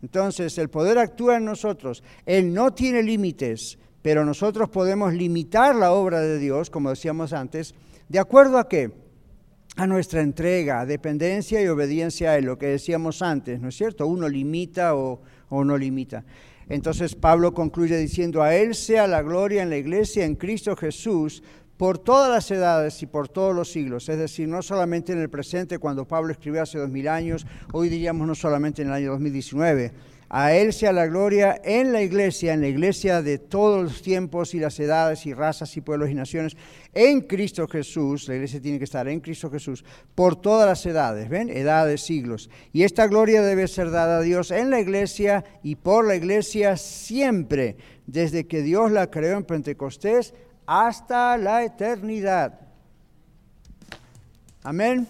Entonces, 0.00 0.56
el 0.56 0.70
poder 0.70 0.96
actúa 0.96 1.36
en 1.36 1.44
nosotros. 1.44 2.02
Él 2.24 2.54
no 2.54 2.72
tiene 2.72 3.02
límites 3.02 3.78
pero 4.02 4.24
nosotros 4.24 4.68
podemos 4.68 5.14
limitar 5.14 5.74
la 5.74 5.92
obra 5.92 6.20
de 6.20 6.38
Dios, 6.38 6.68
como 6.68 6.90
decíamos 6.90 7.32
antes, 7.32 7.74
de 8.08 8.18
acuerdo 8.18 8.58
a 8.58 8.68
qué? 8.68 8.92
A 9.76 9.86
nuestra 9.86 10.20
entrega, 10.20 10.84
dependencia 10.84 11.62
y 11.62 11.68
obediencia 11.68 12.34
a 12.34 12.40
lo 12.40 12.58
que 12.58 12.66
decíamos 12.66 13.22
antes, 13.22 13.60
¿no 13.60 13.68
es 13.68 13.76
cierto? 13.76 14.06
Uno 14.06 14.28
limita 14.28 14.96
o, 14.96 15.22
o 15.48 15.64
no 15.64 15.78
limita. 15.78 16.24
Entonces 16.68 17.14
Pablo 17.14 17.54
concluye 17.54 17.96
diciendo, 17.96 18.42
a 18.42 18.54
Él 18.54 18.74
sea 18.74 19.06
la 19.06 19.22
gloria 19.22 19.62
en 19.62 19.70
la 19.70 19.76
iglesia, 19.76 20.24
en 20.24 20.36
Cristo 20.36 20.76
Jesús, 20.76 21.42
por 21.76 21.98
todas 21.98 22.30
las 22.30 22.50
edades 22.50 23.02
y 23.02 23.06
por 23.06 23.28
todos 23.28 23.54
los 23.54 23.70
siglos, 23.72 24.08
es 24.08 24.18
decir, 24.18 24.46
no 24.46 24.62
solamente 24.62 25.12
en 25.12 25.18
el 25.18 25.28
presente, 25.28 25.78
cuando 25.78 26.06
Pablo 26.06 26.30
escribió 26.32 26.62
hace 26.62 26.78
dos 26.78 26.90
mil 26.90 27.08
años, 27.08 27.46
hoy 27.72 27.88
diríamos 27.88 28.26
no 28.26 28.34
solamente 28.34 28.82
en 28.82 28.88
el 28.88 28.94
año 28.94 29.10
2019, 29.10 29.92
a 30.34 30.54
Él 30.54 30.72
sea 30.72 30.94
la 30.94 31.06
gloria 31.06 31.60
en 31.62 31.92
la 31.92 32.00
iglesia, 32.00 32.54
en 32.54 32.62
la 32.62 32.68
iglesia 32.68 33.20
de 33.20 33.36
todos 33.36 33.82
los 33.84 34.00
tiempos 34.00 34.54
y 34.54 34.60
las 34.60 34.80
edades 34.80 35.26
y 35.26 35.34
razas 35.34 35.76
y 35.76 35.82
pueblos 35.82 36.08
y 36.08 36.14
naciones, 36.14 36.56
en 36.94 37.20
Cristo 37.20 37.68
Jesús, 37.68 38.28
la 38.28 38.36
iglesia 38.36 38.58
tiene 38.58 38.78
que 38.78 38.84
estar 38.84 39.06
en 39.08 39.20
Cristo 39.20 39.50
Jesús, 39.50 39.84
por 40.14 40.40
todas 40.40 40.66
las 40.66 40.86
edades, 40.86 41.28
¿ven? 41.28 41.50
Edades, 41.50 42.00
siglos. 42.00 42.48
Y 42.72 42.84
esta 42.84 43.06
gloria 43.08 43.42
debe 43.42 43.68
ser 43.68 43.90
dada 43.90 44.18
a 44.18 44.22
Dios 44.22 44.50
en 44.50 44.70
la 44.70 44.80
iglesia 44.80 45.44
y 45.62 45.74
por 45.74 46.06
la 46.06 46.16
iglesia 46.16 46.78
siempre, 46.78 47.76
desde 48.06 48.46
que 48.46 48.62
Dios 48.62 48.90
la 48.90 49.10
creó 49.10 49.36
en 49.36 49.44
Pentecostés 49.44 50.32
hasta 50.64 51.36
la 51.36 51.62
eternidad. 51.62 52.58
Amén. 54.62 55.06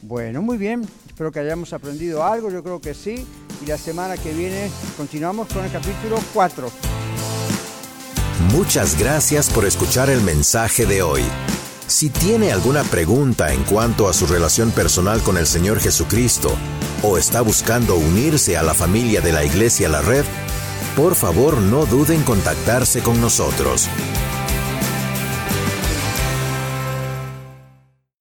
Bueno, 0.00 0.40
muy 0.40 0.56
bien. 0.56 0.88
Espero 1.20 1.32
que 1.32 1.40
hayamos 1.40 1.74
aprendido 1.74 2.24
algo, 2.24 2.50
yo 2.50 2.62
creo 2.62 2.80
que 2.80 2.94
sí. 2.94 3.26
Y 3.62 3.66
la 3.66 3.76
semana 3.76 4.16
que 4.16 4.32
viene 4.32 4.70
continuamos 4.96 5.48
con 5.48 5.62
el 5.62 5.70
capítulo 5.70 6.18
4. 6.32 6.70
Muchas 8.54 8.98
gracias 8.98 9.50
por 9.50 9.66
escuchar 9.66 10.08
el 10.08 10.22
mensaje 10.22 10.86
de 10.86 11.02
hoy. 11.02 11.20
Si 11.86 12.08
tiene 12.08 12.52
alguna 12.52 12.84
pregunta 12.84 13.52
en 13.52 13.64
cuanto 13.64 14.08
a 14.08 14.14
su 14.14 14.26
relación 14.26 14.70
personal 14.70 15.22
con 15.22 15.36
el 15.36 15.46
Señor 15.46 15.78
Jesucristo 15.80 16.56
o 17.02 17.18
está 17.18 17.42
buscando 17.42 17.96
unirse 17.96 18.56
a 18.56 18.62
la 18.62 18.72
familia 18.72 19.20
de 19.20 19.32
la 19.32 19.44
Iglesia 19.44 19.90
La 19.90 20.00
Red, 20.00 20.24
por 20.96 21.14
favor 21.14 21.58
no 21.58 21.84
duden 21.84 22.20
en 22.20 22.24
contactarse 22.24 23.02
con 23.02 23.20
nosotros. 23.20 23.90